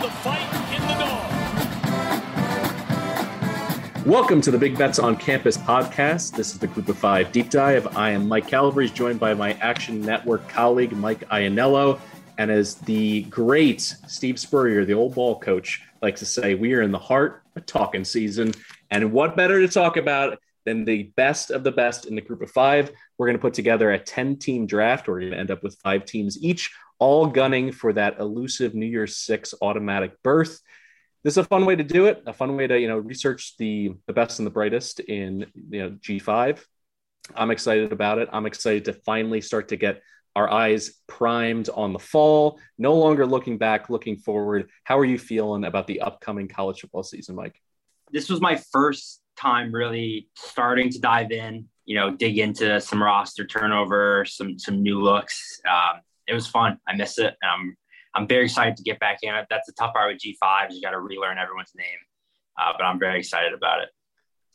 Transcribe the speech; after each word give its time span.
The 0.00 0.08
fight 0.08 0.40
in 0.74 0.80
the 0.80 0.94
dog. 3.96 4.06
Welcome 4.06 4.40
to 4.40 4.50
the 4.50 4.56
Big 4.56 4.78
Bets 4.78 4.98
on 4.98 5.14
Campus 5.14 5.58
podcast. 5.58 6.34
This 6.34 6.54
is 6.54 6.58
the 6.58 6.68
Group 6.68 6.88
of 6.88 6.96
Five 6.96 7.30
deep 7.32 7.50
dive. 7.50 7.94
I 7.98 8.12
am 8.12 8.26
Mike 8.26 8.48
Calabrese, 8.48 8.94
joined 8.94 9.20
by 9.20 9.34
my 9.34 9.52
Action 9.60 10.00
Network 10.00 10.48
colleague 10.48 10.92
Mike 10.92 11.28
Ianniello, 11.28 12.00
and 12.38 12.50
as 12.50 12.76
the 12.76 13.24
great 13.24 13.82
Steve 13.82 14.40
Spurrier, 14.40 14.86
the 14.86 14.94
old 14.94 15.14
ball 15.14 15.38
coach, 15.38 15.82
likes 16.00 16.20
to 16.20 16.26
say, 16.26 16.54
we 16.54 16.72
are 16.72 16.80
in 16.80 16.92
the 16.92 16.98
heart 16.98 17.42
of 17.54 17.66
talking 17.66 18.02
season. 18.02 18.52
And 18.90 19.12
what 19.12 19.36
better 19.36 19.60
to 19.60 19.68
talk 19.68 19.98
about 19.98 20.38
than 20.64 20.86
the 20.86 21.12
best 21.16 21.50
of 21.50 21.62
the 21.62 21.72
best 21.72 22.06
in 22.06 22.14
the 22.14 22.22
Group 22.22 22.40
of 22.40 22.50
Five? 22.50 22.90
We're 23.18 23.26
going 23.26 23.36
to 23.36 23.42
put 23.42 23.52
together 23.52 23.92
a 23.92 23.98
10 23.98 24.36
team 24.36 24.66
draft. 24.66 25.08
We're 25.08 25.20
going 25.20 25.32
to 25.32 25.38
end 25.38 25.50
up 25.50 25.62
with 25.62 25.78
five 25.82 26.06
teams 26.06 26.42
each 26.42 26.70
all 27.00 27.26
gunning 27.26 27.72
for 27.72 27.92
that 27.94 28.20
elusive 28.20 28.74
New 28.74 28.86
Year's 28.86 29.16
Six 29.16 29.54
automatic 29.60 30.22
berth. 30.22 30.60
This 31.24 31.34
is 31.34 31.38
a 31.38 31.44
fun 31.44 31.66
way 31.66 31.74
to 31.74 31.82
do 31.82 32.06
it. 32.06 32.22
A 32.26 32.32
fun 32.32 32.56
way 32.56 32.66
to 32.66 32.78
you 32.78 32.86
know 32.86 32.98
research 32.98 33.56
the 33.58 33.94
the 34.06 34.12
best 34.12 34.38
and 34.38 34.46
the 34.46 34.52
brightest 34.52 35.00
in 35.00 35.46
you 35.70 35.82
know 35.82 35.90
G5. 35.90 36.62
I'm 37.34 37.50
excited 37.50 37.92
about 37.92 38.18
it. 38.18 38.28
I'm 38.32 38.46
excited 38.46 38.84
to 38.84 38.92
finally 38.92 39.40
start 39.40 39.68
to 39.68 39.76
get 39.76 40.02
our 40.36 40.50
eyes 40.50 40.92
primed 41.06 41.68
on 41.74 41.92
the 41.92 41.98
fall. 41.98 42.60
No 42.78 42.94
longer 42.94 43.26
looking 43.26 43.58
back, 43.58 43.90
looking 43.90 44.16
forward. 44.16 44.70
How 44.84 44.98
are 44.98 45.04
you 45.04 45.18
feeling 45.18 45.64
about 45.64 45.86
the 45.86 46.02
upcoming 46.02 46.48
college 46.48 46.80
football 46.80 47.02
season, 47.02 47.34
Mike? 47.34 47.60
This 48.12 48.28
was 48.28 48.40
my 48.40 48.60
first 48.72 49.20
time 49.36 49.72
really 49.72 50.28
starting 50.36 50.90
to 50.90 51.00
dive 51.00 51.32
in. 51.32 51.66
You 51.84 51.96
know, 51.96 52.14
dig 52.14 52.38
into 52.38 52.80
some 52.80 53.02
roster 53.02 53.46
turnover, 53.46 54.24
some 54.24 54.58
some 54.58 54.82
new 54.82 55.00
looks. 55.00 55.60
Um, 55.68 56.00
it 56.30 56.34
was 56.34 56.46
fun. 56.46 56.78
I 56.88 56.94
miss 56.94 57.18
it. 57.18 57.34
I'm 58.14 58.26
very 58.26 58.44
excited 58.44 58.76
to 58.76 58.82
get 58.82 58.98
back 58.98 59.18
in 59.22 59.34
it. 59.34 59.46
That's 59.50 59.66
the 59.66 59.72
tough 59.72 59.92
part 59.92 60.12
with 60.12 60.22
G5s. 60.22 60.68
You 60.70 60.80
got 60.80 60.90
to 60.90 61.00
relearn 61.00 61.38
everyone's 61.38 61.72
name, 61.76 61.98
uh, 62.58 62.72
but 62.76 62.84
I'm 62.84 62.98
very 62.98 63.18
excited 63.18 63.52
about 63.52 63.82
it. 63.82 63.88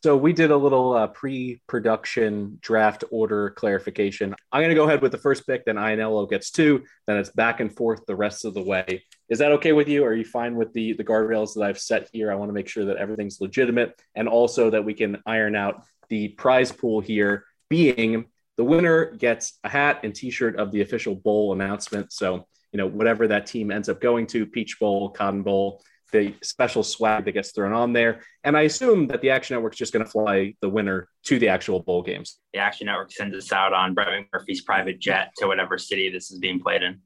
So 0.03 0.15
we 0.15 0.33
did 0.33 0.51
a 0.51 0.57
little 0.57 0.93
uh, 0.93 1.07
pre-production 1.07 2.59
draft 2.61 3.03
order 3.09 3.49
clarification. 3.49 4.35
I'm 4.51 4.61
going 4.61 4.69
to 4.69 4.75
go 4.75 4.83
ahead 4.83 5.01
with 5.01 5.11
the 5.11 5.17
first 5.17 5.47
pick, 5.47 5.65
then 5.65 5.77
Ianniello 5.77 6.29
gets 6.29 6.51
two, 6.51 6.83
then 7.07 7.17
it's 7.17 7.31
back 7.31 7.59
and 7.59 7.75
forth 7.75 8.05
the 8.05 8.15
rest 8.15 8.45
of 8.45 8.53
the 8.53 8.61
way. 8.61 9.03
Is 9.29 9.39
that 9.39 9.53
okay 9.53 9.71
with 9.73 9.87
you? 9.87 10.05
Are 10.05 10.13
you 10.13 10.23
fine 10.23 10.55
with 10.55 10.73
the 10.73 10.93
the 10.93 11.03
guardrails 11.03 11.55
that 11.55 11.63
I've 11.63 11.79
set 11.79 12.09
here? 12.13 12.31
I 12.31 12.35
want 12.35 12.49
to 12.49 12.53
make 12.53 12.67
sure 12.67 12.85
that 12.85 12.97
everything's 12.97 13.41
legitimate, 13.41 13.99
and 14.13 14.27
also 14.27 14.69
that 14.69 14.85
we 14.85 14.93
can 14.93 15.23
iron 15.25 15.55
out 15.55 15.83
the 16.09 16.27
prize 16.27 16.71
pool 16.71 16.99
here, 16.99 17.45
being 17.67 18.25
the 18.57 18.63
winner 18.63 19.11
gets 19.15 19.59
a 19.63 19.69
hat 19.69 20.01
and 20.03 20.13
t-shirt 20.13 20.55
of 20.57 20.71
the 20.71 20.81
official 20.81 21.15
bowl 21.15 21.53
announcement. 21.53 22.11
So, 22.13 22.47
you 22.71 22.77
know, 22.77 22.87
whatever 22.87 23.27
that 23.27 23.45
team 23.45 23.71
ends 23.71 23.89
up 23.89 24.01
going 24.01 24.27
to, 24.27 24.45
Peach 24.45 24.79
Bowl, 24.79 25.09
Cotton 25.09 25.43
Bowl, 25.43 25.81
the 26.11 26.33
special 26.41 26.83
swag 26.83 27.25
that 27.25 27.33
gets 27.33 27.51
thrown 27.51 27.73
on 27.73 27.91
there. 27.91 28.21
And 28.43 28.55
I 28.55 28.61
assume 28.61 29.07
that 29.07 29.21
the 29.21 29.31
Action 29.31 29.55
Network's 29.55 29.77
just 29.77 29.91
going 29.91 30.05
to 30.05 30.11
fly 30.11 30.55
the 30.61 30.69
winner 30.69 31.09
to 31.23 31.39
the 31.39 31.49
actual 31.49 31.81
bowl 31.81 32.01
games. 32.03 32.39
The 32.53 32.59
Action 32.59 32.87
Network 32.87 33.11
sends 33.11 33.35
us 33.35 33.51
out 33.51 33.73
on 33.73 33.93
Brett 33.93 34.25
Murphy's 34.31 34.61
private 34.61 34.99
jet 34.99 35.31
to 35.37 35.47
whatever 35.47 35.77
city 35.77 36.09
this 36.09 36.31
is 36.31 36.39
being 36.39 36.59
played 36.59 36.83
in. 36.83 37.01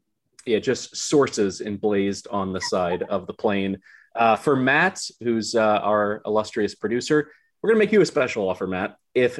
Yeah, 0.45 0.59
just 0.59 0.95
sources 0.95 1.61
emblazed 1.61 2.27
on 2.29 2.53
the 2.53 2.61
side 2.61 3.03
of 3.03 3.27
the 3.27 3.33
plane. 3.33 3.79
Uh, 4.15 4.35
for 4.35 4.55
Matt, 4.55 5.01
who's 5.21 5.55
uh, 5.55 5.79
our 5.81 6.21
illustrious 6.25 6.75
producer, 6.75 7.31
we're 7.61 7.69
going 7.69 7.79
to 7.79 7.85
make 7.85 7.91
you 7.91 8.01
a 8.01 8.05
special 8.05 8.47
offer, 8.47 8.67
Matt. 8.67 8.95
If 9.13 9.39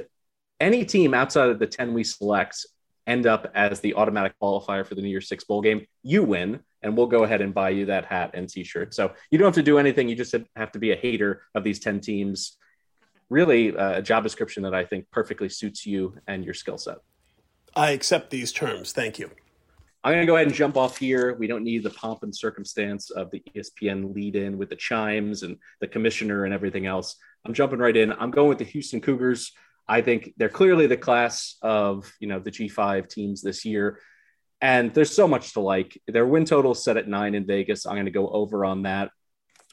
any 0.60 0.86
team 0.86 1.14
outside 1.14 1.50
of 1.50 1.60
the 1.60 1.68
10 1.68 1.94
we 1.94 2.04
select 2.04 2.66
end 3.08 3.26
up 3.26 3.52
as 3.56 3.80
the 3.80 3.96
automatic 3.96 4.34
qualifier 4.42 4.86
for 4.86 4.96
the 4.96 5.02
New 5.02 5.10
Year's 5.10 5.28
Six 5.28 5.44
Bowl 5.44 5.62
game, 5.62 5.86
you 6.04 6.24
win, 6.24 6.60
and 6.84 6.96
we'll 6.96 7.08
go 7.08 7.24
ahead 7.24 7.42
and 7.42 7.54
buy 7.54 7.72
you 7.72 7.88
that 7.88 8.06
hat 8.06 8.32
and 8.34 8.48
t 8.48 8.64
shirt. 8.64 8.94
So 8.94 9.12
you 9.32 9.38
don't 9.38 9.48
have 9.48 9.56
to 9.56 9.64
do 9.64 9.80
anything. 9.80 10.08
You 10.08 10.16
just 10.16 10.36
have 10.56 10.72
to 10.74 10.80
be 10.80 10.92
a 10.92 10.96
hater 10.96 11.42
of 11.56 11.64
these 11.64 11.80
10 11.80 12.02
teams. 12.02 12.58
Really, 13.30 13.76
uh, 13.76 13.98
a 13.98 14.02
job 14.02 14.24
description 14.24 14.64
that 14.64 14.74
I 14.74 14.86
think 14.86 15.10
perfectly 15.12 15.50
suits 15.50 15.86
you 15.86 16.16
and 16.28 16.46
your 16.46 16.54
skill 16.54 16.78
set. 16.78 16.98
I 17.76 17.92
accept 17.92 18.30
these 18.30 18.52
terms. 18.52 18.92
Thank 18.92 19.20
you. 19.20 19.32
I'm 20.04 20.14
going 20.14 20.22
to 20.22 20.28
go 20.28 20.36
ahead 20.36 20.48
and 20.48 20.56
jump 20.56 20.78
off 20.78 20.98
here. 20.98 21.36
We 21.36 21.48
don't 21.48 21.64
need 21.64 21.84
the 21.84 21.90
pomp 21.90 22.24
and 22.24 22.36
circumstance 22.36 23.10
of 23.10 23.30
the 23.32 23.44
ESPN 23.54 24.16
lead 24.16 24.36
in 24.36 24.58
with 24.58 24.70
the 24.70 24.76
chimes 24.76 25.44
and 25.44 25.58
the 25.82 25.88
commissioner 25.88 26.46
and 26.46 26.54
everything 26.54 26.86
else. 26.86 27.18
I'm 27.46 27.54
jumping 27.54 27.80
right 27.80 27.96
in. 27.96 28.14
I'm 28.14 28.32
going 28.32 28.48
with 28.48 28.60
the 28.60 28.64
Houston 28.64 29.02
Cougars. 29.02 29.52
I 29.90 30.02
think 30.02 30.34
they're 30.38 30.50
clearly 30.50 30.86
the 30.86 30.98
class 30.98 31.58
of 31.64 32.14
you 32.20 32.28
know 32.28 32.40
the 32.40 32.52
G5 32.52 33.10
teams 33.10 33.42
this 33.42 33.66
year, 33.66 34.00
and 34.62 34.94
there's 34.94 35.14
so 35.14 35.28
much 35.28 35.54
to 35.54 35.62
like. 35.62 36.00
Their 36.08 36.28
win 36.28 36.46
total 36.46 36.76
set 36.76 36.96
at 36.96 37.08
nine 37.08 37.34
in 37.34 37.48
Vegas. 37.48 37.88
I'm 37.88 37.96
going 37.96 38.06
to 38.06 38.12
go 38.12 38.30
over 38.30 38.64
on 38.64 38.84
that. 38.84 39.10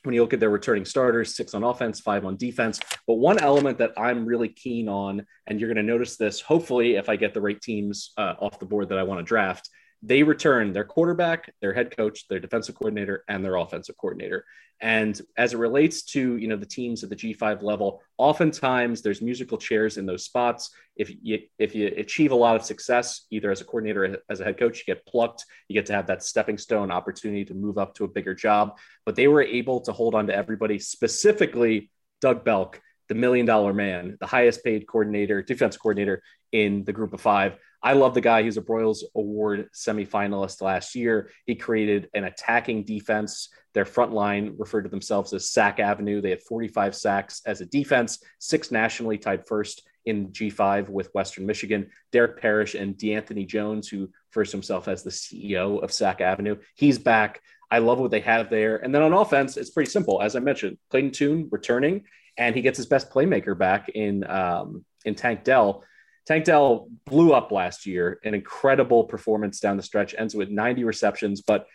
When 0.04 0.14
you 0.14 0.22
look 0.22 0.32
at 0.32 0.40
their 0.40 0.50
returning 0.50 0.84
starters, 0.84 1.36
six 1.36 1.52
on 1.52 1.64
offense, 1.64 2.00
five 2.00 2.24
on 2.24 2.36
defense. 2.36 2.80
But 3.06 3.14
one 3.14 3.38
element 3.38 3.78
that 3.78 3.92
I'm 3.98 4.24
really 4.24 4.48
keen 4.48 4.88
on, 4.88 5.26
and 5.46 5.60
you're 5.60 5.72
going 5.72 5.84
to 5.84 5.92
notice 5.92 6.16
this, 6.16 6.40
hopefully, 6.40 6.94
if 6.94 7.08
I 7.08 7.16
get 7.16 7.34
the 7.34 7.40
right 7.40 7.60
teams 7.60 8.12
uh, 8.16 8.34
off 8.40 8.58
the 8.58 8.66
board 8.66 8.88
that 8.88 8.98
I 8.98 9.02
want 9.02 9.18
to 9.18 9.24
draft, 9.24 9.68
they 10.02 10.22
return 10.22 10.72
their 10.72 10.84
quarterback, 10.84 11.52
their 11.60 11.72
head 11.72 11.96
coach, 11.96 12.28
their 12.28 12.40
defensive 12.40 12.74
coordinator, 12.74 13.24
and 13.28 13.44
their 13.44 13.56
offensive 13.56 13.96
coordinator. 13.96 14.44
And 14.80 15.18
as 15.38 15.54
it 15.54 15.58
relates 15.58 16.02
to 16.02 16.36
you 16.36 16.48
know 16.48 16.56
the 16.56 16.66
teams 16.66 17.02
at 17.02 17.08
the 17.08 17.16
G5 17.16 17.62
level, 17.62 18.02
oftentimes 18.18 19.00
there's 19.00 19.22
musical 19.22 19.56
chairs 19.56 19.96
in 19.96 20.04
those 20.04 20.24
spots. 20.24 20.70
If 20.96 21.10
you 21.22 21.40
if 21.58 21.74
you 21.74 21.86
achieve 21.96 22.30
a 22.30 22.36
lot 22.36 22.56
of 22.56 22.62
success, 22.62 23.26
either 23.30 23.50
as 23.50 23.62
a 23.62 23.64
coordinator 23.64 24.04
or 24.04 24.16
as 24.28 24.40
a 24.40 24.44
head 24.44 24.58
coach, 24.58 24.78
you 24.78 24.94
get 24.94 25.06
plucked. 25.06 25.46
You 25.68 25.74
get 25.74 25.86
to 25.86 25.94
have 25.94 26.08
that 26.08 26.22
stepping 26.22 26.58
stone 26.58 26.90
opportunity 26.90 27.44
to 27.46 27.54
move 27.54 27.78
up 27.78 27.94
to 27.94 28.04
a 28.04 28.08
bigger 28.08 28.34
job. 28.34 28.76
But 29.06 29.16
they 29.16 29.28
were 29.28 29.42
able 29.42 29.80
to 29.80 29.92
hold 29.92 30.14
on 30.14 30.26
to 30.26 30.36
everybody, 30.36 30.78
specifically 30.78 31.90
Doug 32.20 32.44
Belk, 32.44 32.80
the 33.08 33.14
million 33.14 33.46
dollar 33.46 33.72
man, 33.72 34.18
the 34.20 34.26
highest 34.26 34.62
paid 34.62 34.86
coordinator, 34.86 35.42
defense 35.42 35.78
coordinator 35.78 36.22
in 36.52 36.84
the 36.84 36.92
group 36.92 37.14
of 37.14 37.20
five. 37.20 37.56
I 37.86 37.92
love 37.92 38.14
the 38.14 38.20
guy. 38.20 38.42
He's 38.42 38.56
a 38.56 38.62
Broyles 38.62 39.04
Award 39.14 39.68
semifinalist 39.72 40.60
last 40.60 40.96
year. 40.96 41.30
He 41.44 41.54
created 41.54 42.10
an 42.14 42.24
attacking 42.24 42.82
defense. 42.82 43.48
Their 43.74 43.84
front 43.84 44.10
line 44.10 44.56
referred 44.58 44.82
to 44.82 44.88
themselves 44.88 45.32
as 45.32 45.50
Sack 45.50 45.78
Avenue. 45.78 46.20
They 46.20 46.30
had 46.30 46.42
45 46.42 46.96
sacks 46.96 47.42
as 47.46 47.60
a 47.60 47.66
defense, 47.66 48.18
six 48.40 48.72
nationally 48.72 49.18
tied 49.18 49.46
first 49.46 49.86
in 50.04 50.30
G5 50.30 50.88
with 50.88 51.14
Western 51.14 51.46
Michigan. 51.46 51.88
Derek 52.10 52.40
Parish 52.40 52.74
and 52.74 52.98
D'Anthony 52.98 53.44
Jones, 53.44 53.86
who 53.86 54.10
first 54.30 54.50
himself 54.50 54.88
as 54.88 55.04
the 55.04 55.10
CEO 55.10 55.80
of 55.80 55.92
Sack 55.92 56.20
Avenue, 56.20 56.56
he's 56.74 56.98
back. 56.98 57.40
I 57.70 57.78
love 57.78 58.00
what 58.00 58.10
they 58.10 58.18
have 58.18 58.50
there. 58.50 58.78
And 58.78 58.92
then 58.92 59.02
on 59.02 59.12
offense, 59.12 59.56
it's 59.56 59.70
pretty 59.70 59.92
simple. 59.92 60.20
As 60.20 60.34
I 60.34 60.40
mentioned, 60.40 60.78
Clayton 60.90 61.12
Tune 61.12 61.48
returning, 61.52 62.02
and 62.36 62.56
he 62.56 62.62
gets 62.62 62.78
his 62.78 62.86
best 62.86 63.10
playmaker 63.10 63.56
back 63.56 63.90
in 63.90 64.28
um, 64.28 64.84
in 65.04 65.14
Tank 65.14 65.44
Dell. 65.44 65.84
Tank 66.26 66.44
Dell 66.44 66.88
blew 67.04 67.32
up 67.32 67.52
last 67.52 67.86
year, 67.86 68.18
an 68.24 68.34
incredible 68.34 69.04
performance 69.04 69.60
down 69.60 69.76
the 69.76 69.82
stretch, 69.82 70.14
ends 70.18 70.34
with 70.34 70.50
90 70.50 70.84
receptions. 70.84 71.40
But 71.40 71.66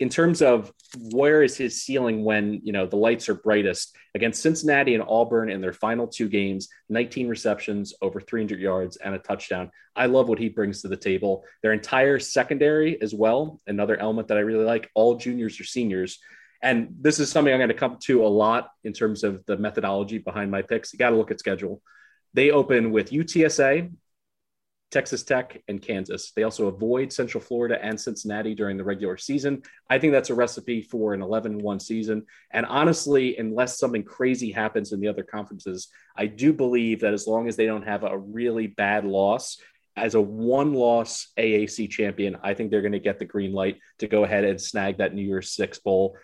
in 0.00 0.08
terms 0.08 0.42
of 0.42 0.72
where 0.98 1.42
is 1.42 1.56
his 1.56 1.82
ceiling 1.82 2.24
when 2.24 2.60
you 2.64 2.72
know 2.72 2.86
the 2.86 2.96
lights 2.96 3.28
are 3.28 3.34
brightest 3.34 3.96
against 4.14 4.42
Cincinnati 4.42 4.94
and 4.94 5.04
Auburn 5.06 5.50
in 5.50 5.60
their 5.60 5.72
final 5.72 6.06
two 6.06 6.28
games, 6.28 6.68
19 6.88 7.28
receptions, 7.28 7.94
over 8.02 8.20
300 8.20 8.60
yards, 8.60 8.96
and 8.96 9.14
a 9.14 9.18
touchdown. 9.18 9.70
I 9.94 10.06
love 10.06 10.28
what 10.28 10.38
he 10.38 10.48
brings 10.48 10.82
to 10.82 10.88
the 10.88 10.96
table. 10.96 11.44
Their 11.62 11.72
entire 11.72 12.18
secondary 12.18 13.00
as 13.00 13.14
well, 13.14 13.60
another 13.66 13.96
element 13.96 14.28
that 14.28 14.36
I 14.36 14.40
really 14.40 14.64
like. 14.64 14.90
All 14.94 15.16
juniors 15.16 15.58
or 15.60 15.64
seniors. 15.64 16.18
And 16.62 16.96
this 17.00 17.20
is 17.20 17.30
something 17.30 17.52
I'm 17.52 17.60
going 17.60 17.68
to 17.68 17.74
come 17.74 17.98
to 18.02 18.26
a 18.26 18.28
lot 18.28 18.70
in 18.82 18.92
terms 18.92 19.22
of 19.22 19.44
the 19.46 19.56
methodology 19.56 20.18
behind 20.18 20.50
my 20.50 20.62
picks. 20.62 20.92
You 20.92 20.98
got 20.98 21.10
to 21.10 21.16
look 21.16 21.30
at 21.30 21.38
schedule. 21.38 21.80
They 22.34 22.50
open 22.50 22.92
with 22.92 23.10
UTSA, 23.10 23.92
Texas 24.90 25.24
Tech, 25.24 25.62
and 25.68 25.82
Kansas. 25.82 26.32
They 26.32 26.44
also 26.44 26.68
avoid 26.68 27.12
Central 27.12 27.42
Florida 27.42 27.82
and 27.82 28.00
Cincinnati 28.00 28.54
during 28.54 28.76
the 28.76 28.84
regular 28.84 29.16
season. 29.16 29.62
I 29.90 29.98
think 29.98 30.12
that's 30.12 30.30
a 30.30 30.34
recipe 30.34 30.82
for 30.82 31.12
an 31.12 31.22
11 31.22 31.58
1 31.58 31.80
season. 31.80 32.26
And 32.50 32.66
honestly, 32.66 33.36
unless 33.36 33.78
something 33.78 34.04
crazy 34.04 34.52
happens 34.52 34.92
in 34.92 35.00
the 35.00 35.08
other 35.08 35.24
conferences, 35.24 35.88
I 36.16 36.26
do 36.26 36.52
believe 36.52 37.00
that 37.00 37.14
as 37.14 37.26
long 37.26 37.48
as 37.48 37.56
they 37.56 37.66
don't 37.66 37.86
have 37.86 38.04
a 38.04 38.16
really 38.16 38.68
bad 38.68 39.04
loss, 39.04 39.58
as 39.96 40.14
a 40.14 40.20
one 40.20 40.74
loss 40.74 41.28
AAC 41.38 41.90
champion, 41.90 42.36
I 42.42 42.54
think 42.54 42.70
they're 42.70 42.82
going 42.82 42.92
to 42.92 43.00
get 43.00 43.18
the 43.18 43.24
green 43.24 43.52
light 43.52 43.78
to 43.98 44.06
go 44.06 44.24
ahead 44.24 44.44
and 44.44 44.60
snag 44.60 44.98
that 44.98 45.14
New 45.14 45.22
Year's 45.22 45.50
Six 45.50 45.78
Bowl. 45.78 46.16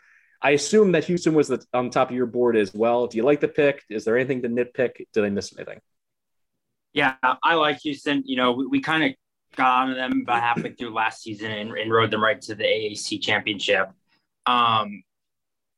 I 0.43 0.51
assume 0.51 0.93
that 0.93 1.05
Houston 1.05 1.35
was 1.35 1.49
the, 1.49 1.65
on 1.73 1.91
top 1.91 2.11
of 2.11 2.17
your 2.17 2.27
board 2.27 2.57
as 2.57 2.75
well. 2.75 3.07
Do 3.07 3.17
you 3.17 3.23
like 3.23 3.41
the 3.41 3.49
pick? 3.49 3.83
Is 3.89 4.05
there 4.05 4.19
anything 4.19 4.43
to 4.43 4.49
nitpick? 4.49 5.07
Did 5.13 5.25
I 5.25 5.31
miss 5.31 5.57
anything? 5.57 5.81
Yeah, 6.93 7.15
I 7.43 7.55
like 7.55 7.81
Houston. 7.81 8.23
You 8.27 8.37
know, 8.37 8.53
we, 8.53 8.67
we 8.67 8.81
kind 8.81 9.05
of 9.05 9.13
got 9.57 9.83
onto 9.83 9.95
them 9.95 10.23
about 10.23 10.43
halfway 10.43 10.73
through 10.73 10.95
last 10.95 11.23
season 11.23 11.51
and, 11.51 11.71
and 11.73 11.91
rode 11.91 12.11
them 12.11 12.23
right 12.23 12.41
to 12.43 12.55
the 12.55 12.65
AAC 12.65 13.23
championship. 13.23 13.91
Um, 14.47 15.03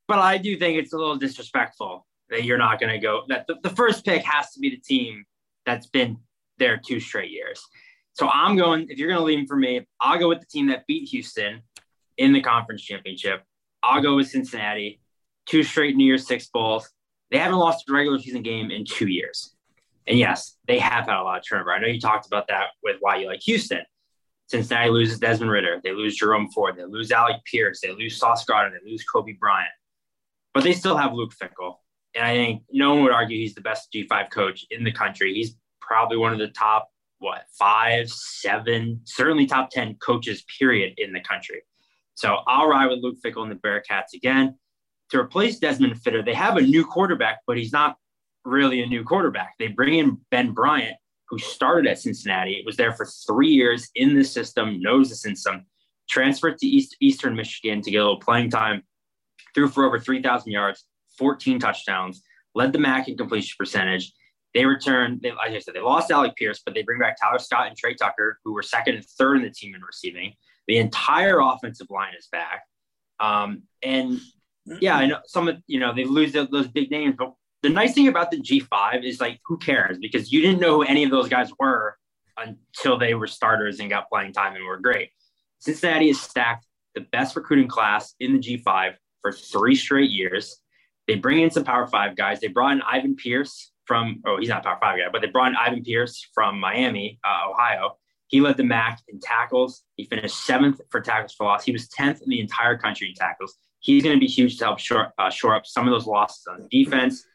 but 0.07 0.19
I 0.19 0.37
do 0.37 0.57
think 0.57 0.77
it's 0.77 0.93
a 0.93 0.97
little 0.97 1.15
disrespectful 1.15 2.05
that 2.29 2.43
you're 2.43 2.57
not 2.57 2.79
going 2.79 2.93
to 2.93 2.99
go. 2.99 3.23
That 3.27 3.47
the, 3.47 3.55
the 3.63 3.69
first 3.69 4.05
pick 4.05 4.23
has 4.23 4.51
to 4.51 4.59
be 4.59 4.69
the 4.69 4.77
team 4.77 5.25
that's 5.65 5.87
been 5.87 6.17
there 6.57 6.79
two 6.83 6.99
straight 6.99 7.31
years. 7.31 7.61
So 8.13 8.29
I'm 8.29 8.55
going. 8.55 8.87
If 8.89 8.97
you're 8.97 9.09
going 9.09 9.19
to 9.19 9.25
leave 9.25 9.47
for 9.47 9.57
me, 9.57 9.85
I'll 9.99 10.19
go 10.19 10.29
with 10.29 10.39
the 10.39 10.45
team 10.45 10.67
that 10.67 10.87
beat 10.87 11.09
Houston 11.09 11.61
in 12.17 12.33
the 12.33 12.41
conference 12.41 12.81
championship. 12.81 13.43
I'll 13.83 14.01
go 14.01 14.15
with 14.15 14.29
Cincinnati. 14.29 15.01
Two 15.45 15.63
straight 15.63 15.95
New 15.95 16.05
Year's 16.05 16.25
Six 16.25 16.47
bowls. 16.47 16.89
They 17.29 17.37
haven't 17.37 17.59
lost 17.59 17.89
a 17.89 17.93
regular 17.93 18.19
season 18.19 18.41
game 18.41 18.71
in 18.71 18.85
two 18.85 19.07
years. 19.07 19.54
And 20.07 20.17
yes, 20.19 20.55
they 20.67 20.79
have 20.79 21.05
had 21.05 21.19
a 21.19 21.23
lot 21.23 21.39
of 21.39 21.43
turnover. 21.47 21.73
I 21.73 21.79
know 21.79 21.87
you 21.87 21.99
talked 21.99 22.27
about 22.27 22.47
that 22.47 22.67
with 22.83 22.97
why 22.99 23.17
you 23.17 23.27
like 23.27 23.41
Houston. 23.41 23.81
Cincinnati 24.47 24.91
loses 24.91 25.19
Desmond 25.19 25.51
Ridder. 25.51 25.81
They 25.83 25.91
lose 25.91 26.15
Jerome 26.15 26.49
Ford. 26.51 26.75
They 26.77 26.85
lose 26.85 27.11
Alec 27.11 27.37
Pierce. 27.45 27.81
They 27.81 27.91
lose 27.91 28.17
Sauce 28.17 28.45
Gardner. 28.45 28.79
They 28.83 28.91
lose 28.91 29.03
Coby 29.11 29.37
Bryant. 29.39 29.71
But 30.53 30.63
they 30.63 30.73
still 30.73 30.95
have 30.95 31.13
Luke 31.13 31.33
Fickell. 31.33 31.77
And 32.13 32.23
I 32.23 32.33
think 32.35 32.63
no 32.71 32.93
one 32.93 33.03
would 33.03 33.11
argue 33.11 33.37
he's 33.37 33.55
the 33.55 33.61
best 33.61 33.91
G5 33.93 34.29
coach 34.29 34.65
in 34.69 34.83
the 34.83 34.91
country. 34.91 35.33
He's 35.33 35.55
probably 35.81 36.17
one 36.17 36.31
of 36.31 36.39
the 36.39 36.47
top, 36.49 36.89
what, 37.19 37.43
five, 37.57 38.09
seven, 38.09 39.01
certainly 39.03 39.47
top 39.47 39.69
10 39.71 39.95
coaches, 39.95 40.43
period, 40.59 40.93
in 40.97 41.11
the 41.11 41.19
country. 41.21 41.61
So 42.13 42.37
I'll 42.47 42.67
ride 42.67 42.87
with 42.87 42.99
Luke 42.99 43.17
Fickell 43.23 43.43
and 43.43 43.51
the 43.51 43.55
Bearcats 43.55 44.13
again. 44.13 44.57
To 45.09 45.19
replace 45.19 45.59
Desmond 45.59 45.99
Ridder, 46.05 46.23
they 46.23 46.33
have 46.33 46.57
a 46.57 46.61
new 46.61 46.85
quarterback, 46.85 47.39
but 47.45 47.57
he's 47.57 47.73
not 47.73 47.97
really 48.45 48.81
a 48.81 48.85
new 48.85 49.03
quarterback. 49.03 49.55
They 49.59 49.67
bring 49.67 49.95
in 49.95 50.17
Ben 50.31 50.51
Bryant, 50.51 50.95
who 51.29 51.39
started 51.39 51.89
at 51.89 51.99
Cincinnati, 51.99 52.53
It 52.53 52.65
was 52.65 52.77
there 52.77 52.93
for 52.93 53.05
three 53.27 53.49
years 53.49 53.89
in 53.95 54.15
the 54.15 54.23
system, 54.23 54.79
knows 54.81 55.09
the 55.09 55.15
system, 55.15 55.65
transferred 56.07 56.57
to 56.59 56.67
East, 56.67 56.95
Eastern 57.01 57.35
Michigan 57.35 57.81
to 57.81 57.91
get 57.91 57.97
a 57.97 58.03
little 58.03 58.19
playing 58.19 58.51
time, 58.51 58.83
threw 59.53 59.67
for 59.67 59.85
over 59.85 59.99
3,000 59.99 60.51
yards, 60.51 60.85
14 61.17 61.59
touchdowns, 61.59 62.21
led 62.53 62.73
the 62.73 62.79
MAC 62.79 63.07
in 63.07 63.17
completion 63.17 63.55
percentage. 63.57 64.13
They 64.53 64.65
return, 64.65 65.19
they, 65.21 65.31
like 65.31 65.51
I 65.51 65.59
said, 65.59 65.73
they 65.73 65.81
lost 65.81 66.11
Alec 66.11 66.35
Pierce, 66.35 66.61
but 66.63 66.73
they 66.73 66.83
bring 66.83 66.99
back 66.99 67.17
Tyler 67.19 67.39
Scott 67.39 67.67
and 67.67 67.75
Tre 67.75 67.95
Tucker, 67.95 68.39
who 68.45 68.53
were 68.53 68.61
second 68.61 68.95
and 68.95 69.05
third 69.05 69.37
in 69.37 69.43
the 69.43 69.49
team 69.49 69.75
in 69.75 69.81
receiving. 69.81 70.33
The 70.67 70.77
entire 70.77 71.39
offensive 71.39 71.87
line 71.89 72.13
is 72.17 72.27
back. 72.31 72.61
Um, 73.19 73.63
and 73.83 74.19
yeah, 74.79 74.95
I 74.95 75.07
know 75.07 75.19
some 75.25 75.47
of, 75.47 75.57
you 75.67 75.79
know, 75.79 75.93
they 75.93 76.05
lose 76.05 76.31
those 76.31 76.67
big 76.67 76.89
names, 76.91 77.15
but 77.17 77.33
the 77.65 77.73
nice 77.73 77.95
thing 77.95 78.07
about 78.07 78.29
the 78.29 78.37
G5 78.37 79.03
is 79.03 79.19
like, 79.19 79.39
who 79.43 79.57
cares? 79.57 79.97
Because 79.97 80.31
you 80.31 80.39
didn't 80.39 80.59
know 80.59 80.75
who 80.75 80.83
any 80.83 81.03
of 81.03 81.09
those 81.09 81.27
guys 81.27 81.49
were 81.59 81.97
until 82.37 82.99
they 82.99 83.15
were 83.15 83.25
starters 83.25 83.79
and 83.79 83.89
got 83.89 84.07
playing 84.07 84.33
time 84.33 84.55
and 84.55 84.63
were 84.65 84.77
great. 84.77 85.09
Cincinnati 85.57 86.09
has 86.09 86.21
stacked 86.21 86.67
the 86.93 87.01
best 87.01 87.35
recruiting 87.35 87.67
class 87.67 88.13
in 88.19 88.33
the 88.33 88.39
G5 88.39 88.93
for 89.23 89.31
three 89.31 89.73
straight 89.73 90.11
years. 90.11 90.61
They 91.07 91.15
bring 91.15 91.41
in 91.41 91.49
some 91.49 91.63
Power 91.63 91.87
Five 91.87 92.15
guys. 92.15 92.39
They 92.39 92.49
brought 92.49 92.73
in 92.73 92.83
Ivan 92.83 93.15
Pace 93.15 93.71
from, 93.85 94.21
oh, 94.27 94.37
he's 94.39 94.49
not 94.49 94.63
Power 94.63 94.77
Five 94.79 94.99
guy, 94.99 95.09
but 95.11 95.21
they 95.21 95.27
brought 95.27 95.49
in 95.49 95.55
Ivan 95.55 95.83
Pace 95.83 96.27
from 96.35 96.59
Miami, 96.59 97.19
uh, 97.25 97.49
Ohio. 97.49 97.97
He 98.27 98.41
led 98.41 98.57
the 98.57 98.63
MAC 98.63 99.01
in 99.07 99.19
tackles. 99.19 99.81
He 99.95 100.05
finished 100.05 100.45
seventh 100.45 100.81
for 100.91 101.01
tackles 101.01 101.33
for 101.33 101.45
loss. 101.45 101.65
He 101.65 101.71
was 101.71 101.87
10th 101.89 102.21
in 102.21 102.29
the 102.29 102.39
entire 102.39 102.77
country 102.77 103.09
in 103.09 103.15
tackles. 103.15 103.55
He's 103.79 104.03
going 104.03 104.15
to 104.15 104.19
be 104.19 104.27
huge 104.27 104.59
to 104.59 104.65
help 104.65 104.79
shore, 104.79 105.13
uh, 105.17 105.31
shore 105.31 105.55
up 105.55 105.65
some 105.65 105.87
of 105.87 105.93
those 105.93 106.05
losses 106.05 106.45
on 106.47 106.67
defense. 106.69 107.25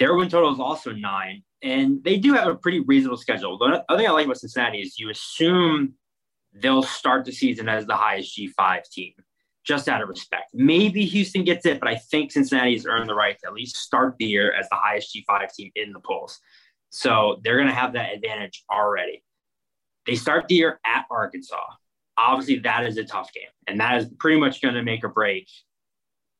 Their 0.00 0.14
win 0.14 0.30
total 0.30 0.52
is 0.52 0.58
also 0.58 0.92
nine, 0.92 1.42
and 1.62 2.02
they 2.02 2.16
do 2.16 2.32
have 2.32 2.48
a 2.48 2.54
pretty 2.54 2.80
reasonable 2.80 3.18
schedule. 3.18 3.58
The 3.58 3.84
other 3.88 3.98
thing 3.98 4.08
I 4.08 4.12
like 4.12 4.24
about 4.24 4.38
Cincinnati 4.38 4.80
is 4.80 4.98
you 4.98 5.10
assume 5.10 5.92
they'll 6.54 6.82
start 6.82 7.26
the 7.26 7.32
season 7.32 7.68
as 7.68 7.86
the 7.86 7.94
highest 7.94 8.36
G5 8.36 8.90
team, 8.90 9.12
just 9.62 9.88
out 9.90 10.00
of 10.00 10.08
respect. 10.08 10.50
Maybe 10.54 11.04
Houston 11.04 11.44
gets 11.44 11.66
it, 11.66 11.78
but 11.78 11.88
I 11.88 11.96
think 11.96 12.32
Cincinnati 12.32 12.72
has 12.72 12.86
earned 12.86 13.10
the 13.10 13.14
right 13.14 13.36
to 13.40 13.48
at 13.48 13.52
least 13.52 13.76
start 13.76 14.16
the 14.18 14.24
year 14.24 14.54
as 14.54 14.66
the 14.70 14.76
highest 14.76 15.14
G5 15.14 15.52
team 15.52 15.70
in 15.76 15.92
the 15.92 16.00
polls. 16.00 16.40
So 16.88 17.38
they're 17.44 17.56
going 17.56 17.68
to 17.68 17.74
have 17.74 17.92
that 17.92 18.14
advantage 18.14 18.64
already. 18.72 19.22
They 20.06 20.14
start 20.14 20.48
the 20.48 20.54
year 20.54 20.80
at 20.84 21.04
Arkansas. 21.10 21.60
Obviously, 22.16 22.60
that 22.60 22.86
is 22.86 22.96
a 22.96 23.04
tough 23.04 23.34
game, 23.34 23.44
and 23.66 23.78
that 23.80 23.98
is 23.98 24.08
pretty 24.18 24.40
much 24.40 24.62
going 24.62 24.74
to 24.74 24.82
make 24.82 25.04
or 25.04 25.08
break 25.08 25.46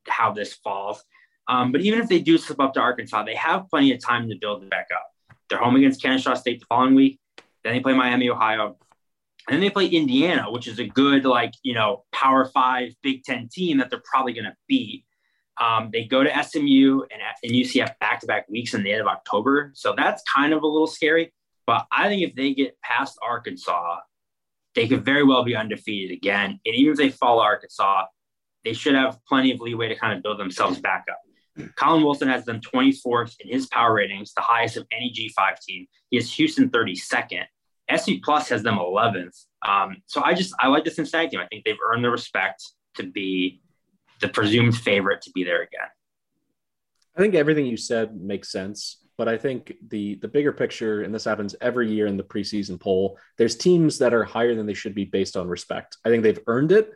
how 0.08 0.32
this 0.32 0.54
falls. 0.54 1.04
Um, 1.50 1.72
but 1.72 1.80
even 1.80 1.98
if 2.00 2.08
they 2.08 2.20
do 2.20 2.38
slip 2.38 2.60
up 2.60 2.74
to 2.74 2.80
Arkansas, 2.80 3.24
they 3.24 3.34
have 3.34 3.68
plenty 3.68 3.92
of 3.92 4.00
time 4.00 4.28
to 4.28 4.36
build 4.40 4.62
it 4.62 4.70
back 4.70 4.86
up. 4.94 5.10
They're 5.48 5.58
home 5.58 5.74
against 5.74 6.00
Kennesaw 6.00 6.34
State 6.34 6.60
the 6.60 6.66
following 6.66 6.94
week. 6.94 7.18
Then 7.64 7.74
they 7.74 7.80
play 7.80 7.92
Miami, 7.92 8.30
Ohio. 8.30 8.76
And 9.48 9.54
then 9.54 9.60
they 9.60 9.70
play 9.70 9.86
Indiana, 9.86 10.48
which 10.48 10.68
is 10.68 10.78
a 10.78 10.86
good, 10.86 11.24
like, 11.24 11.52
you 11.64 11.74
know, 11.74 12.04
Power 12.12 12.44
Five, 12.44 12.94
Big 13.02 13.24
Ten 13.24 13.48
team 13.50 13.78
that 13.78 13.90
they're 13.90 14.02
probably 14.04 14.32
going 14.32 14.44
to 14.44 14.54
beat. 14.68 15.04
Um, 15.60 15.90
they 15.92 16.04
go 16.04 16.22
to 16.22 16.30
SMU 16.30 17.02
and, 17.10 17.20
and 17.42 17.52
UCF 17.52 17.98
back 17.98 18.20
to 18.20 18.26
back 18.28 18.48
weeks 18.48 18.72
in 18.74 18.84
the 18.84 18.92
end 18.92 19.00
of 19.00 19.08
October. 19.08 19.72
So 19.74 19.92
that's 19.96 20.22
kind 20.32 20.52
of 20.52 20.62
a 20.62 20.66
little 20.68 20.86
scary. 20.86 21.32
But 21.66 21.84
I 21.90 22.08
think 22.08 22.22
if 22.22 22.36
they 22.36 22.54
get 22.54 22.80
past 22.80 23.18
Arkansas, 23.22 23.98
they 24.76 24.86
could 24.86 25.04
very 25.04 25.24
well 25.24 25.42
be 25.42 25.56
undefeated 25.56 26.16
again. 26.16 26.60
And 26.64 26.74
even 26.76 26.92
if 26.92 26.98
they 26.98 27.10
fall 27.10 27.40
Arkansas, 27.40 28.04
they 28.64 28.72
should 28.72 28.94
have 28.94 29.18
plenty 29.26 29.50
of 29.50 29.60
leeway 29.60 29.88
to 29.88 29.96
kind 29.96 30.16
of 30.16 30.22
build 30.22 30.38
themselves 30.38 30.78
back 30.78 31.06
up. 31.10 31.18
Collin 31.76 32.02
Wilson 32.02 32.28
has 32.28 32.44
them 32.44 32.60
24th 32.60 33.36
in 33.40 33.50
his 33.50 33.66
power 33.66 33.94
ratings, 33.94 34.32
the 34.34 34.40
highest 34.40 34.76
of 34.76 34.86
any 34.92 35.12
G5 35.12 35.60
team. 35.60 35.86
He 36.10 36.16
has 36.16 36.32
Houston 36.32 36.70
32nd. 36.70 37.44
S&P 37.88 38.20
Plus 38.20 38.48
has 38.48 38.62
them 38.62 38.76
11th. 38.76 39.46
Um, 39.66 39.96
so 40.06 40.22
I 40.22 40.34
just 40.34 40.54
I 40.60 40.68
like 40.68 40.84
the 40.84 40.90
Cincinnati 40.90 41.28
team. 41.28 41.40
I 41.40 41.46
think 41.46 41.64
they've 41.64 41.76
earned 41.90 42.04
the 42.04 42.10
respect 42.10 42.62
to 42.96 43.02
be 43.02 43.60
the 44.20 44.28
presumed 44.28 44.76
favorite 44.76 45.22
to 45.22 45.30
be 45.32 45.44
there 45.44 45.62
again. 45.62 45.88
I 47.16 47.20
think 47.20 47.34
everything 47.34 47.66
you 47.66 47.76
said 47.76 48.16
makes 48.16 48.52
sense, 48.52 48.98
but 49.18 49.28
I 49.28 49.36
think 49.36 49.74
the 49.88 50.14
the 50.16 50.28
bigger 50.28 50.52
picture, 50.52 51.02
and 51.02 51.14
this 51.14 51.24
happens 51.24 51.56
every 51.60 51.90
year 51.90 52.06
in 52.06 52.16
the 52.16 52.22
preseason 52.22 52.80
poll, 52.80 53.18
there's 53.36 53.56
teams 53.56 53.98
that 53.98 54.14
are 54.14 54.24
higher 54.24 54.54
than 54.54 54.66
they 54.66 54.74
should 54.74 54.94
be 54.94 55.04
based 55.04 55.36
on 55.36 55.48
respect. 55.48 55.96
I 56.04 56.08
think 56.08 56.22
they've 56.22 56.38
earned 56.46 56.72
it, 56.72 56.92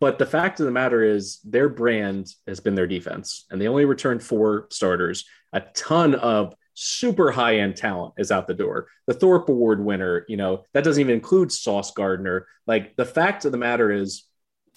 but 0.00 0.18
the 0.18 0.26
fact 0.26 0.60
of 0.60 0.66
the 0.66 0.72
matter 0.72 1.02
is, 1.02 1.40
their 1.44 1.68
brand 1.68 2.28
has 2.46 2.60
been 2.60 2.74
their 2.74 2.86
defense, 2.86 3.46
and 3.50 3.60
they 3.60 3.68
only 3.68 3.84
returned 3.84 4.22
four 4.22 4.68
starters. 4.70 5.24
A 5.52 5.60
ton 5.60 6.14
of 6.14 6.54
super 6.74 7.32
high 7.32 7.56
end 7.58 7.76
talent 7.76 8.14
is 8.18 8.30
out 8.30 8.46
the 8.46 8.54
door. 8.54 8.86
The 9.08 9.14
Thorpe 9.14 9.48
Award 9.48 9.84
winner, 9.84 10.24
you 10.28 10.36
know, 10.36 10.64
that 10.72 10.84
doesn't 10.84 11.00
even 11.00 11.14
include 11.14 11.50
Sauce 11.50 11.90
Gardner. 11.90 12.46
Like 12.66 12.94
the 12.96 13.04
fact 13.04 13.44
of 13.44 13.52
the 13.52 13.58
matter 13.58 13.90
is, 13.90 14.24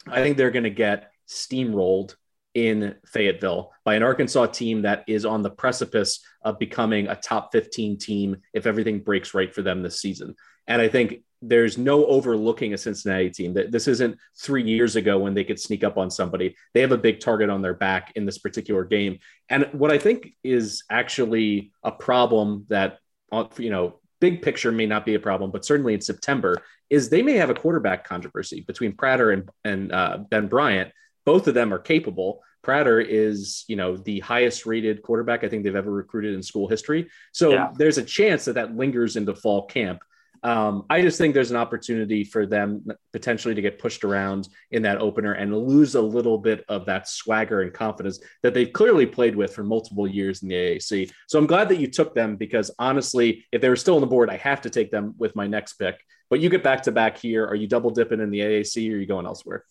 I 0.07 0.23
think 0.23 0.35
they're 0.37 0.49
going 0.49 0.63
to 0.63 0.71
get 0.71 1.11
steamrolled 1.29 2.15
in 2.55 2.95
Fayetteville 3.05 3.71
by 3.85 3.95
an 3.95 4.03
Arkansas 4.03 4.47
team 4.47 4.81
that 4.81 5.03
is 5.07 5.25
on 5.25 5.43
the 5.43 5.51
precipice 5.51 6.19
of 6.43 6.57
becoming 6.57 7.07
a 7.07 7.15
top 7.15 7.51
15 7.51 7.99
team 7.99 8.37
if 8.53 8.65
everything 8.65 8.99
breaks 8.99 9.33
right 9.33 9.53
for 9.53 9.61
them 9.61 9.83
this 9.83 10.01
season. 10.01 10.35
And 10.67 10.81
I 10.81 10.87
think 10.87 11.23
there's 11.41 11.77
no 11.77 12.05
overlooking 12.05 12.73
a 12.73 12.77
Cincinnati 12.77 13.29
team. 13.29 13.53
That 13.53 13.71
this 13.71 13.87
isn't 13.87 14.17
three 14.37 14.63
years 14.63 14.95
ago 14.95 15.17
when 15.19 15.33
they 15.33 15.43
could 15.43 15.59
sneak 15.59 15.83
up 15.83 15.97
on 15.97 16.11
somebody. 16.11 16.55
They 16.73 16.81
have 16.81 16.91
a 16.91 16.97
big 16.97 17.19
target 17.19 17.49
on 17.49 17.61
their 17.61 17.73
back 17.73 18.11
in 18.15 18.25
this 18.25 18.37
particular 18.37 18.83
game. 18.83 19.19
And 19.49 19.67
what 19.71 19.91
I 19.91 19.97
think 19.97 20.35
is 20.43 20.83
actually 20.89 21.71
a 21.83 21.91
problem 21.91 22.65
that 22.69 22.99
uh, 23.31 23.45
you 23.57 23.69
know 23.69 23.99
big 24.19 24.41
picture 24.41 24.71
may 24.71 24.85
not 24.85 25.05
be 25.05 25.15
a 25.15 25.19
problem, 25.19 25.51
but 25.51 25.65
certainly 25.65 25.93
in 25.93 26.01
September 26.01 26.57
is 26.89 27.09
they 27.09 27.21
may 27.23 27.33
have 27.33 27.49
a 27.49 27.55
quarterback 27.55 28.03
controversy 28.07 28.61
between 28.61 28.95
Prater 28.95 29.31
and 29.31 29.49
and 29.63 29.91
uh, 29.91 30.19
Ben 30.29 30.47
Bryant. 30.47 30.91
Both 31.25 31.47
of 31.47 31.53
them 31.53 31.73
are 31.73 31.79
capable. 31.79 32.41
Prater 32.61 32.99
is, 32.99 33.63
you 33.67 33.75
know, 33.75 33.97
the 33.97 34.19
highest 34.19 34.65
rated 34.65 35.01
quarterback 35.01 35.43
I 35.43 35.49
think 35.49 35.63
they've 35.63 35.75
ever 35.75 35.91
recruited 35.91 36.35
in 36.35 36.43
school 36.43 36.67
history. 36.67 37.09
So 37.31 37.51
yeah. 37.51 37.71
there's 37.75 37.97
a 37.97 38.03
chance 38.03 38.45
that 38.45 38.53
that 38.53 38.75
lingers 38.75 39.15
into 39.15 39.33
fall 39.33 39.65
camp. 39.65 40.03
Um, 40.43 40.85
I 40.89 41.01
just 41.01 41.17
think 41.17 41.33
there's 41.33 41.51
an 41.51 41.57
opportunity 41.57 42.23
for 42.23 42.45
them 42.45 42.85
potentially 43.13 43.53
to 43.53 43.61
get 43.61 43.77
pushed 43.77 44.03
around 44.03 44.49
in 44.71 44.81
that 44.83 44.97
opener 44.97 45.33
and 45.33 45.55
lose 45.55 45.93
a 45.95 46.01
little 46.01 46.37
bit 46.37 46.65
of 46.67 46.85
that 46.87 47.07
swagger 47.07 47.61
and 47.61 47.71
confidence 47.71 48.19
that 48.41 48.53
they've 48.53 48.73
clearly 48.73 49.05
played 49.05 49.35
with 49.35 49.53
for 49.53 49.63
multiple 49.63 50.07
years 50.07 50.41
in 50.41 50.49
the 50.49 50.55
AAC. 50.55 51.11
So 51.27 51.37
I'm 51.37 51.45
glad 51.45 51.69
that 51.69 51.77
you 51.77 51.87
took 51.87 52.15
them 52.15 52.37
because 52.37 52.71
honestly, 52.79 53.45
if 53.51 53.61
they 53.61 53.69
were 53.69 53.75
still 53.75 53.95
on 53.95 54.01
the 54.01 54.07
board, 54.07 54.29
I 54.29 54.37
have 54.37 54.61
to 54.61 54.69
take 54.69 54.89
them 54.89 55.13
with 55.17 55.35
my 55.35 55.45
next 55.45 55.73
pick. 55.73 55.99
But 56.29 56.39
you 56.39 56.49
get 56.49 56.63
back 56.63 56.83
to 56.83 56.91
back 56.91 57.17
here. 57.17 57.45
Are 57.45 57.55
you 57.55 57.67
double 57.67 57.91
dipping 57.91 58.19
in 58.19 58.31
the 58.31 58.39
AAC 58.39 58.89
or 58.91 58.95
are 58.95 58.99
you 58.99 59.05
going 59.05 59.27
elsewhere? 59.27 59.65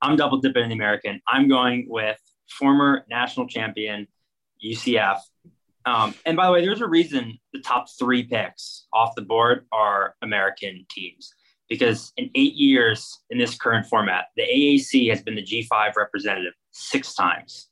I'm 0.00 0.14
double 0.14 0.38
dipping 0.38 0.62
in 0.62 0.68
the 0.68 0.74
American. 0.74 1.20
I'm 1.26 1.48
going 1.48 1.86
with 1.88 2.18
former 2.48 3.04
national 3.08 3.48
champion 3.48 4.06
UCF. 4.64 5.18
Um, 5.86 6.14
and 6.26 6.36
by 6.36 6.46
the 6.46 6.52
way, 6.52 6.64
there's 6.64 6.80
a 6.80 6.88
reason 6.88 7.38
the 7.52 7.60
top 7.60 7.86
three 7.98 8.24
picks 8.24 8.86
off 8.92 9.14
the 9.14 9.22
board 9.22 9.66
are 9.72 10.16
American 10.20 10.84
teams 10.90 11.32
because 11.68 12.12
in 12.16 12.28
eight 12.34 12.54
years 12.54 13.20
in 13.30 13.38
this 13.38 13.56
current 13.56 13.86
format, 13.86 14.26
the 14.36 14.42
AAC 14.42 15.08
has 15.10 15.22
been 15.22 15.36
the 15.36 15.42
G5 15.42 15.94
representative 15.96 16.54
six 16.72 17.14
times. 17.14 17.68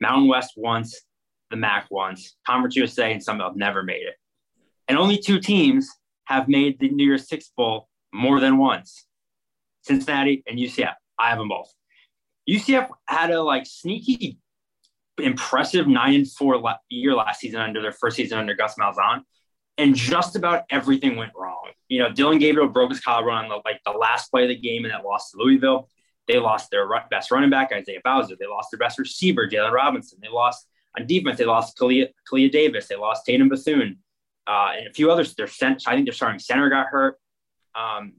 Mountain 0.00 0.28
West 0.28 0.54
once, 0.56 0.98
the 1.50 1.56
MAC 1.56 1.86
once, 1.90 2.36
Conference 2.46 2.76
USA 2.76 3.12
and 3.12 3.22
some 3.22 3.40
have 3.40 3.56
never 3.56 3.82
made 3.82 4.02
it. 4.02 4.16
And 4.88 4.96
only 4.96 5.18
two 5.18 5.38
teams 5.38 5.90
have 6.24 6.48
made 6.48 6.78
the 6.80 6.88
New 6.88 7.04
Year's 7.04 7.28
Six 7.28 7.50
Bowl 7.56 7.88
more 8.12 8.40
than 8.40 8.56
once 8.58 9.06
Cincinnati 9.82 10.42
and 10.46 10.58
UCF. 10.58 10.94
I 11.18 11.30
have 11.30 11.38
them 11.38 11.48
both. 11.48 11.72
UCF 12.48 12.88
had 13.06 13.30
a 13.30 13.42
like 13.42 13.66
sneaky, 13.66 14.38
impressive 15.18 15.86
nine 15.86 16.14
and 16.14 16.30
four 16.30 16.60
year 16.88 17.14
last 17.14 17.40
season 17.40 17.60
under 17.60 17.82
their 17.82 17.92
first 17.92 18.16
season 18.16 18.38
under 18.38 18.54
Gus 18.54 18.74
Malzahn, 18.78 19.22
and 19.76 19.94
just 19.94 20.36
about 20.36 20.64
everything 20.70 21.16
went 21.16 21.32
wrong. 21.36 21.70
You 21.88 22.00
know, 22.00 22.12
Dillon 22.12 22.38
Gabriel 22.38 22.68
broke 22.68 22.90
his 22.90 23.00
collarbone 23.00 23.44
on 23.44 23.48
the, 23.48 23.60
like 23.64 23.80
the 23.84 23.92
last 23.92 24.30
play 24.30 24.42
of 24.42 24.48
the 24.48 24.58
game, 24.58 24.84
and 24.84 24.92
that 24.92 25.04
lost 25.04 25.32
to 25.32 25.38
Louisville. 25.38 25.88
They 26.26 26.38
lost 26.38 26.70
their 26.70 26.86
best 27.10 27.30
running 27.30 27.50
back, 27.50 27.70
Isaiah 27.72 28.00
Bowser. 28.04 28.36
They 28.38 28.46
lost 28.46 28.70
their 28.70 28.78
best 28.78 28.98
receiver, 28.98 29.48
Jaylon 29.48 29.72
Robinson. 29.72 30.18
They 30.20 30.28
lost 30.28 30.66
on 30.98 31.06
defense. 31.06 31.38
They 31.38 31.46
lost 31.46 31.78
Kalia, 31.78 32.08
Kalia 32.30 32.50
Davis. 32.50 32.86
They 32.86 32.96
lost 32.96 33.24
Tatum 33.24 33.48
Bethune, 33.48 33.98
uh, 34.46 34.72
and 34.76 34.88
a 34.88 34.92
few 34.92 35.10
others. 35.10 35.34
Their 35.34 35.46
cent- 35.46 35.84
I 35.86 35.94
think 35.94 36.06
their 36.06 36.12
starting 36.12 36.38
center 36.38 36.68
got 36.68 36.86
hurt. 36.86 37.18
Um, 37.74 38.14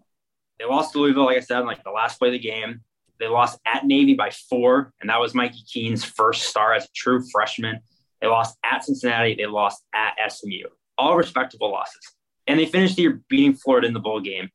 they 0.58 0.66
lost 0.66 0.94
to 0.94 1.00
Louisville, 1.00 1.26
like 1.26 1.38
I 1.38 1.42
said, 1.42 1.60
on, 1.60 1.68
like 1.68 1.84
the 1.84 1.92
last 1.92 2.18
play 2.20 2.30
of 2.30 2.34
the 2.34 2.40
game. 2.40 2.82
They 3.20 3.28
lost 3.28 3.60
at 3.66 3.86
Navy 3.86 4.14
by 4.14 4.32
four, 4.50 4.94
and 5.02 5.10
that 5.10 5.20
was 5.20 5.36
Mikey 5.36 5.64
Keene's 5.72 6.04
first 6.04 6.44
star 6.44 6.74
as 6.74 6.86
a 6.86 6.90
true 6.96 7.24
freshman. 7.32 7.82
They 8.22 8.28
lost 8.28 8.58
at 8.64 8.84
Cincinnati. 8.84 9.36
They 9.36 9.46
lost 9.46 9.84
at 9.94 10.16
SMU. 10.32 10.64
All 10.98 11.16
respectable 11.16 11.72
losses. 11.72 12.02
And 12.48 12.60
they 12.60 12.66
finished 12.66 12.96
the 12.96 13.04
year 13.04 13.22
beating 13.30 13.54
Florida 13.54 13.88
in 13.88 13.94
the 13.94 14.00
bowl 14.00 14.20
game. 14.20 14.50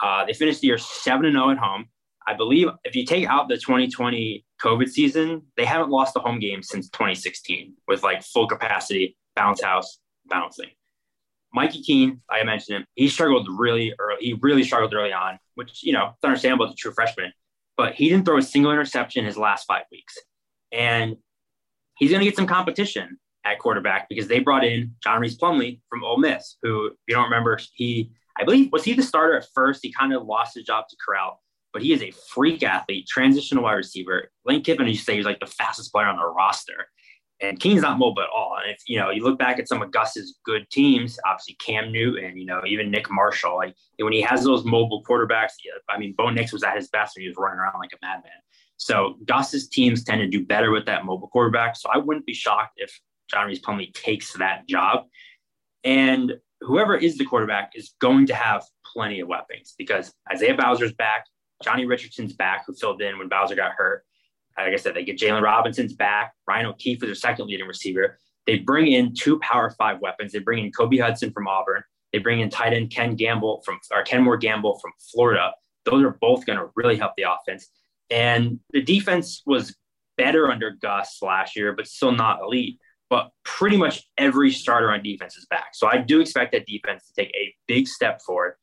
Uh, 0.00 0.24
they 0.24 0.32
finished 0.32 0.60
the 0.60 0.68
year 0.68 0.78
7 0.78 1.30
0 1.30 1.50
at 1.50 1.58
home. 1.58 1.86
I 2.26 2.34
believe 2.34 2.68
if 2.84 2.94
you 2.94 3.06
take 3.06 3.26
out 3.26 3.48
the 3.48 3.56
2020 3.56 4.44
COVID 4.62 4.88
season, 4.88 5.42
they 5.56 5.64
haven't 5.64 5.90
lost 5.90 6.14
a 6.16 6.20
home 6.20 6.38
game 6.38 6.62
since 6.62 6.90
2016 6.90 7.74
with 7.86 8.02
like 8.02 8.22
full 8.22 8.46
capacity, 8.46 9.16
bounce 9.34 9.62
house, 9.62 9.98
bouncing. 10.26 10.68
Mikey 11.54 11.82
Keene, 11.82 12.20
I 12.28 12.44
mentioned 12.44 12.78
him. 12.78 12.86
He 12.94 13.08
struggled 13.08 13.48
really 13.50 13.94
early. 13.98 14.18
He 14.20 14.34
really 14.34 14.62
struggled 14.62 14.92
early 14.92 15.12
on, 15.12 15.38
which 15.54 15.82
you 15.82 15.92
know 15.92 16.10
it's 16.14 16.24
understandable 16.24 16.66
as 16.66 16.72
a 16.72 16.76
true 16.76 16.92
freshman. 16.92 17.32
But 17.78 17.94
he 17.94 18.10
didn't 18.10 18.26
throw 18.26 18.36
a 18.36 18.42
single 18.42 18.72
interception 18.72 19.24
his 19.24 19.38
last 19.38 19.64
five 19.66 19.84
weeks, 19.90 20.18
and 20.72 21.16
he's 21.96 22.10
going 22.10 22.20
to 22.20 22.26
get 22.26 22.36
some 22.36 22.46
competition 22.46 23.18
at 23.44 23.58
quarterback 23.58 24.08
because 24.08 24.28
they 24.28 24.40
brought 24.40 24.64
in 24.64 24.94
John 25.02 25.20
Rhys 25.20 25.38
Plumlee 25.38 25.80
from 25.88 26.04
Ole 26.04 26.18
Miss, 26.18 26.56
who 26.62 26.86
if 26.86 26.94
you 27.06 27.14
don't 27.14 27.24
remember. 27.24 27.58
He, 27.74 28.10
I 28.38 28.44
believe, 28.44 28.70
was 28.72 28.84
he 28.84 28.92
the 28.92 29.02
starter 29.02 29.36
at 29.38 29.46
first? 29.54 29.80
He 29.82 29.92
kind 29.92 30.12
of 30.12 30.26
lost 30.26 30.54
his 30.54 30.64
job 30.64 30.84
to 30.90 30.96
Corral, 31.04 31.40
but 31.72 31.82
he 31.82 31.92
is 31.92 32.02
a 32.02 32.10
freak 32.34 32.62
athlete, 32.62 33.06
transitional 33.08 33.64
wide 33.64 33.74
receiver. 33.74 34.30
Lane 34.44 34.62
Kiffin 34.62 34.86
used 34.86 35.00
to 35.00 35.04
say 35.04 35.16
he's 35.16 35.24
like 35.24 35.40
the 35.40 35.46
fastest 35.46 35.92
player 35.92 36.06
on 36.06 36.16
the 36.16 36.26
roster. 36.26 36.88
And 37.40 37.60
Keene's 37.60 37.82
not 37.82 37.98
mobile 37.98 38.22
at 38.22 38.28
all. 38.34 38.56
And 38.60 38.70
if 38.72 38.82
you 38.86 38.98
know, 38.98 39.10
you 39.10 39.22
look 39.22 39.38
back 39.38 39.60
at 39.60 39.68
some 39.68 39.80
of 39.80 39.92
Gus's 39.92 40.38
good 40.44 40.68
teams, 40.70 41.18
obviously 41.24 41.54
Cam 41.54 41.92
Newton, 41.92 42.36
you 42.36 42.44
know, 42.46 42.62
even 42.66 42.90
Nick 42.90 43.10
Marshall, 43.10 43.56
like 43.56 43.76
when 43.98 44.12
he 44.12 44.20
has 44.22 44.42
those 44.42 44.64
mobile 44.64 45.04
quarterbacks, 45.04 45.52
I 45.88 45.98
mean, 45.98 46.14
Bo 46.16 46.30
Nix 46.30 46.52
was 46.52 46.64
at 46.64 46.76
his 46.76 46.88
best 46.88 47.16
when 47.16 47.22
he 47.22 47.28
was 47.28 47.36
running 47.38 47.60
around 47.60 47.78
like 47.78 47.92
a 47.92 48.04
madman. 48.04 48.32
So 48.76 49.16
Gus's 49.24 49.68
teams 49.68 50.04
tend 50.04 50.20
to 50.20 50.28
do 50.28 50.44
better 50.44 50.70
with 50.70 50.86
that 50.86 51.04
mobile 51.04 51.28
quarterback. 51.28 51.76
So 51.76 51.88
I 51.92 51.98
wouldn't 51.98 52.26
be 52.26 52.34
shocked 52.34 52.74
if 52.76 52.98
John 53.30 53.46
Rhys 53.46 53.60
Plumlee 53.60 53.92
takes 53.94 54.32
that 54.34 54.66
job. 54.68 55.04
And 55.84 56.34
whoever 56.60 56.96
is 56.96 57.18
the 57.18 57.24
quarterback 57.24 57.72
is 57.74 57.94
going 58.00 58.26
to 58.26 58.34
have 58.34 58.64
plenty 58.92 59.20
of 59.20 59.28
weapons 59.28 59.74
because 59.78 60.12
Isaiah 60.32 60.56
Bowser's 60.56 60.92
back, 60.94 61.24
Johnny 61.62 61.86
Richardson's 61.86 62.32
back, 62.32 62.64
who 62.66 62.74
filled 62.74 63.02
in 63.02 63.18
when 63.18 63.28
Bowser 63.28 63.54
got 63.54 63.72
hurt. 63.72 64.04
Like 64.64 64.74
I 64.74 64.76
said, 64.76 64.94
they 64.94 65.04
get 65.04 65.18
Jaylon 65.18 65.42
Robinson's 65.42 65.92
back. 65.92 66.32
Ryan 66.46 66.66
O'Keefe 66.66 67.02
is 67.02 67.08
their 67.08 67.14
second 67.14 67.46
leading 67.46 67.66
receiver. 67.66 68.18
They 68.46 68.58
bring 68.58 68.92
in 68.92 69.14
two 69.14 69.38
power 69.40 69.70
five 69.70 70.00
weapons. 70.00 70.32
They 70.32 70.38
bring 70.38 70.64
in 70.64 70.72
Kobe 70.72 70.96
Hudson 70.96 71.30
from 71.32 71.46
Auburn. 71.46 71.82
They 72.12 72.18
bring 72.18 72.40
in 72.40 72.48
tight 72.50 72.72
end 72.72 72.90
Ken 72.90 73.14
Gamble 73.14 73.62
from 73.64 73.78
or 73.92 74.02
Ken 74.02 74.24
Kemore 74.24 74.40
Gamble 74.40 74.78
from 74.78 74.92
Florida. 75.12 75.52
Those 75.84 76.02
are 76.02 76.16
both 76.20 76.46
going 76.46 76.58
to 76.58 76.68
really 76.74 76.96
help 76.96 77.12
the 77.16 77.26
offense. 77.30 77.68
And 78.10 78.58
the 78.70 78.82
defense 78.82 79.42
was 79.44 79.76
better 80.16 80.50
under 80.50 80.70
Gus 80.70 81.18
last 81.22 81.56
year, 81.56 81.72
but 81.72 81.86
still 81.86 82.12
not 82.12 82.40
elite. 82.40 82.78
But 83.10 83.30
pretty 83.44 83.76
much 83.76 84.04
every 84.18 84.50
starter 84.50 84.90
on 84.90 85.02
defense 85.02 85.36
is 85.36 85.46
back. 85.46 85.68
So 85.74 85.86
I 85.86 85.98
do 85.98 86.20
expect 86.20 86.52
that 86.52 86.66
defense 86.66 87.06
to 87.06 87.12
take 87.14 87.34
a 87.34 87.54
big 87.66 87.88
step 87.88 88.20
forward. 88.22 88.54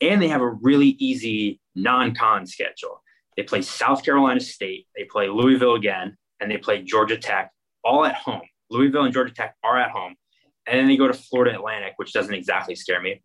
And 0.00 0.20
they 0.20 0.28
have 0.28 0.42
a 0.42 0.48
really 0.48 0.96
easy 0.98 1.60
non 1.74 2.14
con 2.14 2.46
schedule. 2.46 3.02
They 3.38 3.44
play 3.44 3.62
South 3.62 4.04
Carolina 4.04 4.40
State, 4.40 4.88
they 4.96 5.04
play 5.04 5.28
Louisville 5.28 5.76
again, 5.76 6.16
and 6.40 6.50
they 6.50 6.56
play 6.56 6.82
Georgia 6.82 7.16
Tech 7.16 7.52
all 7.84 8.04
at 8.04 8.16
home. 8.16 8.42
Louisville 8.68 9.04
and 9.04 9.14
Georgia 9.14 9.32
Tech 9.32 9.54
are 9.62 9.78
at 9.78 9.92
home. 9.92 10.16
And 10.66 10.76
then 10.76 10.88
they 10.88 10.96
go 10.96 11.06
to 11.06 11.14
Florida 11.14 11.54
Atlantic, 11.54 11.92
which 11.98 12.12
doesn't 12.12 12.34
exactly 12.34 12.74
scare 12.74 13.00
me. 13.00 13.22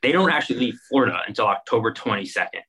They 0.00 0.10
don't 0.10 0.30
actually 0.30 0.60
leave 0.60 0.78
Florida 0.88 1.18
until 1.28 1.48
October 1.48 1.92
22nd. 1.92 2.62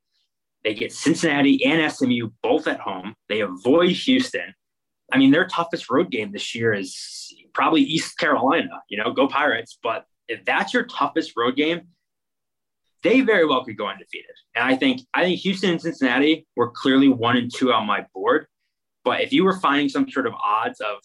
They 0.65 0.73
get 0.73 0.91
Cincinnati 0.91 1.63
and 1.63 1.89
SMU 1.89 2.31
both 2.43 2.67
at 2.67 2.81
home. 2.81 3.15
They 3.29 3.39
avoid 3.39 3.91
Houston. 3.91 4.53
I 5.09 5.17
mean, 5.17 5.31
their 5.31 5.47
toughest 5.47 5.89
road 5.89 6.11
game 6.11 6.33
this 6.33 6.53
year 6.53 6.73
is 6.73 7.33
probably 7.53 7.83
East 7.83 8.17
Carolina. 8.17 8.81
You 8.89 9.01
know, 9.01 9.13
go 9.13 9.29
Pirates. 9.29 9.79
But 9.81 10.03
if 10.27 10.43
that's 10.43 10.73
your 10.73 10.83
toughest 10.83 11.31
road 11.37 11.55
game, 11.55 11.87
they 13.07 13.21
very 13.21 13.45
well 13.45 13.63
could 13.63 13.77
go 13.77 13.87
undefeated. 13.87 14.31
And 14.55 14.65
I 14.65 14.75
think 14.75 15.01
I 15.13 15.23
think 15.23 15.39
Houston 15.39 15.71
and 15.71 15.81
Cincinnati 15.81 16.45
were 16.55 16.71
clearly 16.71 17.07
one 17.07 17.37
and 17.37 17.53
two 17.53 17.71
on 17.71 17.87
my 17.87 18.05
board. 18.13 18.47
But 19.05 19.21
if 19.21 19.31
you 19.31 19.45
were 19.45 19.57
finding 19.59 19.87
some 19.87 20.09
sort 20.09 20.27
of 20.27 20.33
odds 20.33 20.81
of 20.81 20.97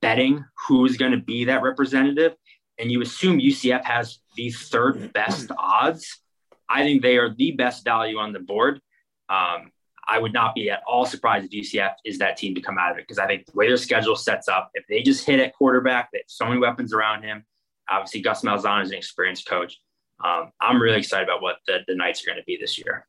betting 0.00 0.44
who's 0.66 0.96
going 0.96 1.12
to 1.12 1.20
be 1.20 1.44
that 1.44 1.62
representative, 1.62 2.34
and 2.78 2.90
you 2.90 3.00
assume 3.02 3.38
UCF 3.38 3.84
has 3.84 4.18
the 4.36 4.50
third 4.50 5.12
best 5.12 5.52
odds, 5.56 6.20
I 6.68 6.82
think 6.82 7.02
they 7.02 7.16
are 7.18 7.32
the 7.32 7.52
best 7.52 7.84
value 7.84 8.18
on 8.18 8.32
the 8.32 8.40
board. 8.40 8.80
Um, 9.28 9.70
I 10.06 10.18
would 10.18 10.32
not 10.32 10.54
be 10.54 10.70
at 10.70 10.82
all 10.86 11.06
surprised 11.06 11.46
if 11.50 11.64
UCF 11.64 11.92
is 12.04 12.18
that 12.18 12.36
team 12.36 12.54
to 12.56 12.60
come 12.60 12.76
out 12.78 12.90
of 12.90 12.98
it 12.98 13.02
because 13.02 13.18
I 13.18 13.26
think 13.26 13.46
the 13.46 13.52
way 13.54 13.68
their 13.68 13.76
schedule 13.76 14.16
sets 14.16 14.48
up, 14.48 14.70
if 14.74 14.84
they 14.88 15.02
just 15.02 15.24
hit 15.24 15.40
at 15.40 15.54
quarterback, 15.54 16.10
they 16.12 16.18
have 16.18 16.24
so 16.26 16.46
many 16.46 16.58
weapons 16.58 16.92
around 16.92 17.22
him. 17.22 17.44
Obviously, 17.88 18.20
Gus 18.20 18.42
Malzahn 18.42 18.82
is 18.82 18.90
an 18.90 18.96
experienced 18.96 19.46
coach 19.48 19.78
um, 20.22 20.50
I'm 20.60 20.80
really 20.80 20.98
excited 20.98 21.28
about 21.28 21.42
what 21.42 21.56
the, 21.66 21.78
the 21.86 21.94
Knights 21.94 22.22
are 22.22 22.26
going 22.26 22.38
to 22.38 22.44
be 22.44 22.56
this 22.60 22.78
year. 22.78 23.06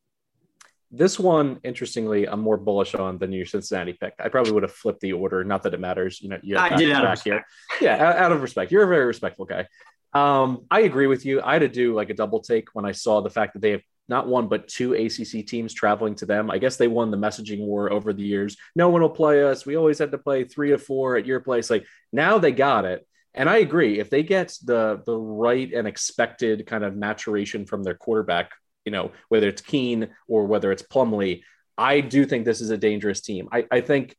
This 0.91 1.19
one, 1.19 1.59
interestingly, 1.63 2.27
I'm 2.27 2.39
more 2.39 2.57
bullish 2.57 2.95
on 2.95 3.17
than 3.17 3.33
your 3.33 3.45
Cincinnati 3.45 3.93
pick. 3.93 4.13
I 4.19 4.29
probably 4.29 4.53
would 4.53 4.63
have 4.63 4.71
flipped 4.71 5.01
the 5.01 5.13
order. 5.13 5.43
Not 5.43 5.63
that 5.63 5.73
it 5.73 5.79
matters. 5.79 6.21
You 6.21 6.29
know, 6.29 6.39
you 6.41 6.57
I 6.57 6.75
did 6.75 6.91
out 6.91 7.05
of 7.05 7.21
here. 7.21 7.45
Yeah, 7.81 7.95
out, 7.95 8.17
out 8.17 8.31
of 8.31 8.41
respect. 8.41 8.71
You're 8.71 8.83
a 8.83 8.87
very 8.87 9.05
respectful 9.05 9.45
guy. 9.45 9.67
Um, 10.13 10.65
I 10.71 10.81
agree 10.81 11.07
with 11.07 11.25
you. 11.25 11.41
I 11.41 11.53
had 11.53 11.59
to 11.59 11.67
do 11.67 11.93
like 11.93 12.09
a 12.09 12.13
double 12.13 12.39
take 12.39 12.69
when 12.73 12.85
I 12.85 12.93
saw 12.93 13.21
the 13.21 13.29
fact 13.29 13.53
that 13.53 13.61
they 13.61 13.71
have 13.71 13.81
not 14.07 14.27
one 14.27 14.47
but 14.47 14.67
two 14.67 14.93
ACC 14.93 15.45
teams 15.45 15.73
traveling 15.73 16.15
to 16.15 16.25
them. 16.25 16.49
I 16.49 16.57
guess 16.57 16.77
they 16.77 16.87
won 16.87 17.11
the 17.11 17.17
messaging 17.17 17.59
war 17.59 17.91
over 17.91 18.13
the 18.13 18.23
years. 18.23 18.55
No 18.75 18.89
one 18.89 19.01
will 19.01 19.09
play 19.09 19.43
us. 19.43 19.65
We 19.65 19.75
always 19.75 19.99
had 19.99 20.11
to 20.11 20.17
play 20.17 20.43
three 20.43 20.71
or 20.71 20.77
four 20.77 21.17
at 21.17 21.25
your 21.25 21.39
place. 21.39 21.69
Like 21.69 21.85
now 22.13 22.37
they 22.37 22.51
got 22.51 22.85
it. 22.85 23.05
And 23.35 23.49
I 23.49 23.57
agree. 23.57 23.99
If 23.99 24.09
they 24.09 24.23
get 24.23 24.57
the 24.63 25.01
the 25.05 25.17
right 25.17 25.71
and 25.73 25.87
expected 25.87 26.65
kind 26.65 26.83
of 26.83 26.95
maturation 26.95 27.65
from 27.65 27.83
their 27.83 27.93
quarterback, 27.95 28.51
you 28.85 28.91
know, 28.91 29.11
whether 29.29 29.47
it's 29.49 29.61
Keene 29.61 30.07
or 30.27 30.45
whether 30.45 30.71
it's 30.71 30.83
Plumlee, 30.83 31.43
I 31.77 31.99
do 31.99 32.25
think 32.25 32.45
this 32.45 32.61
is 32.61 32.69
a 32.69 32.77
dangerous 32.77 33.21
team. 33.21 33.49
I, 33.51 33.65
I 33.69 33.81
think 33.81 34.15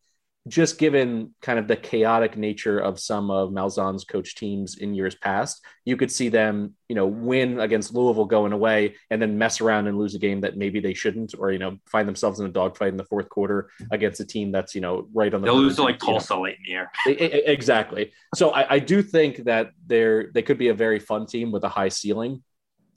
just 0.49 0.79
given 0.79 1.35
kind 1.43 1.59
of 1.59 1.67
the 1.67 1.77
chaotic 1.77 2.37
nature 2.37 2.79
of 2.79 3.01
some 3.01 3.31
of 3.31 3.51
Malzahn's 3.51 4.05
coach 4.05 4.37
teams 4.37 4.79
in 4.79 4.95
years 4.95 5.15
past, 5.15 5.65
you 5.85 5.97
could 5.97 6.11
see 6.11 6.29
them, 6.29 6.75
you 6.89 6.95
know, 6.95 7.07
win 7.07 7.59
against 7.59 7.93
Louisville 7.93 8.27
going 8.27 8.53
away 8.53 8.95
and 9.11 9.21
then 9.21 9.39
mess 9.39 9.61
around 9.61 9.89
and 9.89 9.99
lose 9.99 10.15
a 10.15 10.19
game 10.19 10.41
that 10.43 10.57
maybe 10.57 10.79
they 10.79 10.95
shouldn't, 10.95 11.35
or 11.37 11.51
you 11.51 11.59
know, 11.59 11.79
find 11.87 12.07
themselves 12.07 12.39
in 12.39 12.47
a 12.47 12.51
dogfight 12.51 12.91
in 12.91 12.97
the 12.97 13.05
fourth 13.05 13.29
quarter 13.29 13.71
against 13.91 14.21
a 14.21 14.25
team 14.25 14.53
that's 14.53 14.75
you 14.75 14.81
know 14.81 15.09
right 15.13 15.35
on 15.35 15.41
the. 15.41 15.47
They'll 15.47 15.57
lose 15.57 15.77
to 15.77 15.83
like 15.83 15.99
Tulsa 15.99 16.35
know. 16.35 16.43
late 16.43 16.57
in 16.59 16.63
the 16.65 16.71
year. 16.71 16.91
exactly. 17.07 18.13
So 18.35 18.51
I, 18.51 18.75
I 18.75 18.79
do 18.79 19.03
think 19.03 19.45
that 19.45 19.71
they're 19.87 20.31
they 20.33 20.43
could 20.43 20.59
be 20.59 20.69
a 20.69 20.75
very 20.75 21.01
fun 21.01 21.27
team 21.27 21.51
with 21.51 21.65
a 21.65 21.69
high 21.69 21.89
ceiling 21.89 22.43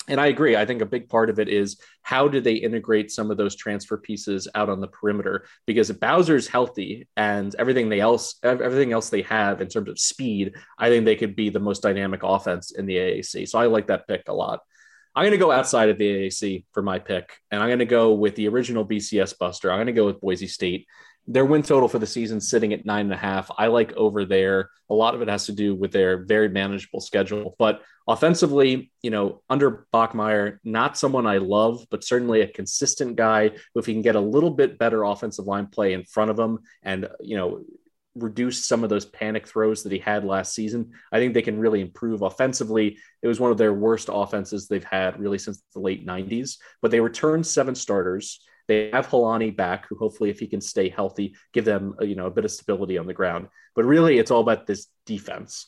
and 0.09 0.19
I 0.19 0.27
agree. 0.27 0.55
I 0.55 0.65
think 0.65 0.81
a 0.81 0.85
big 0.85 1.07
part 1.07 1.29
of 1.29 1.39
it 1.39 1.47
is 1.47 1.79
how 2.01 2.27
do 2.27 2.41
they 2.41 2.55
integrate 2.55 3.11
some 3.11 3.31
of 3.31 3.37
those 3.37 3.55
transfer 3.55 3.97
pieces 3.97 4.47
out 4.55 4.69
on 4.69 4.81
the 4.81 4.87
perimeter? 4.87 5.45
Because 5.65 5.89
if 5.89 5.99
Bowser's 5.99 6.47
healthy 6.47 7.07
and 7.15 7.55
everything 7.55 7.89
they 7.89 7.99
else 7.99 8.35
everything 8.43 8.91
else 8.91 9.09
they 9.09 9.21
have 9.23 9.61
in 9.61 9.67
terms 9.67 9.89
of 9.89 9.99
speed, 9.99 10.55
I 10.77 10.89
think 10.89 11.05
they 11.05 11.15
could 11.15 11.35
be 11.35 11.49
the 11.49 11.59
most 11.59 11.81
dynamic 11.81 12.21
offense 12.23 12.71
in 12.71 12.85
the 12.85 12.97
AAC. 12.97 13.47
So 13.47 13.59
I 13.59 13.67
like 13.67 13.87
that 13.87 14.07
pick 14.07 14.27
a 14.27 14.33
lot. 14.33 14.61
I'm 15.15 15.23
going 15.23 15.31
to 15.31 15.37
go 15.37 15.51
outside 15.51 15.89
of 15.89 15.97
the 15.97 16.27
AAC 16.27 16.65
for 16.71 16.81
my 16.81 16.99
pick, 16.99 17.31
and 17.51 17.61
I'm 17.61 17.69
going 17.69 17.79
to 17.79 17.85
go 17.85 18.13
with 18.13 18.35
the 18.35 18.47
original 18.47 18.85
BCS 18.85 19.37
Buster. 19.37 19.71
I'm 19.71 19.77
going 19.77 19.87
to 19.87 19.93
go 19.93 20.05
with 20.05 20.21
Boise 20.21 20.47
State. 20.47 20.87
Their 21.31 21.45
win 21.45 21.61
total 21.61 21.87
for 21.87 21.99
the 21.99 22.07
season 22.07 22.41
sitting 22.41 22.73
at 22.73 22.85
nine 22.85 23.05
and 23.05 23.13
a 23.13 23.17
half. 23.17 23.51
I 23.55 23.67
like 23.67 23.93
over 23.93 24.25
there. 24.25 24.71
A 24.89 24.95
lot 24.95 25.13
of 25.13 25.21
it 25.21 25.27
has 25.27 25.45
to 25.45 25.51
do 25.51 25.75
with 25.75 25.91
their 25.91 26.25
very 26.25 26.49
manageable 26.49 27.01
schedule, 27.01 27.55
but 27.59 27.83
offensively, 28.07 28.91
you 29.03 29.11
know, 29.11 29.43
under 29.47 29.85
Bachmeier, 29.93 30.57
not 30.63 30.97
someone 30.97 31.27
I 31.27 31.37
love, 31.37 31.85
but 31.91 32.03
certainly 32.03 32.41
a 32.41 32.47
consistent 32.47 33.15
guy 33.15 33.49
who, 33.49 33.79
if 33.79 33.85
he 33.85 33.93
can 33.93 34.01
get 34.01 34.15
a 34.15 34.19
little 34.19 34.49
bit 34.49 34.79
better 34.79 35.03
offensive 35.03 35.45
line 35.45 35.67
play 35.67 35.93
in 35.93 36.03
front 36.03 36.31
of 36.31 36.39
him 36.39 36.59
and, 36.81 37.07
you 37.21 37.37
know, 37.37 37.63
reduce 38.15 38.65
some 38.65 38.83
of 38.83 38.89
those 38.89 39.05
panic 39.05 39.47
throws 39.47 39.83
that 39.83 39.91
he 39.91 39.99
had 39.99 40.25
last 40.25 40.53
season. 40.53 40.91
I 41.11 41.19
think 41.19 41.33
they 41.35 41.43
can 41.43 41.59
really 41.59 41.81
improve 41.81 42.23
offensively. 42.23 42.97
It 43.21 43.27
was 43.27 43.39
one 43.39 43.51
of 43.51 43.57
their 43.59 43.73
worst 43.73 44.09
offenses 44.11 44.67
they've 44.67 44.83
had 44.83 45.19
really 45.19 45.37
since 45.37 45.61
the 45.73 45.79
late 45.79 46.05
90s, 46.05 46.57
but 46.81 46.91
they 46.91 46.99
returned 46.99 47.45
seven 47.45 47.75
starters. 47.75 48.41
They 48.69 48.89
have 48.93 49.09
Holani 49.09 49.53
back, 49.53 49.85
who 49.89 49.97
hopefully, 49.97 50.29
if 50.29 50.39
he 50.39 50.47
can 50.47 50.61
stay 50.61 50.87
healthy, 50.87 51.35
give 51.51 51.65
them 51.65 51.95
you 51.99 52.15
know 52.15 52.27
a 52.27 52.31
bit 52.31 52.45
of 52.45 52.51
stability 52.51 52.97
on 52.97 53.07
the 53.07 53.13
ground. 53.13 53.49
But 53.75 53.83
really, 53.83 54.17
it's 54.17 54.31
all 54.31 54.39
about 54.39 54.65
this 54.65 54.87
defense 55.05 55.67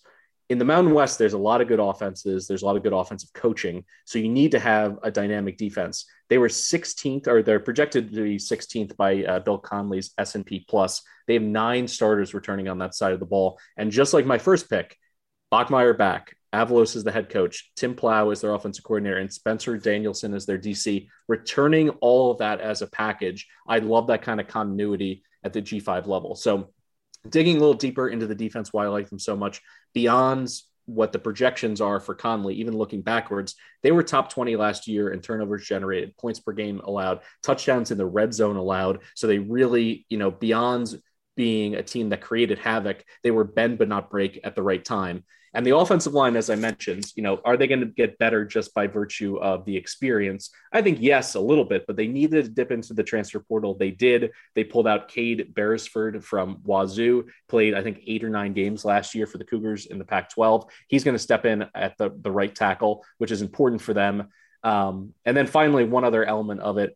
in 0.51 0.58
the 0.58 0.65
Mountain 0.65 0.93
West, 0.93 1.17
there's 1.17 1.31
a 1.31 1.38
lot 1.38 1.62
of 1.62 1.70
good 1.70 1.79
offenses. 1.79 2.46
There's 2.46 2.62
a 2.62 2.65
lot 2.65 2.75
of 2.75 2.84
good 2.84 2.91
offensive 2.91 3.31
coaching. 3.31 3.86
So 4.03 4.20
you 4.20 4.27
need 4.27 4.51
to 4.51 4.60
have 4.60 5.00
a 5.01 5.10
dynamic 5.10 5.55
defense. 5.55 6.05
They 6.27 6.38
were 6.38 6.50
16th, 6.50 7.25
or 7.27 7.41
they're 7.41 7.62
projected 7.62 8.13
to 8.13 8.24
be 8.24 8.36
16th 8.36 8.98
by 8.98 9.24
uh, 9.24 9.39
Bill 9.39 9.58
Connelly's 9.58 10.12
S&P 10.17 10.65
Plus. 10.67 11.03
They 11.25 11.36
have 11.36 11.43
nine 11.43 11.88
starters 11.88 12.34
returning 12.34 12.67
on 12.67 12.79
that 12.79 12.96
side 12.96 13.13
of 13.13 13.22
the 13.22 13.25
ball. 13.25 13.62
And 13.77 13.91
just 13.91 14.13
like 14.13 14.25
my 14.25 14.39
first 14.39 14.70
pick, 14.70 14.98
Bachmeier 15.53 15.98
back, 15.98 16.36
Avalos 16.53 16.96
is 16.96 17.03
the 17.03 17.12
head 17.12 17.29
coach, 17.29 17.72
Tim 17.75 17.96
Plough 17.96 18.31
is 18.31 18.41
their 18.41 18.53
offensive 18.53 18.84
coordinator, 18.84 19.17
and 19.17 19.31
Spencer 19.31 19.77
Danielson 19.77 20.34
is 20.34 20.46
their 20.46 20.58
DC. 20.58 21.08
Returning 21.27 21.89
all 22.01 22.31
of 22.31 22.39
that 22.39 22.60
as 22.60 22.81
a 22.81 22.88
package, 22.88 23.48
I 23.67 23.79
love 23.79 24.08
that 24.08 24.22
kind 24.22 24.39
of 24.39 24.48
continuity 24.48 25.24
at 25.43 25.53
the 25.53 25.62
G5 25.62 26.08
level. 26.08 26.36
So 26.36 26.72
digging 27.29 27.58
a 27.58 27.60
little 27.60 27.74
deeper 27.74 28.10
into 28.10 28.27
the 28.27 28.36
defense, 28.36 28.74
why 28.74 28.86
I 28.86 28.89
like 28.89 29.10
them 29.10 29.20
so 29.20 29.36
much, 29.36 29.62
beyond 29.93 30.50
what 30.86 31.13
the 31.13 31.20
projections 31.20 31.79
are 31.79 32.00
for 32.00 32.15
Connelly, 32.15 32.55
even 32.55 32.77
looking 32.77 33.01
backwards, 33.01 33.55
they 33.84 33.91
were 33.91 34.03
top 34.03 34.31
20 34.31 34.55
last 34.55 34.88
year 34.88 35.12
in 35.12 35.22
turnovers 35.22 35.65
generated, 35.65 36.17
points 36.17 36.39
per 36.39 36.51
game 36.51 36.81
allowed, 36.84 37.22
touchdowns 37.43 37.91
in 37.91 37.98
the 37.98 38.05
red 38.05 38.34
zone 38.34 38.58
allowed. 38.58 39.00
So 39.15 39.27
they 39.27 39.39
really, 39.39 40.05
you 40.10 40.17
know, 40.17 40.31
beyond 40.31 41.00
being 41.38 41.75
a 41.75 41.84
team 41.84 42.10
that 42.10 42.22
created 42.22 42.60
havoc, 42.60 43.03
they 43.24 43.31
were 43.31 43.43
bend 43.43 43.77
but 43.77 43.88
not 43.88 44.10
break 44.10 44.39
at 44.43 44.55
the 44.55 44.63
right 44.63 44.84
time. 44.84 45.24
And 45.53 45.65
the 45.65 45.75
offensive 45.75 46.13
line, 46.13 46.38
as 46.38 46.50
I 46.50 46.55
mentioned, 46.55 47.12
you 47.15 47.24
know, 47.24 47.41
are 47.43 47.58
they 47.58 47.67
going 47.67 47.81
to 47.81 47.86
get 47.86 48.17
better 48.17 48.46
just 48.46 48.74
by 48.74 48.88
virtue 48.88 49.38
of 49.38 49.65
the 49.65 49.75
experience? 49.75 50.50
I 50.72 50.81
think 50.81 51.00
yes, 51.01 51.36
a 51.36 51.41
little 51.41 51.65
bit, 51.65 51.86
but 51.88 51.98
they 51.98 52.08
needed 52.08 52.46
to 52.46 52.50
dip 52.50 52.72
into 52.72 52.93
the 52.93 53.03
transfer 53.03 53.39
portal. 53.39 53.75
They 53.75 53.91
did. 53.91 54.31
They 54.55 54.63
pulled 54.63 54.88
out 54.88 55.10
Cade 55.10 55.53
Beresford 55.53 56.24
from 56.24 56.62
Wazoo, 56.63 57.27
played, 57.50 57.74
I 57.74 57.84
think, 57.84 58.01
eight 58.08 58.24
or 58.24 58.29
nine 58.29 58.53
games 58.53 58.86
last 58.86 59.13
year 59.13 59.27
for 59.27 59.38
the 59.38 59.43
Cougars 59.43 59.88
in 59.88 60.00
the 60.00 60.05
Pac 60.05 60.29
12. 60.29 60.65
He's 60.88 61.03
going 61.03 61.15
to 61.15 61.20
step 61.20 61.46
in 61.46 61.65
at 61.75 61.98
the, 61.98 62.12
the 62.22 62.31
right 62.31 62.53
tackle, 62.53 63.03
which 63.17 63.31
is 63.31 63.41
important 63.41 63.81
for 63.81 63.93
them. 63.93 64.29
Um, 64.63 65.13
and 65.25 65.36
then 65.36 65.48
finally, 65.48 65.84
one 65.84 66.05
other 66.05 66.24
element 66.24 66.62
of 66.62 66.77
it 66.77 66.96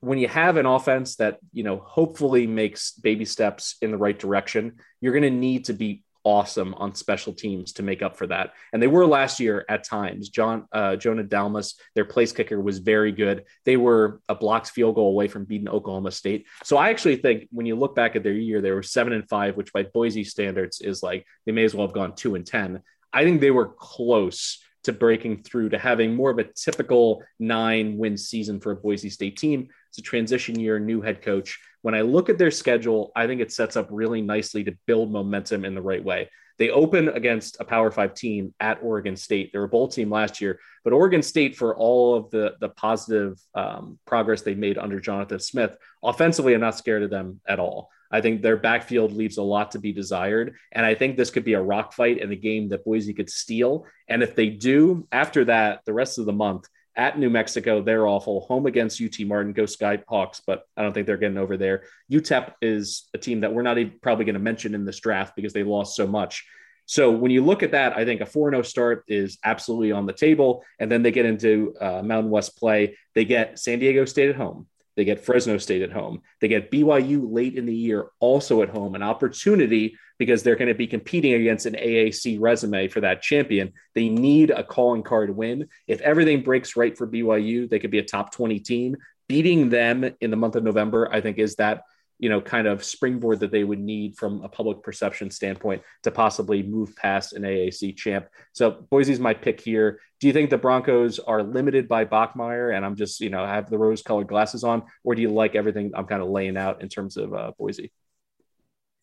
when 0.00 0.18
you 0.18 0.28
have 0.28 0.56
an 0.56 0.66
offense 0.66 1.16
that 1.16 1.38
you 1.52 1.62
know 1.62 1.78
hopefully 1.78 2.46
makes 2.46 2.92
baby 2.92 3.24
steps 3.24 3.76
in 3.80 3.90
the 3.90 3.96
right 3.96 4.18
direction 4.18 4.74
you're 5.00 5.14
going 5.14 5.22
to 5.22 5.30
need 5.30 5.64
to 5.64 5.72
be 5.72 6.02
awesome 6.24 6.74
on 6.74 6.94
special 6.94 7.32
teams 7.32 7.72
to 7.74 7.82
make 7.82 8.02
up 8.02 8.16
for 8.16 8.26
that. 8.28 8.52
And 8.72 8.82
they 8.82 8.86
were 8.86 9.06
last 9.06 9.40
year 9.40 9.64
at 9.68 9.84
times. 9.84 10.28
John 10.28 10.66
uh, 10.72 10.96
Jonah 10.96 11.22
Dalmas, 11.22 11.74
their 11.94 12.04
place 12.04 12.32
kicker, 12.32 12.60
was 12.60 12.78
very 12.78 13.12
good. 13.12 13.44
They 13.64 13.76
were 13.76 14.20
a 14.28 14.34
blocks 14.34 14.70
field 14.70 14.94
goal 14.94 15.10
away 15.10 15.28
from 15.28 15.44
beating 15.44 15.68
Oklahoma 15.68 16.10
State. 16.10 16.46
So 16.64 16.76
I 16.76 16.90
actually 16.90 17.16
think 17.16 17.48
when 17.50 17.66
you 17.66 17.76
look 17.76 17.94
back 17.94 18.16
at 18.16 18.22
their 18.22 18.32
year, 18.32 18.60
they 18.60 18.70
were 18.70 18.82
seven 18.82 19.12
and 19.12 19.28
five, 19.28 19.56
which 19.56 19.72
by 19.72 19.84
Boise 19.84 20.24
standards 20.24 20.80
is 20.80 21.02
like 21.02 21.26
they 21.46 21.52
may 21.52 21.64
as 21.64 21.74
well 21.74 21.86
have 21.86 21.94
gone 21.94 22.14
two 22.14 22.34
and 22.34 22.46
ten. 22.46 22.82
I 23.12 23.24
think 23.24 23.40
they 23.40 23.50
were 23.50 23.66
close 23.66 24.58
to 24.84 24.92
breaking 24.92 25.42
through 25.42 25.68
to 25.70 25.78
having 25.78 26.14
more 26.14 26.30
of 26.30 26.38
a 26.38 26.44
typical 26.44 27.22
nine 27.38 27.96
win 27.98 28.16
season 28.16 28.60
for 28.60 28.72
a 28.72 28.76
Boise 28.76 29.10
State 29.10 29.36
team. 29.36 29.68
It's 29.90 29.98
a 29.98 30.02
transition 30.02 30.58
year, 30.58 30.78
new 30.78 31.00
head 31.00 31.22
coach. 31.22 31.60
When 31.82 31.94
I 31.94 32.00
look 32.00 32.28
at 32.28 32.38
their 32.38 32.50
schedule, 32.50 33.12
I 33.14 33.26
think 33.26 33.40
it 33.40 33.52
sets 33.52 33.76
up 33.76 33.88
really 33.90 34.22
nicely 34.22 34.64
to 34.64 34.76
build 34.86 35.12
momentum 35.12 35.64
in 35.64 35.74
the 35.74 35.82
right 35.82 36.02
way. 36.02 36.30
They 36.58 36.70
open 36.70 37.08
against 37.08 37.56
a 37.60 37.64
Power 37.64 37.90
Five 37.90 38.14
team 38.14 38.54
at 38.60 38.82
Oregon 38.82 39.16
State. 39.16 39.52
They 39.52 39.58
were 39.58 39.64
a 39.64 39.68
bowl 39.68 39.88
team 39.88 40.10
last 40.10 40.40
year, 40.40 40.60
but 40.84 40.92
Oregon 40.92 41.22
State, 41.22 41.56
for 41.56 41.76
all 41.76 42.14
of 42.14 42.30
the 42.30 42.54
the 42.60 42.68
positive 42.68 43.38
um, 43.54 43.98
progress 44.06 44.42
they 44.42 44.54
made 44.54 44.78
under 44.78 45.00
Jonathan 45.00 45.40
Smith, 45.40 45.76
offensively, 46.02 46.54
I'm 46.54 46.60
not 46.60 46.78
scared 46.78 47.02
of 47.02 47.10
them 47.10 47.40
at 47.48 47.58
all. 47.58 47.90
I 48.12 48.20
think 48.20 48.42
their 48.42 48.58
backfield 48.58 49.12
leaves 49.12 49.38
a 49.38 49.42
lot 49.42 49.70
to 49.72 49.78
be 49.78 49.92
desired. 49.92 50.54
And 50.70 50.84
I 50.84 50.94
think 50.94 51.16
this 51.16 51.30
could 51.30 51.44
be 51.44 51.54
a 51.54 51.62
rock 51.62 51.94
fight 51.94 52.18
in 52.18 52.30
a 52.30 52.36
game 52.36 52.68
that 52.68 52.84
Boise 52.84 53.14
could 53.14 53.30
steal. 53.30 53.86
And 54.06 54.22
if 54.22 54.36
they 54.36 54.50
do, 54.50 55.08
after 55.10 55.46
that, 55.46 55.80
the 55.86 55.94
rest 55.94 56.18
of 56.18 56.26
the 56.26 56.32
month 56.32 56.68
at 56.96 57.18
New 57.18 57.30
Mexico, 57.30 57.82
they're 57.82 58.06
awful. 58.06 58.40
Home 58.42 58.66
against 58.66 59.00
UT 59.00 59.18
Martin, 59.26 59.52
go 59.52 59.64
Skyhawks, 59.64 60.40
but 60.46 60.64
I 60.76 60.82
don't 60.82 60.92
think 60.92 61.06
they're 61.06 61.16
getting 61.16 61.38
over 61.38 61.56
there. 61.56 61.84
UTEP 62.10 62.52
is 62.60 63.08
a 63.14 63.18
team 63.18 63.40
that 63.40 63.52
we're 63.52 63.62
not 63.62 63.78
even 63.78 63.94
probably 64.02 64.24
going 64.24 64.34
to 64.34 64.40
mention 64.40 64.74
in 64.74 64.84
this 64.84 65.00
draft 65.00 65.34
because 65.34 65.52
they 65.52 65.62
lost 65.62 65.96
so 65.96 66.06
much. 66.06 66.44
So 66.86 67.10
when 67.10 67.30
you 67.30 67.44
look 67.44 67.62
at 67.62 67.70
that, 67.72 67.96
I 67.96 68.04
think 68.04 68.20
a 68.20 68.26
4 68.26 68.50
0 68.50 68.62
start 68.62 69.04
is 69.08 69.38
absolutely 69.44 69.92
on 69.92 70.06
the 70.06 70.12
table. 70.12 70.64
And 70.78 70.90
then 70.90 71.02
they 71.02 71.10
get 71.10 71.24
into 71.24 71.74
uh, 71.80 72.02
Mountain 72.02 72.30
West 72.30 72.58
play. 72.58 72.98
They 73.14 73.24
get 73.24 73.58
San 73.58 73.78
Diego 73.78 74.04
State 74.04 74.30
at 74.30 74.36
home. 74.36 74.66
They 74.96 75.04
get 75.04 75.24
Fresno 75.24 75.58
State 75.58 75.82
at 75.82 75.92
home. 75.92 76.22
They 76.40 76.48
get 76.48 76.70
BYU 76.70 77.32
late 77.32 77.56
in 77.56 77.66
the 77.66 77.74
year 77.74 78.06
also 78.20 78.62
at 78.62 78.68
home, 78.68 78.94
an 78.94 79.02
opportunity 79.02 79.96
because 80.18 80.42
they're 80.42 80.56
going 80.56 80.68
to 80.68 80.74
be 80.74 80.86
competing 80.86 81.34
against 81.34 81.66
an 81.66 81.74
AAC 81.74 82.38
resume 82.40 82.88
for 82.88 83.00
that 83.00 83.22
champion. 83.22 83.72
They 83.94 84.08
need 84.08 84.50
a 84.50 84.62
calling 84.62 85.02
card 85.02 85.34
win. 85.34 85.68
If 85.86 86.00
everything 86.02 86.42
breaks 86.42 86.76
right 86.76 86.96
for 86.96 87.06
BYU, 87.06 87.68
they 87.68 87.78
could 87.78 87.90
be 87.90 87.98
a 87.98 88.04
top 88.04 88.32
20 88.32 88.60
team. 88.60 88.96
Beating 89.28 89.70
them 89.70 90.10
in 90.20 90.30
the 90.30 90.36
month 90.36 90.56
of 90.56 90.64
November, 90.64 91.08
I 91.10 91.20
think, 91.20 91.38
is 91.38 91.56
that 91.56 91.84
you 92.18 92.28
know, 92.28 92.40
kind 92.40 92.66
of 92.66 92.84
springboard 92.84 93.40
that 93.40 93.50
they 93.50 93.64
would 93.64 93.80
need 93.80 94.16
from 94.16 94.42
a 94.42 94.48
public 94.48 94.82
perception 94.82 95.30
standpoint 95.30 95.82
to 96.02 96.10
possibly 96.10 96.62
move 96.62 96.94
past 96.96 97.32
an 97.32 97.42
AAC 97.42 97.96
champ. 97.96 98.26
So 98.52 98.86
Boise's 98.90 99.18
my 99.18 99.34
pick 99.34 99.60
here. 99.60 100.00
Do 100.20 100.28
you 100.28 100.32
think 100.32 100.50
the 100.50 100.58
Broncos 100.58 101.18
are 101.18 101.42
limited 101.42 101.88
by 101.88 102.04
Bachmeier 102.04 102.76
and 102.76 102.84
I'm 102.86 102.94
just, 102.94 103.20
you 103.20 103.30
know, 103.30 103.44
have 103.44 103.68
the 103.68 103.78
rose 103.78 104.02
colored 104.02 104.28
glasses 104.28 104.62
on, 104.62 104.84
or 105.02 105.14
do 105.14 105.22
you 105.22 105.30
like 105.30 105.56
everything 105.56 105.92
I'm 105.94 106.06
kind 106.06 106.22
of 106.22 106.28
laying 106.28 106.56
out 106.56 106.80
in 106.80 106.88
terms 106.88 107.16
of 107.16 107.34
uh, 107.34 107.52
Boise? 107.58 107.92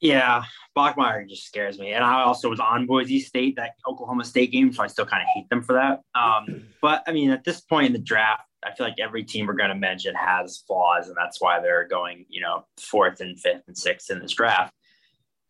Yeah, 0.02 0.44
Bachmeier 0.78 1.28
just 1.28 1.46
scares 1.46 1.78
me. 1.78 1.92
And 1.92 2.04
I 2.04 2.22
also 2.22 2.50
was 2.50 2.62
on 2.62 2.86
Boise 2.86 3.20
State, 3.20 3.58
that 3.58 3.72
Oklahoma 3.86 4.24
State 4.24 4.52
game, 4.52 4.72
so 4.72 4.82
I 4.82 4.88
still 4.88 5.06
kind 5.06 5.22
of 5.22 5.28
hate 5.36 5.50
them 5.50 5.62
for 5.62 5.74
that. 5.74 6.00
Um, 6.18 6.68
but 6.82 7.04
I 7.06 7.12
mean, 7.12 7.32
at 7.32 7.44
this 7.44 7.60
point 7.60 7.88
in 7.88 7.94
the 7.94 8.00
draft, 8.00 8.44
I 8.64 8.74
feel 8.74 8.86
like 8.86 9.00
every 9.00 9.24
team 9.24 9.48
we're 9.48 9.54
going 9.54 9.70
to 9.70 9.76
mention 9.76 10.14
has 10.16 10.64
flaws, 10.68 11.08
and 11.08 11.16
that's 11.18 11.40
why 11.40 11.60
they're 11.60 11.88
going, 11.88 12.26
you 12.30 12.42
know, 12.42 12.66
fourth 12.78 13.22
and 13.22 13.40
fifth 13.40 13.64
and 13.68 13.78
sixth 13.78 14.12
in 14.12 14.20
this 14.20 14.34
draft. 14.34 14.74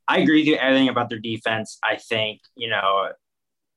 I 0.07 0.19
agree 0.19 0.41
with 0.41 0.47
you 0.47 0.55
everything 0.55 0.89
about 0.89 1.09
their 1.09 1.19
defense. 1.19 1.77
I 1.83 1.95
think, 1.95 2.41
you 2.55 2.69
know, 2.69 3.09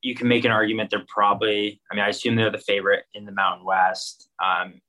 you 0.01 0.15
can 0.15 0.27
make 0.27 0.45
an 0.45 0.51
argument 0.51 0.89
they're 0.89 1.05
probably, 1.07 1.79
I 1.91 1.95
mean, 1.95 2.03
I 2.03 2.09
assume 2.09 2.35
they're 2.35 2.51
the 2.51 2.57
favorite 2.57 3.05
in 3.13 3.25
the 3.25 3.31
Mountain 3.31 3.65
West. 3.65 4.29
Um, 4.43 4.81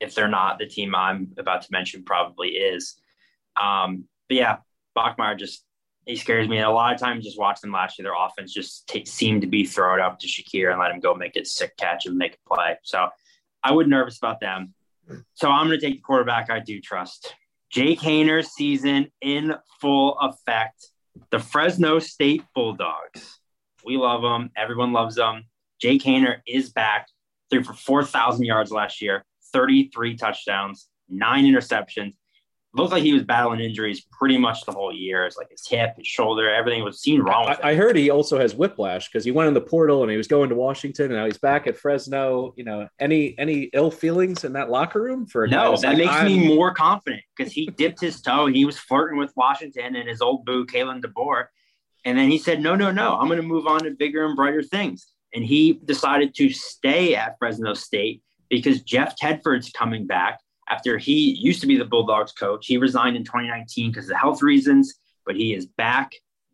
if 0.00 0.14
they're 0.14 0.28
not, 0.28 0.58
the 0.58 0.66
team 0.66 0.94
I'm 0.94 1.32
about 1.38 1.62
to 1.62 1.68
mention 1.70 2.02
probably 2.02 2.48
is. 2.48 3.00
Um, 3.60 4.04
but 4.28 4.36
yeah, 4.36 4.56
Bachmeier 4.96 5.38
just, 5.38 5.64
he 6.04 6.16
scares 6.16 6.48
me. 6.48 6.56
And 6.56 6.66
a 6.66 6.70
lot 6.70 6.94
of 6.94 7.00
times, 7.00 7.24
just 7.24 7.38
watching 7.38 7.68
them 7.68 7.74
last 7.74 7.98
year, 7.98 8.04
their 8.04 8.26
offense 8.26 8.52
just 8.52 8.88
t- 8.88 9.04
seemed 9.04 9.42
to 9.42 9.46
be 9.46 9.64
thrown 9.64 10.00
up 10.00 10.18
to 10.20 10.26
Shakir 10.26 10.70
and 10.70 10.80
let 10.80 10.90
him 10.90 11.00
go 11.00 11.14
make 11.14 11.36
it 11.36 11.46
sick 11.46 11.76
catch 11.76 12.06
and 12.06 12.16
make 12.16 12.34
a 12.34 12.54
play. 12.54 12.76
So 12.82 13.08
I 13.66 13.72
would 13.72 13.88
nervous 13.88 14.18
about 14.18 14.38
them. 14.38 14.74
So 15.34 15.50
I'm 15.50 15.66
going 15.66 15.80
to 15.80 15.84
take 15.84 15.96
the 15.96 16.02
quarterback 16.02 16.50
I 16.50 16.60
do 16.60 16.80
trust. 16.80 17.34
Jake 17.68 17.98
Haener's 17.98 18.52
season 18.52 19.10
in 19.20 19.54
full 19.80 20.16
effect. 20.20 20.86
The 21.30 21.40
Fresno 21.40 21.98
State 21.98 22.44
Bulldogs. 22.54 23.40
We 23.84 23.96
love 23.96 24.22
them. 24.22 24.50
Everyone 24.56 24.92
loves 24.92 25.16
them. 25.16 25.46
Jake 25.80 26.04
Haener 26.04 26.42
is 26.46 26.70
back. 26.70 27.08
Threw 27.50 27.64
for 27.64 27.72
4,000 27.72 28.44
yards 28.44 28.70
last 28.70 29.02
year, 29.02 29.24
33 29.52 30.16
touchdowns, 30.16 30.88
nine 31.08 31.44
interceptions 31.44 32.14
looked 32.76 32.92
like 32.92 33.02
he 33.02 33.12
was 33.12 33.24
battling 33.24 33.60
injuries 33.60 34.06
pretty 34.12 34.38
much 34.38 34.64
the 34.64 34.72
whole 34.72 34.92
year. 34.92 35.24
It's 35.24 35.36
like 35.36 35.50
his 35.50 35.66
hip, 35.66 35.96
his 35.96 36.06
shoulder, 36.06 36.52
everything 36.52 36.84
was 36.84 37.00
seen 37.00 37.20
wrong. 37.20 37.48
I, 37.48 37.70
I, 37.70 37.74
heard 37.74 37.96
he 37.96 38.10
also 38.10 38.38
has 38.38 38.54
whiplash 38.54 39.08
because 39.08 39.24
he 39.24 39.30
went 39.30 39.48
in 39.48 39.54
the 39.54 39.60
portal 39.60 40.02
and 40.02 40.10
he 40.10 40.16
was 40.16 40.28
going 40.28 40.48
to 40.50 40.54
Washington 40.54 41.06
and 41.06 41.14
now 41.14 41.24
he's 41.24 41.38
back 41.38 41.66
at 41.66 41.76
Fresno. 41.76 42.54
You 42.56 42.64
know, 42.64 42.88
any 43.00 43.36
any 43.38 43.70
ill 43.72 43.90
feelings 43.90 44.44
in 44.44 44.52
that 44.52 44.70
locker 44.70 45.02
room 45.02 45.26
for 45.26 45.46
no? 45.46 45.76
That 45.76 45.88
like, 45.88 45.98
makes 45.98 46.12
I'm... 46.12 46.26
me 46.26 46.54
more 46.54 46.74
confident 46.74 47.22
because 47.36 47.52
he 47.52 47.66
dipped 47.66 48.00
his 48.00 48.20
toe. 48.20 48.46
He 48.46 48.64
was 48.64 48.78
flirting 48.78 49.18
with 49.18 49.32
Washington 49.36 49.96
and 49.96 50.08
his 50.08 50.20
old 50.20 50.44
boo, 50.44 50.66
Kalen 50.66 51.02
DeBoer, 51.02 51.46
and 52.04 52.18
then 52.18 52.30
he 52.30 52.38
said, 52.38 52.60
"No, 52.60 52.76
no, 52.76 52.90
no, 52.90 53.16
I'm 53.16 53.26
going 53.26 53.40
to 53.40 53.46
move 53.46 53.66
on 53.66 53.80
to 53.80 53.90
bigger 53.90 54.24
and 54.24 54.36
brighter 54.36 54.62
things." 54.62 55.06
And 55.34 55.44
he 55.44 55.80
decided 55.84 56.34
to 56.36 56.50
stay 56.50 57.14
at 57.14 57.36
Fresno 57.38 57.74
State 57.74 58.22
because 58.48 58.82
Jeff 58.82 59.16
Tedford's 59.18 59.70
coming 59.70 60.06
back 60.06 60.40
after 60.68 60.98
he 60.98 61.36
used 61.40 61.60
to 61.60 61.66
be 61.66 61.76
the 61.76 61.84
Bulldogs 61.84 62.32
coach. 62.32 62.66
He 62.66 62.78
resigned 62.78 63.16
in 63.16 63.24
2019 63.24 63.90
because 63.90 64.10
of 64.10 64.16
health 64.16 64.42
reasons, 64.42 64.94
but 65.24 65.36
he 65.36 65.54
is 65.54 65.66
back 65.66 66.12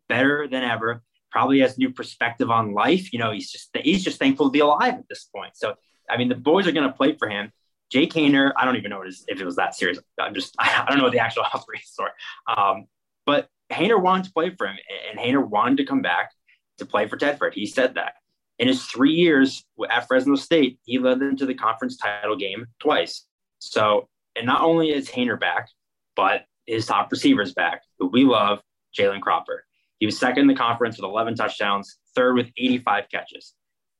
better 0.08 0.46
than 0.48 0.62
ever. 0.62 1.02
Probably 1.30 1.60
has 1.60 1.78
new 1.78 1.90
perspective 1.90 2.50
on 2.50 2.74
life. 2.74 3.12
You 3.12 3.18
know, 3.18 3.32
he's 3.32 3.50
just 3.50 3.70
he's 3.82 4.04
just 4.04 4.18
thankful 4.18 4.46
to 4.46 4.52
be 4.52 4.60
alive 4.60 4.94
at 4.94 5.08
this 5.08 5.24
point. 5.34 5.56
So, 5.56 5.74
I 6.10 6.18
mean, 6.18 6.28
the 6.28 6.34
boys 6.34 6.66
are 6.66 6.72
going 6.72 6.86
to 6.86 6.94
play 6.94 7.16
for 7.16 7.28
him. 7.28 7.52
Jay 7.90 8.06
Haener, 8.06 8.52
I 8.56 8.64
don't 8.64 8.76
even 8.76 8.90
know 8.90 9.02
if 9.02 9.40
it 9.40 9.44
was 9.44 9.56
that 9.56 9.74
serious. 9.74 9.98
I'm 10.20 10.34
just 10.34 10.54
I 10.58 10.84
don't 10.88 10.98
know 10.98 11.10
the 11.10 11.20
actual 11.20 11.44
health 11.50 11.64
reasons 11.68 11.96
are. 11.98 12.72
Um, 12.72 12.86
but 13.24 13.48
Haener 13.70 14.00
wanted 14.00 14.24
to 14.24 14.32
play 14.32 14.50
for 14.50 14.66
him, 14.66 14.76
and 15.10 15.18
Haener 15.18 15.46
wanted 15.46 15.78
to 15.78 15.84
come 15.84 16.02
back 16.02 16.32
to 16.78 16.86
play 16.86 17.06
for 17.06 17.16
Tedford. 17.16 17.54
He 17.54 17.66
said 17.66 17.94
that. 17.94 18.14
In 18.58 18.68
his 18.68 18.84
three 18.84 19.12
years 19.12 19.64
at 19.90 20.06
Fresno 20.06 20.36
State, 20.36 20.78
he 20.84 20.98
led 20.98 21.18
them 21.18 21.36
to 21.36 21.46
the 21.46 21.54
conference 21.54 21.96
title 21.96 22.36
game 22.36 22.66
twice. 22.78 23.26
So, 23.62 24.08
and 24.34 24.44
not 24.44 24.62
only 24.62 24.90
is 24.90 25.08
Haener 25.08 25.38
back, 25.38 25.68
but 26.16 26.46
his 26.66 26.84
top 26.84 27.12
receivers 27.12 27.54
back, 27.54 27.82
who 27.98 28.08
we 28.08 28.24
love, 28.24 28.60
Jalen 28.98 29.20
Cropper. 29.20 29.64
He 29.98 30.06
was 30.06 30.18
second 30.18 30.42
in 30.42 30.46
the 30.48 30.54
conference 30.54 30.96
with 30.96 31.04
11 31.04 31.36
touchdowns, 31.36 31.98
third 32.16 32.34
with 32.34 32.48
85 32.56 33.04
catches. 33.08 33.54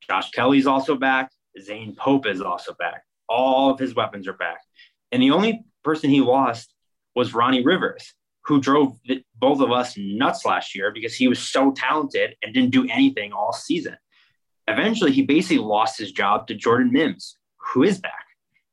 Josh 0.08 0.30
Kelly's 0.30 0.66
also 0.66 0.96
back. 0.96 1.30
Zane 1.60 1.94
Pope 1.94 2.26
is 2.26 2.40
also 2.40 2.74
back. 2.76 3.04
All 3.28 3.70
of 3.70 3.78
his 3.78 3.94
weapons 3.94 4.26
are 4.26 4.32
back. 4.32 4.58
And 5.12 5.22
the 5.22 5.30
only 5.30 5.64
person 5.84 6.10
he 6.10 6.20
lost 6.20 6.74
was 7.14 7.32
Ronnie 7.32 7.64
Rivers, 7.64 8.14
who 8.44 8.60
drove 8.60 8.98
the, 9.04 9.22
both 9.36 9.60
of 9.60 9.70
us 9.70 9.94
nuts 9.96 10.44
last 10.44 10.74
year 10.74 10.90
because 10.90 11.14
he 11.14 11.28
was 11.28 11.38
so 11.38 11.70
talented 11.70 12.34
and 12.42 12.52
didn't 12.52 12.70
do 12.70 12.88
anything 12.88 13.32
all 13.32 13.52
season. 13.52 13.96
Eventually, 14.66 15.12
he 15.12 15.22
basically 15.22 15.58
lost 15.58 15.98
his 15.98 16.10
job 16.10 16.48
to 16.48 16.54
Jordan 16.54 16.90
Mims, 16.90 17.36
who 17.58 17.84
is 17.84 18.00
back. 18.00 18.21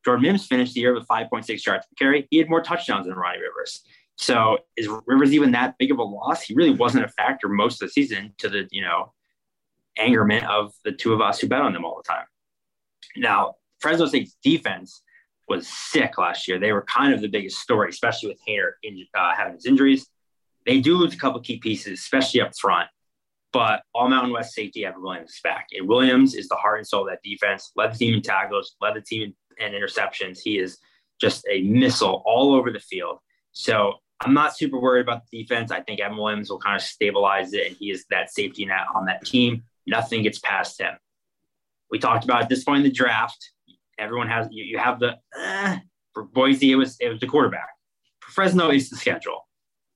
Jordan 0.10 0.24
Mims 0.24 0.48
finished 0.48 0.74
the 0.74 0.80
year 0.80 0.96
with 0.96 1.08
5.6 1.08 1.48
yards 1.68 1.86
per 1.86 1.94
carry. 1.96 2.28
He 2.32 2.40
had 2.40 2.50
more 2.50 2.64
touchdowns 2.64 3.06
than 3.06 3.16
Ronnie 3.16 3.42
Rivers. 3.42 3.84
So 4.16 4.58
is 4.76 4.90
Rivers 5.06 5.34
even 5.34 5.52
that 5.52 5.76
big 5.78 5.92
of 5.92 6.00
a 6.00 6.04
loss? 6.04 6.42
He 6.42 6.56
really 6.56 6.72
wasn't 6.72 7.06
a 7.06 7.10
factor 7.10 7.48
most 7.48 7.80
of 7.80 7.88
the 7.88 7.92
season 7.92 8.34
to 8.40 8.50
the, 8.50 8.68
you 8.72 8.82
know, 8.82 9.14
angerment 10.00 10.46
of 10.46 10.74
the 10.84 10.94
two 10.94 11.14
of 11.14 11.22
us 11.22 11.40
who 11.40 11.48
bet 11.48 11.62
on 11.62 11.74
them 11.74 11.86
all 11.86 12.02
the 12.04 12.12
time. 12.12 12.26
Now, 13.18 13.58
Fresno 13.80 14.08
State's 14.08 14.36
defense 14.44 15.04
was 15.48 15.68
sick 15.68 16.18
last 16.18 16.48
year. 16.48 16.58
They 16.58 16.74
were 16.74 16.86
kind 16.86 17.14
of 17.14 17.22
the 17.22 17.28
biggest 17.28 17.60
story, 17.60 17.90
especially 17.90 18.30
with 18.30 18.40
Haener 18.48 18.72
in, 18.82 19.06
uh, 19.16 19.36
having 19.36 19.54
his 19.54 19.68
injuries. 19.68 20.08
They 20.66 20.82
do 20.82 20.98
lose 20.98 21.14
a 21.14 21.18
couple 21.18 21.40
key 21.42 21.60
pieces, 21.60 22.00
especially 22.00 22.42
up 22.42 22.58
front. 22.60 22.90
But 23.54 23.84
all 23.94 24.10
Mountain 24.10 24.34
West 24.34 24.54
safety 24.54 24.86
Evan 24.86 25.04
Williams 25.04 25.32
is 25.32 25.42
back. 25.44 25.68
And 25.78 25.88
Williams 25.88 26.34
is 26.34 26.48
the 26.48 26.56
heart 26.56 26.80
and 26.80 26.88
soul 26.88 27.08
of 27.08 27.10
that 27.10 27.20
defense. 27.24 27.72
Led 27.76 27.94
the 27.94 27.98
team 27.98 28.16
in 28.16 28.22
tackles, 28.24 28.76
led 28.82 28.96
the 28.96 29.02
team 29.02 29.22
in, 29.24 29.34
in 29.60 29.74
interceptions. 29.74 30.40
He 30.44 30.58
is 30.58 30.78
just 31.20 31.46
a 31.50 31.62
missile 31.62 32.24
all 32.26 32.54
over 32.54 32.72
the 32.72 32.80
field. 32.80 33.20
So 33.52 33.96
I'm 34.22 34.34
not 34.34 34.58
super 34.58 34.80
worried 34.80 35.02
about 35.02 35.24
the 35.32 35.42
defense. 35.42 35.72
I 35.72 35.82
think 35.82 36.00
Evan 36.00 36.18
Williams 36.18 36.50
will 36.50 36.60
kind 36.60 36.76
of 36.76 36.82
stabilize 36.82 37.54
it, 37.54 37.68
and 37.68 37.76
he 37.78 37.92
is 37.92 38.06
that 38.10 38.32
safety 38.32 38.66
net 38.66 38.88
on 38.94 39.06
that 39.06 39.26
team. 39.26 39.64
Nothing 39.88 40.24
gets 40.24 40.40
past 40.40 40.80
him. 40.80 40.94
We 41.90 42.00
talked 42.00 42.24
about 42.24 42.44
at 42.44 42.50
this 42.50 42.64
point 42.64 42.80
in 42.80 42.84
the 42.84 42.92
draft, 42.92 43.52
everyone 43.98 44.28
has 44.28 44.48
you, 44.52 44.64
you 44.64 44.78
have 44.78 45.00
the 45.00 45.18
uh, 45.38 45.78
for 46.14 46.24
Boise 46.24 46.72
it 46.72 46.76
was 46.76 46.98
it 47.00 47.10
was 47.10 47.20
the 47.20 47.28
quarterback. 47.28 47.70
For 48.22 48.32
Fresno 48.32 48.70
it's 48.70 48.90
the 48.90 48.96
schedule. 48.96 49.48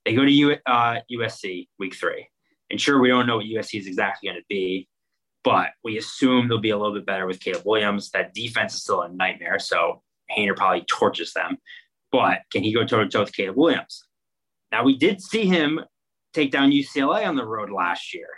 They 0.04 0.14
go 0.14 0.24
to 0.24 0.30
U, 0.30 0.56
uh, 0.66 0.98
USC 1.10 1.68
week 1.78 1.94
three, 1.94 2.28
and 2.70 2.80
sure 2.80 3.00
we 3.00 3.08
don't 3.08 3.26
know 3.26 3.36
what 3.36 3.46
USC 3.46 3.80
is 3.80 3.86
exactly 3.86 4.28
going 4.28 4.38
to 4.38 4.44
be, 4.48 4.88
but 5.44 5.68
we 5.84 5.98
assume 5.98 6.48
they'll 6.48 6.58
be 6.58 6.70
a 6.70 6.78
little 6.78 6.94
bit 6.94 7.06
better 7.06 7.26
with 7.26 7.38
Caleb 7.38 7.62
Williams. 7.66 8.10
That 8.10 8.34
defense 8.34 8.74
is 8.74 8.82
still 8.82 9.02
a 9.02 9.08
nightmare, 9.10 9.58
so 9.58 10.02
Haener 10.34 10.56
probably 10.56 10.84
torches 10.88 11.32
them. 11.34 11.58
But 12.10 12.40
can 12.50 12.62
he 12.62 12.72
go 12.72 12.84
toe 12.84 13.04
to 13.04 13.08
toe 13.08 13.20
with 13.20 13.36
Caleb 13.36 13.56
Williams? 13.56 14.04
Now 14.72 14.82
we 14.82 14.96
did 14.96 15.20
see 15.20 15.46
him 15.46 15.80
take 16.32 16.50
down 16.50 16.70
UCLA 16.70 17.26
on 17.26 17.36
the 17.36 17.44
road 17.44 17.70
last 17.70 18.14
year. 18.14 18.28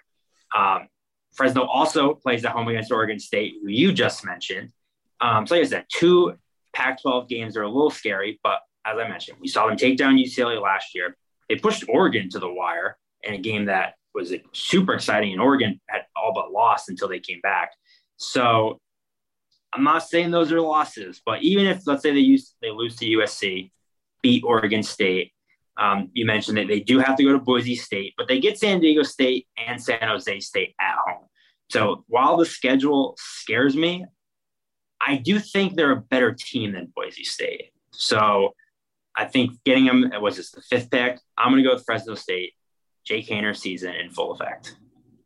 Um, 0.54 0.88
Fresno 1.34 1.64
also 1.64 2.14
plays 2.14 2.44
at 2.44 2.52
home 2.52 2.68
against 2.68 2.90
Oregon 2.90 3.18
State, 3.18 3.54
who 3.62 3.68
you 3.68 3.92
just 3.92 4.24
mentioned. 4.24 4.72
Um, 5.20 5.46
so 5.46 5.54
like 5.54 5.64
I 5.64 5.68
said, 5.68 5.84
two 5.92 6.34
Pac-12 6.72 7.28
games 7.28 7.56
are 7.56 7.62
a 7.62 7.68
little 7.68 7.90
scary, 7.90 8.40
but 8.42 8.60
as 8.84 8.98
I 8.98 9.08
mentioned, 9.08 9.38
we 9.40 9.48
saw 9.48 9.66
them 9.66 9.76
take 9.76 9.96
down 9.96 10.16
UCLA 10.16 10.60
last 10.60 10.94
year. 10.94 11.16
They 11.48 11.56
pushed 11.56 11.84
Oregon 11.88 12.28
to 12.30 12.38
the 12.38 12.52
wire 12.52 12.96
in 13.22 13.34
a 13.34 13.38
game 13.38 13.66
that 13.66 13.94
was 14.14 14.32
super 14.52 14.94
exciting, 14.94 15.32
and 15.32 15.40
Oregon 15.40 15.80
had 15.88 16.05
but 16.36 16.52
lost 16.52 16.88
until 16.88 17.08
they 17.08 17.18
came 17.18 17.40
back. 17.40 17.70
So 18.16 18.80
I'm 19.72 19.82
not 19.82 20.08
saying 20.08 20.30
those 20.30 20.52
are 20.52 20.60
losses, 20.60 21.20
but 21.26 21.42
even 21.42 21.66
if 21.66 21.86
let's 21.86 22.02
say 22.02 22.12
they 22.12 22.20
use 22.20 22.54
they 22.62 22.70
lose 22.70 22.96
to 22.96 23.06
USC, 23.06 23.70
beat 24.22 24.44
Oregon 24.44 24.82
State, 24.82 25.32
um, 25.76 26.10
you 26.14 26.24
mentioned 26.24 26.56
that 26.58 26.68
they 26.68 26.80
do 26.80 26.98
have 26.98 27.16
to 27.16 27.24
go 27.24 27.32
to 27.32 27.38
Boise 27.38 27.74
State, 27.74 28.14
but 28.16 28.28
they 28.28 28.40
get 28.40 28.58
San 28.58 28.80
Diego 28.80 29.02
State 29.02 29.46
and 29.58 29.82
San 29.82 30.00
Jose 30.02 30.40
State 30.40 30.74
at 30.80 30.94
home. 31.06 31.26
So 31.70 32.04
while 32.08 32.36
the 32.36 32.46
schedule 32.46 33.16
scares 33.18 33.76
me, 33.76 34.06
I 35.00 35.16
do 35.16 35.38
think 35.38 35.74
they're 35.74 35.92
a 35.92 36.00
better 36.00 36.32
team 36.32 36.72
than 36.72 36.92
Boise 36.94 37.24
State. 37.24 37.72
So 37.92 38.54
I 39.14 39.26
think 39.26 39.52
getting 39.64 39.84
them 39.86 40.10
was 40.20 40.36
just 40.36 40.54
the 40.54 40.62
fifth 40.62 40.90
pick. 40.90 41.18
I'm 41.36 41.50
going 41.52 41.62
to 41.62 41.68
go 41.68 41.74
with 41.74 41.84
Fresno 41.84 42.14
State. 42.14 42.52
Jake 43.04 43.28
Haener 43.28 43.56
season 43.56 43.94
in 43.94 44.10
full 44.10 44.32
effect. 44.32 44.76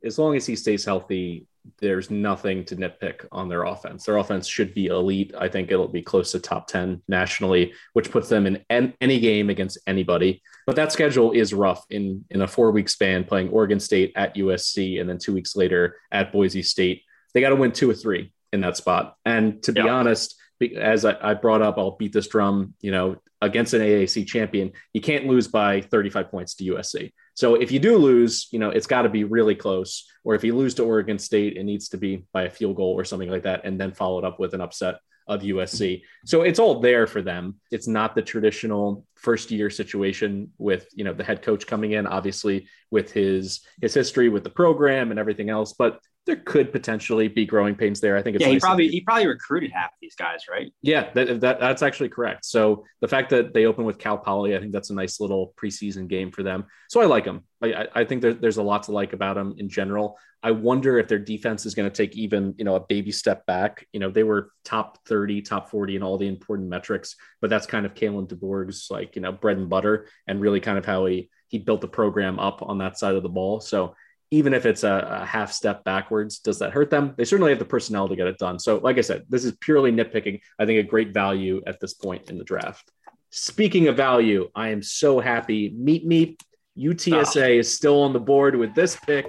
As 0.04 0.18
long 0.18 0.36
as 0.36 0.46
he 0.46 0.56
stays 0.56 0.84
healthy, 0.84 1.46
there's 1.78 2.10
nothing 2.10 2.64
to 2.64 2.76
nitpick 2.76 3.26
on 3.32 3.48
their 3.48 3.64
offense. 3.64 4.04
Their 4.04 4.16
offense 4.16 4.46
should 4.46 4.74
be 4.74 4.86
elite. 4.86 5.34
I 5.38 5.48
think 5.48 5.70
it'll 5.70 5.88
be 5.88 6.02
close 6.02 6.32
to 6.32 6.40
top 6.40 6.66
10 6.68 7.02
nationally, 7.08 7.74
which 7.92 8.10
puts 8.10 8.28
them 8.28 8.46
in 8.46 8.64
en- 8.70 8.94
any 9.00 9.20
game 9.20 9.50
against 9.50 9.78
anybody. 9.86 10.42
But 10.66 10.76
that 10.76 10.92
schedule 10.92 11.32
is 11.32 11.52
rough 11.52 11.84
in, 11.90 12.24
in 12.30 12.42
a 12.42 12.48
four 12.48 12.70
week 12.70 12.88
span, 12.88 13.24
playing 13.24 13.50
Oregon 13.50 13.80
State 13.80 14.12
at 14.16 14.36
USC 14.36 15.00
and 15.00 15.08
then 15.08 15.18
two 15.18 15.34
weeks 15.34 15.54
later 15.54 15.96
at 16.10 16.32
Boise 16.32 16.62
State. 16.62 17.02
They 17.34 17.40
got 17.40 17.50
to 17.50 17.56
win 17.56 17.72
two 17.72 17.90
or 17.90 17.94
three 17.94 18.32
in 18.52 18.60
that 18.62 18.76
spot. 18.76 19.16
And 19.24 19.62
to 19.64 19.72
be 19.72 19.82
yeah. 19.82 19.92
honest, 19.92 20.36
as 20.76 21.04
I, 21.04 21.16
I, 21.30 21.34
brought 21.34 21.62
up, 21.62 21.78
I'll 21.78 21.96
beat 21.96 22.12
this 22.12 22.28
drum, 22.28 22.74
you 22.80 22.90
know, 22.90 23.16
against 23.40 23.72
an 23.72 23.80
AAC 23.80 24.26
champion, 24.26 24.72
you 24.92 25.00
can't 25.00 25.26
lose 25.26 25.48
by 25.48 25.80
35 25.80 26.30
points 26.30 26.54
to 26.54 26.64
USC. 26.64 27.12
So 27.34 27.54
if 27.54 27.72
you 27.72 27.78
do 27.78 27.96
lose, 27.96 28.48
you 28.50 28.58
know, 28.58 28.70
it's 28.70 28.86
got 28.86 29.02
to 29.02 29.08
be 29.08 29.24
really 29.24 29.54
close. 29.54 30.06
Or 30.24 30.34
if 30.34 30.44
you 30.44 30.54
lose 30.54 30.74
to 30.74 30.84
Oregon 30.84 31.18
State, 31.18 31.56
it 31.56 31.64
needs 31.64 31.88
to 31.90 31.96
be 31.96 32.24
by 32.32 32.44
a 32.44 32.50
field 32.50 32.76
goal 32.76 32.92
or 32.92 33.04
something 33.04 33.30
like 33.30 33.44
that, 33.44 33.64
and 33.64 33.80
then 33.80 33.92
followed 33.92 34.24
up 34.24 34.38
with 34.38 34.54
an 34.54 34.60
upset 34.60 34.96
of 35.26 35.42
USC. 35.42 36.02
So 36.26 36.42
it's 36.42 36.58
all 36.58 36.80
there 36.80 37.06
for 37.06 37.22
them. 37.22 37.60
It's 37.70 37.86
not 37.86 38.14
the 38.14 38.22
traditional 38.22 39.06
first 39.14 39.50
year 39.50 39.70
situation 39.70 40.50
with, 40.58 40.88
you 40.92 41.04
know, 41.04 41.14
the 41.14 41.24
head 41.24 41.40
coach 41.40 41.66
coming 41.66 41.92
in, 41.92 42.06
obviously 42.06 42.66
with 42.90 43.12
his 43.12 43.60
his 43.80 43.94
history 43.94 44.28
with 44.28 44.42
the 44.42 44.50
program 44.50 45.10
and 45.10 45.20
everything 45.20 45.48
else, 45.48 45.72
but 45.72 46.00
there 46.30 46.40
could 46.44 46.70
potentially 46.70 47.26
be 47.26 47.44
growing 47.44 47.74
pains 47.74 48.00
there. 48.00 48.16
I 48.16 48.22
think 48.22 48.36
it's 48.36 48.42
yeah. 48.42 48.52
Nice 48.52 48.54
he 48.54 48.60
probably 48.60 48.88
he 48.88 49.00
probably 49.00 49.26
recruited 49.26 49.72
half 49.72 49.90
these 50.00 50.14
guys, 50.14 50.44
right? 50.48 50.72
Yeah, 50.80 51.10
that, 51.14 51.40
that, 51.40 51.58
that's 51.58 51.82
actually 51.82 52.08
correct. 52.08 52.44
So 52.44 52.84
the 53.00 53.08
fact 53.08 53.30
that 53.30 53.52
they 53.52 53.66
open 53.66 53.84
with 53.84 53.98
Cal 53.98 54.16
Poly, 54.16 54.56
I 54.56 54.60
think 54.60 54.70
that's 54.70 54.90
a 54.90 54.94
nice 54.94 55.18
little 55.18 55.52
preseason 55.60 56.06
game 56.06 56.30
for 56.30 56.44
them. 56.44 56.66
So 56.88 57.00
I 57.00 57.06
like 57.06 57.24
them. 57.24 57.42
I, 57.60 57.88
I 57.92 58.04
think 58.04 58.22
there, 58.22 58.32
there's 58.32 58.58
a 58.58 58.62
lot 58.62 58.84
to 58.84 58.92
like 58.92 59.12
about 59.12 59.34
them 59.34 59.56
in 59.58 59.68
general. 59.68 60.16
I 60.40 60.52
wonder 60.52 60.98
if 60.98 61.08
their 61.08 61.18
defense 61.18 61.66
is 61.66 61.74
going 61.74 61.90
to 61.90 61.94
take 61.94 62.16
even 62.16 62.54
you 62.56 62.64
know 62.64 62.76
a 62.76 62.86
baby 62.86 63.10
step 63.10 63.44
back. 63.44 63.88
You 63.92 63.98
know 63.98 64.10
they 64.10 64.22
were 64.22 64.52
top 64.64 65.04
30, 65.08 65.42
top 65.42 65.68
40 65.68 65.96
in 65.96 66.02
all 66.04 66.16
the 66.16 66.28
important 66.28 66.68
metrics, 66.68 67.16
but 67.40 67.50
that's 67.50 67.66
kind 67.66 67.84
of 67.84 67.94
Kalen 67.94 68.28
DeBoer's 68.28 68.86
like 68.88 69.16
you 69.16 69.22
know 69.22 69.32
bread 69.32 69.56
and 69.58 69.68
butter, 69.68 70.06
and 70.28 70.40
really 70.40 70.60
kind 70.60 70.78
of 70.78 70.86
how 70.86 71.06
he 71.06 71.28
he 71.48 71.58
built 71.58 71.80
the 71.80 71.88
program 71.88 72.38
up 72.38 72.62
on 72.62 72.78
that 72.78 72.98
side 73.00 73.16
of 73.16 73.24
the 73.24 73.28
ball. 73.28 73.60
So 73.60 73.96
even 74.30 74.54
if 74.54 74.64
it's 74.64 74.84
a, 74.84 75.20
a, 75.22 75.26
half 75.26 75.52
step 75.52 75.82
backwards, 75.82 76.38
does 76.38 76.60
that 76.60 76.72
hurt 76.72 76.90
them? 76.90 77.14
They 77.16 77.24
certainly 77.24 77.50
have 77.50 77.58
the 77.58 77.64
personnel 77.64 78.08
to 78.08 78.14
get 78.14 78.28
it 78.28 78.38
done. 78.38 78.58
So, 78.58 78.78
like 78.78 78.96
I 78.96 79.00
said, 79.00 79.24
this 79.28 79.44
is 79.44 79.56
purely 79.60 79.90
nitpicking. 79.90 80.40
I 80.58 80.66
think 80.66 80.78
a 80.78 80.88
great 80.88 81.12
value 81.12 81.60
at 81.66 81.80
this 81.80 81.94
point 81.94 82.30
in 82.30 82.38
the 82.38 82.44
draft. 82.44 82.90
Speaking 83.30 83.88
of 83.88 83.96
value, 83.96 84.48
I 84.54 84.68
am 84.68 84.82
so 84.82 85.20
happy. 85.20 85.70
Meet 85.76 86.06
me. 86.06 86.36
UTSA 86.78 87.36
oh. 87.36 87.44
Ah. 87.44 87.46
is 87.46 87.74
still 87.74 88.02
on 88.02 88.12
the 88.12 88.20
board 88.20 88.54
with 88.56 88.74
this 88.74 88.96
pick. 88.96 89.26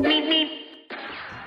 Meet 0.00 0.26
me. 0.26 0.66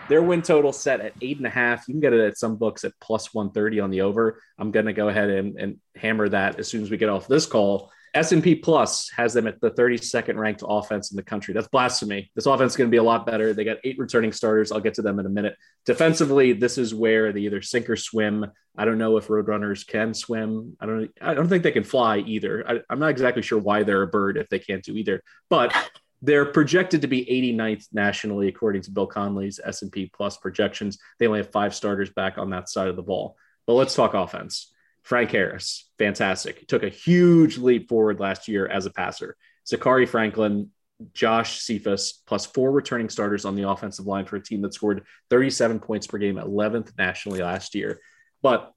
Their 0.10 0.22
win 0.22 0.42
total 0.42 0.72
set 0.72 1.02
at 1.02 1.14
eight 1.22 1.38
and 1.38 1.48
a 1.48 1.52
half. 1.52 1.88
You 1.88 1.94
can 1.94 2.02
get 2.02 2.14
it 2.14 2.20
at 2.20 2.38
some 2.38 2.58
books 2.58 2.84
at 2.84 2.94
plus 3.02 3.34
130 3.34 3.80
on 3.80 3.90
the 3.90 4.02
over. 4.02 4.40
I'm 4.60 4.72
going 4.72 4.86
to 4.86 4.94
go 4.94 5.08
ahead 5.08 5.30
and, 5.30 5.58
and 5.58 5.80
hammer 5.96 6.30
that 6.30 6.60
as 6.60 6.68
soon 6.68 6.84
as 6.84 6.92
we 6.92 6.98
get 6.98 7.10
off 7.10 7.28
this 7.28 7.46
call. 7.46 7.92
S&P 8.14 8.56
Plus 8.56 9.10
has 9.10 9.34
them 9.34 9.48
at 9.48 9.60
the 9.60 9.72
32nd 9.72 10.36
ranked 10.36 10.64
offense 10.66 11.12
in 11.12 11.16
the 11.16 11.24
country. 11.24 11.54
That's 11.54 11.68
blasphemy. 11.68 12.32
This 12.36 12.46
offense 12.46 12.74
is 12.74 12.78
going 12.78 12.90
to 12.90 12.92
be 12.92 12.98
a 12.98 13.04
lot 13.04 13.26
better. 13.26 13.54
They 13.54 13.64
got 13.64 13.78
eight 13.84 13.98
returning 13.98 14.32
starters. 14.32 14.72
I'll 14.72 14.80
get 14.80 14.94
to 14.96 15.02
them 15.02 15.20
in 15.20 15.26
a 15.26 15.30
minute. 15.30 15.56
Defensively, 15.86 16.54
this 16.54 16.78
is 16.78 16.94
where 16.94 17.34
they 17.34 17.42
either 17.42 17.62
sink 17.62 17.90
or 17.90 17.96
swim. 17.96 18.46
I 18.78 18.86
don't 18.86 18.98
know 18.98 19.18
if 19.18 19.28
Roadrunners 19.28 19.86
can 19.86 20.14
swim. 20.14 20.78
I 20.80 20.86
don't. 20.86 21.12
I 21.22 21.34
don't 21.34 21.48
think 21.48 21.64
they 21.64 21.72
can 21.72 21.84
fly 21.84 22.20
either. 22.20 22.64
I, 22.68 22.80
I'm 22.90 23.00
not 23.00 23.10
exactly 23.10 23.42
sure 23.42 23.60
why 23.60 23.84
they're 23.84 24.02
a 24.02 24.08
bird 24.08 24.38
if 24.38 24.50
they 24.50 24.60
can't 24.60 24.84
do 24.84 24.96
either. 24.96 25.22
But 25.50 25.76
they're 26.22 26.46
projected 26.46 27.02
to 27.02 27.08
be 27.08 27.26
89th 27.26 27.88
nationally 27.92 28.48
according 28.48 28.84
to 28.84 28.92
Bill 28.92 29.08
Connelly's 29.08 29.60
S&P 29.64 30.10
Plus 30.16 30.38
projections. 30.38 30.98
They 31.20 31.28
only 31.28 31.40
have 31.40 31.52
five 31.52 31.76
starters 31.76 32.10
back 32.12 32.38
on 32.38 32.52
that 32.52 32.70
side 32.70 32.88
of 32.88 32.96
the 32.96 33.04
ball. 33.04 33.36
But 33.68 33.74
let's 33.74 33.94
talk 33.94 34.14
offense. 34.14 34.73
Frank 35.04 35.32
Harris, 35.32 35.90
fantastic. 35.98 36.68
Took 36.68 36.84
a 36.84 36.90
huge 36.90 37.58
leap 37.58 37.90
forward 37.90 38.20
last 38.20 38.48
year 38.48 38.68
as 38.68 38.86
a 38.86 38.90
passer. 38.90 39.36
Zakhari 39.70 40.08
Franklin, 40.08 40.72
Josh 41.14 41.60
Cephus, 41.60 42.22
plus 42.26 42.46
four 42.46 42.72
returning 42.72 43.10
starters 43.10 43.46
on 43.46 43.56
the 43.56 43.68
offensive 43.68 44.08
line 44.08 44.26
for 44.26 44.38
a 44.38 44.44
team 44.44 44.62
that 44.62 44.74
scored 44.74 45.04
37 45.30 45.80
points 45.80 46.08
per 46.08 46.18
game, 46.18 46.36
11th 46.36 46.98
nationally 46.98 47.42
last 47.42 47.76
year. 47.76 48.00
But 48.42 48.72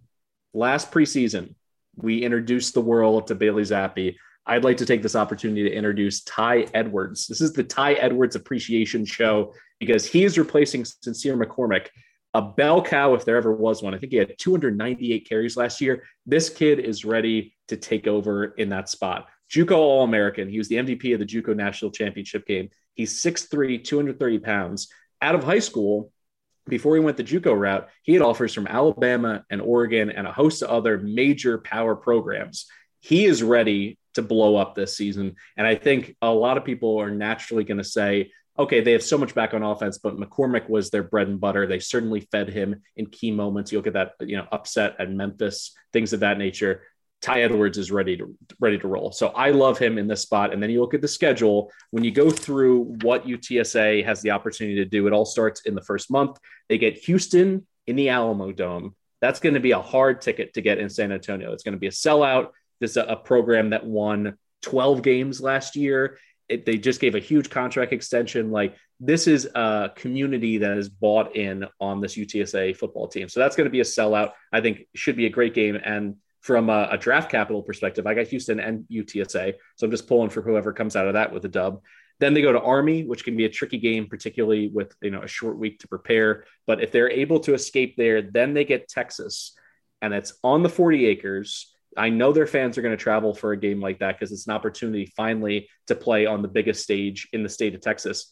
last 0.53 0.91
preseason, 0.91 1.55
we 1.97 2.25
introduced 2.25 2.75
the 2.75 2.81
world 2.81 3.29
to 3.29 3.35
Bailey 3.35 3.63
Zappe. 3.63 4.17
I'd 4.45 4.65
like 4.65 4.79
to 4.79 4.87
take 4.87 5.03
this 5.03 5.17
opportunity 5.17 5.65
to 5.65 5.75
introduce 5.75 6.23
Ty 6.23 6.67
Edwards. 6.75 7.27
This 7.27 7.41
is 7.41 7.53
the 7.53 7.65
Ty 7.65 7.95
Edwards 7.95 8.37
Appreciation 8.37 9.05
Show 9.05 9.55
because 9.79 10.07
he 10.07 10.25
is 10.25 10.39
replacing 10.39 10.85
Sincere 10.85 11.37
McCormick, 11.37 11.89
a 12.37 12.43
bell 12.43 12.83
cow 12.83 13.15
if 13.15 13.25
there 13.25 13.39
ever 13.39 13.51
was 13.51 13.83
one. 13.83 13.95
I 13.95 13.99
think 13.99 14.13
he 14.13 14.19
had 14.19 14.37
298 14.37 15.27
carries 15.27 15.57
last 15.57 15.81
year. 15.81 16.05
This 16.27 16.51
kid 16.51 16.79
is 16.81 17.03
ready 17.03 17.57
to 17.69 17.79
take 17.79 18.07
over 18.07 18.45
in 18.45 18.69
that 18.69 18.91
spot. 18.91 19.29
JUCO 19.51 19.75
All 19.75 20.05
American. 20.05 20.47
He 20.47 20.59
was 20.59 20.69
the 20.69 20.77
MVP 20.77 21.15
of 21.15 21.19
the 21.19 21.25
JUCO 21.25 21.57
National 21.57 21.91
Championship 21.91 22.47
game. 22.47 22.69
He's 22.93 23.23
6'3, 23.23 23.83
230 23.83 24.39
pounds. 24.41 24.89
Out 25.23 25.35
of 25.35 25.45
high 25.45 25.61
school, 25.61 26.13
before 26.69 26.95
he 26.95 27.01
went 27.01 27.17
the 27.17 27.25
JUCO 27.25 27.59
route, 27.59 27.89
he 28.03 28.13
had 28.13 28.21
offers 28.21 28.53
from 28.53 28.67
Alabama 28.67 29.43
and 29.49 29.63
Oregon 29.63 30.11
and 30.11 30.27
a 30.27 30.33
host 30.33 30.63
of 30.63 30.69
other 30.69 30.99
major 30.99 31.57
power 31.57 31.97
programs. 31.97 32.67
He 33.01 33.25
is 33.25 33.43
ready 33.43 33.99
to 34.13 34.21
blow 34.21 34.57
up 34.57 34.75
this 34.75 34.95
season. 34.95 35.37
And 35.57 35.67
I 35.67 35.75
think 35.75 36.15
a 36.21 36.31
lot 36.31 36.59
of 36.59 36.67
people 36.67 37.01
are 37.01 37.11
naturally 37.11 37.65
going 37.65 37.79
to 37.79 37.85
say, 37.85 38.31
okay, 38.59 38.81
they 38.81 38.93
have 38.93 39.03
so 39.03 39.19
much 39.19 39.35
back 39.35 39.55
on 39.55 39.63
offense, 39.63 39.99
but 39.99 40.17
McCormick 40.17 40.69
was 40.69 40.91
their 40.91 41.03
bread 41.03 41.29
and 41.29 41.41
butter. 41.41 41.67
They 41.67 41.79
certainly 41.79 42.21
fed 42.21 42.49
him 42.49 42.83
in 42.97 43.07
key 43.07 43.31
moments. 43.31 43.73
You'll 43.73 43.83
get 43.83 43.95
that, 43.95 44.13
you 44.21 44.37
know, 44.37 44.47
upset 44.51 44.97
at 44.99 45.11
Memphis, 45.11 45.75
things 45.93 46.13
of 46.13 46.21
that 46.21 46.39
nature. 46.39 46.83
Ty 47.23 47.43
Edwards 47.43 47.79
is 47.79 47.91
ready 47.91 48.17
to 48.19 48.37
ready 48.61 48.79
to 48.79 48.89
roll. 48.89 49.11
So 49.11 49.29
I 49.29 49.51
love 49.51 49.79
him 49.79 49.99
in 49.99 50.07
this 50.07 50.23
spot. 50.23 50.53
And 50.53 50.63
then 50.63 50.71
you 50.71 50.81
look 50.81 50.95
at 50.95 51.01
the 51.01 51.09
schedule. 51.09 51.73
When 51.91 52.05
you 52.05 52.11
go 52.11 52.31
through 52.31 52.97
what 53.03 53.27
UTSA 53.27 54.05
has 54.05 54.21
the 54.23 54.31
opportunity 54.31 54.77
to 54.77 54.85
do, 54.85 55.07
it 55.07 55.13
all 55.13 55.25
starts 55.25 55.63
in 55.63 55.75
the 55.75 55.83
first 55.83 56.11
month. 56.11 56.39
They 56.69 56.79
get 56.79 56.99
Houston 56.99 57.67
in 57.87 57.97
the 57.97 58.11
Alamo 58.11 58.53
Dome. 58.53 58.95
That's 59.21 59.41
going 59.41 59.55
to 59.55 59.61
be 59.61 59.73
a 59.73 59.81
hard 59.81 60.21
ticket 60.21 60.55
to 60.55 60.63
get 60.63 60.79
in 60.79 60.91
San 60.91 61.11
Antonio. 61.11 61.53
It's 61.53 61.63
going 61.63 61.75
to 61.75 61.81
be 61.81 61.87
a 61.87 61.91
sellout. 61.91 62.51
This 62.81 62.93
is 62.93 62.99
a 62.99 63.17
program 63.17 63.71
that 63.71 63.87
won 63.87 64.37
12 64.63 65.03
games 65.03 65.41
last 65.41 65.77
year. 65.77 66.19
It, 66.49 66.65
they 66.65 66.79
just 66.79 67.01
gave 67.01 67.15
a 67.15 67.21
huge 67.21 67.51
contract 67.51 67.93
extension. 67.93 68.51
Like 68.51 68.77
this 69.01 69.27
is 69.27 69.47
a 69.55 69.91
community 69.95 70.59
that 70.59 70.79
is 70.79 70.89
bought 70.89 71.37
in 71.37 71.67
on 71.81 72.01
this 72.01 72.17
UTSA 72.17 72.77
football 72.77 73.09
team. 73.09 73.29
So 73.29 73.41
that's 73.41 73.57
going 73.57 73.67
to 73.67 73.71
be 73.71 73.81
a 73.81 73.85
sellout. 73.85 74.33
I 74.53 74.61
think 74.61 74.87
should 74.95 75.17
be 75.17 75.27
a 75.27 75.31
great 75.31 75.55
game. 75.55 75.77
And 75.77 76.17
from 76.41 76.71
a, 76.71 76.89
a, 76.93 76.97
draft 76.99 77.31
capital 77.31 77.63
perspective, 77.63 78.07
I 78.07 78.15
got 78.15 78.29
Houston 78.29 78.61
and 78.61 78.85
UTSA. 78.91 79.55
So 79.75 79.85
I'm 79.85 79.91
just 79.91 80.07
pulling 80.07 80.31
for 80.31 80.43
whoever 80.43 80.73
comes 80.73 80.95
out 80.95 81.09
of 81.09 81.15
that 81.15 81.33
with 81.33 81.45
a 81.45 81.49
dub. 81.49 81.83
Then 82.21 82.35
they 82.35 82.41
go 82.41 82.53
to 82.53 82.61
Army, 82.61 83.05
which 83.05 83.25
can 83.25 83.37
be 83.37 83.45
a 83.45 83.51
tricky 83.51 83.79
game, 83.79 84.07
particularly 84.07 84.69
with 84.69 84.95
you 85.03 85.11
know 85.11 85.23
a 85.23 85.29
short 85.29 85.59
week 85.59 85.81
to 85.81 85.89
prepare. 85.89 86.45
But 86.67 86.83
if 86.83 86.93
they're 86.93 87.11
able 87.11 87.41
to 87.41 87.55
escape 87.55 87.97
there, 87.97 88.23
then 88.23 88.55
they 88.55 88.65
get 88.65 88.89
Texas, 88.89 89.53
and 90.01 90.15
it's 90.15 90.33
on 90.43 90.63
the 90.63 90.69
40 90.69 91.07
acres. 91.07 91.76
I 91.97 92.11
know 92.11 92.33
their 92.33 92.47
fans 92.47 92.77
are 92.77 92.83
going 92.83 92.97
to 92.97 93.03
travel 93.03 93.35
for 93.35 93.53
a 93.53 93.57
game 93.57 93.81
like 93.81 94.01
that 94.01 94.19
because 94.19 94.33
it's 94.33 94.47
an 94.47 94.55
opportunity 94.55 95.13
finally 95.17 95.69
to 95.87 95.95
play 95.95 96.27
on 96.27 96.43
the 96.43 96.49
biggest 96.49 96.83
stage 96.83 97.29
in 97.33 97.43
the 97.43 97.49
state 97.49 97.75
of 97.75 97.81
Texas. 97.81 98.31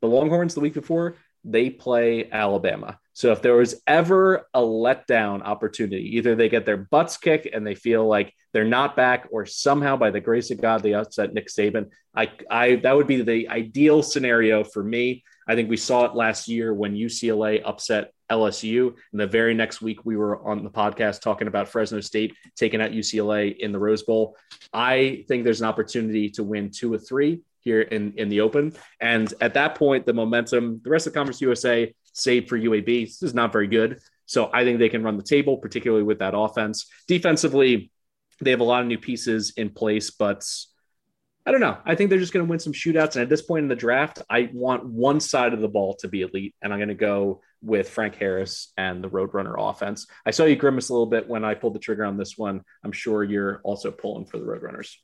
The 0.00 0.08
Longhorns 0.08 0.54
the 0.54 0.60
week 0.60 0.74
before 0.74 1.16
they 1.44 1.70
play 1.70 2.30
Alabama. 2.30 2.98
So 3.14 3.32
if 3.32 3.42
there 3.42 3.56
was 3.56 3.82
ever 3.86 4.46
a 4.54 4.60
letdown 4.60 5.42
opportunity, 5.42 6.16
either 6.16 6.34
they 6.34 6.48
get 6.48 6.66
their 6.66 6.76
butts 6.76 7.16
kicked 7.16 7.46
and 7.52 7.66
they 7.66 7.74
feel 7.74 8.06
like 8.06 8.32
they're 8.52 8.64
not 8.64 8.96
back, 8.96 9.28
or 9.30 9.46
somehow 9.46 9.96
by 9.96 10.10
the 10.10 10.20
grace 10.20 10.50
of 10.50 10.60
God 10.60 10.82
they 10.82 10.94
upset 10.94 11.32
Nick 11.32 11.48
Saban. 11.48 11.88
I, 12.14 12.30
I 12.50 12.76
that 12.76 12.94
would 12.94 13.06
be 13.06 13.22
the 13.22 13.48
ideal 13.48 14.02
scenario 14.02 14.62
for 14.62 14.84
me. 14.84 15.24
I 15.48 15.54
think 15.54 15.70
we 15.70 15.78
saw 15.78 16.04
it 16.04 16.14
last 16.14 16.48
year 16.48 16.72
when 16.74 16.94
UCLA 16.94 17.62
upset 17.64 18.12
LSU. 18.32 18.94
And 19.12 19.20
the 19.20 19.26
very 19.26 19.54
next 19.54 19.82
week, 19.82 20.04
we 20.04 20.16
were 20.16 20.46
on 20.46 20.64
the 20.64 20.70
podcast 20.70 21.20
talking 21.20 21.48
about 21.48 21.68
Fresno 21.68 22.00
State 22.00 22.34
taking 22.56 22.80
out 22.80 22.90
UCLA 22.90 23.56
in 23.56 23.72
the 23.72 23.78
Rose 23.78 24.02
Bowl. 24.02 24.36
I 24.72 25.24
think 25.28 25.44
there's 25.44 25.60
an 25.60 25.68
opportunity 25.68 26.30
to 26.30 26.42
win 26.42 26.70
two 26.70 26.92
or 26.92 26.98
three 26.98 27.42
here 27.60 27.82
in, 27.82 28.14
in 28.16 28.28
the 28.28 28.40
open. 28.40 28.74
And 29.00 29.32
at 29.40 29.54
that 29.54 29.76
point, 29.76 30.06
the 30.06 30.12
momentum, 30.12 30.80
the 30.82 30.90
rest 30.90 31.06
of 31.06 31.12
Conference 31.12 31.40
USA, 31.40 31.94
save 32.12 32.48
for 32.48 32.58
UAB, 32.58 33.06
this 33.06 33.22
is 33.22 33.34
not 33.34 33.52
very 33.52 33.68
good. 33.68 34.00
So 34.26 34.50
I 34.52 34.64
think 34.64 34.78
they 34.78 34.88
can 34.88 35.02
run 35.02 35.16
the 35.16 35.22
table, 35.22 35.58
particularly 35.58 36.04
with 36.04 36.18
that 36.20 36.36
offense. 36.36 36.86
Defensively, 37.06 37.92
they 38.40 38.50
have 38.50 38.60
a 38.60 38.64
lot 38.64 38.82
of 38.82 38.88
new 38.88 38.98
pieces 38.98 39.52
in 39.56 39.70
place, 39.70 40.10
but 40.10 40.44
I 41.44 41.50
don't 41.50 41.60
know. 41.60 41.78
I 41.84 41.94
think 41.94 42.08
they're 42.08 42.18
just 42.18 42.32
going 42.32 42.46
to 42.46 42.50
win 42.50 42.60
some 42.60 42.72
shootouts. 42.72 43.16
And 43.16 43.22
at 43.22 43.28
this 43.28 43.42
point 43.42 43.64
in 43.64 43.68
the 43.68 43.76
draft, 43.76 44.22
I 44.30 44.48
want 44.52 44.84
one 44.84 45.18
side 45.20 45.52
of 45.52 45.60
the 45.60 45.68
ball 45.68 45.94
to 45.96 46.08
be 46.08 46.22
elite. 46.22 46.54
And 46.62 46.72
I'm 46.72 46.78
going 46.78 46.88
to 46.88 46.94
go 46.94 47.40
with 47.62 47.88
Frank 47.88 48.16
Harris 48.16 48.72
and 48.76 49.02
the 49.02 49.08
Roadrunner 49.08 49.54
offense. 49.58 50.06
I 50.26 50.30
saw 50.30 50.44
you 50.44 50.56
grimace 50.56 50.88
a 50.88 50.92
little 50.92 51.06
bit 51.06 51.28
when 51.28 51.44
I 51.44 51.54
pulled 51.54 51.74
the 51.74 51.78
trigger 51.78 52.04
on 52.04 52.16
this 52.16 52.36
one. 52.36 52.62
I'm 52.84 52.92
sure 52.92 53.24
you're 53.24 53.60
also 53.62 53.90
pulling 53.90 54.26
for 54.26 54.38
the 54.38 54.44
Roadrunners. 54.44 54.94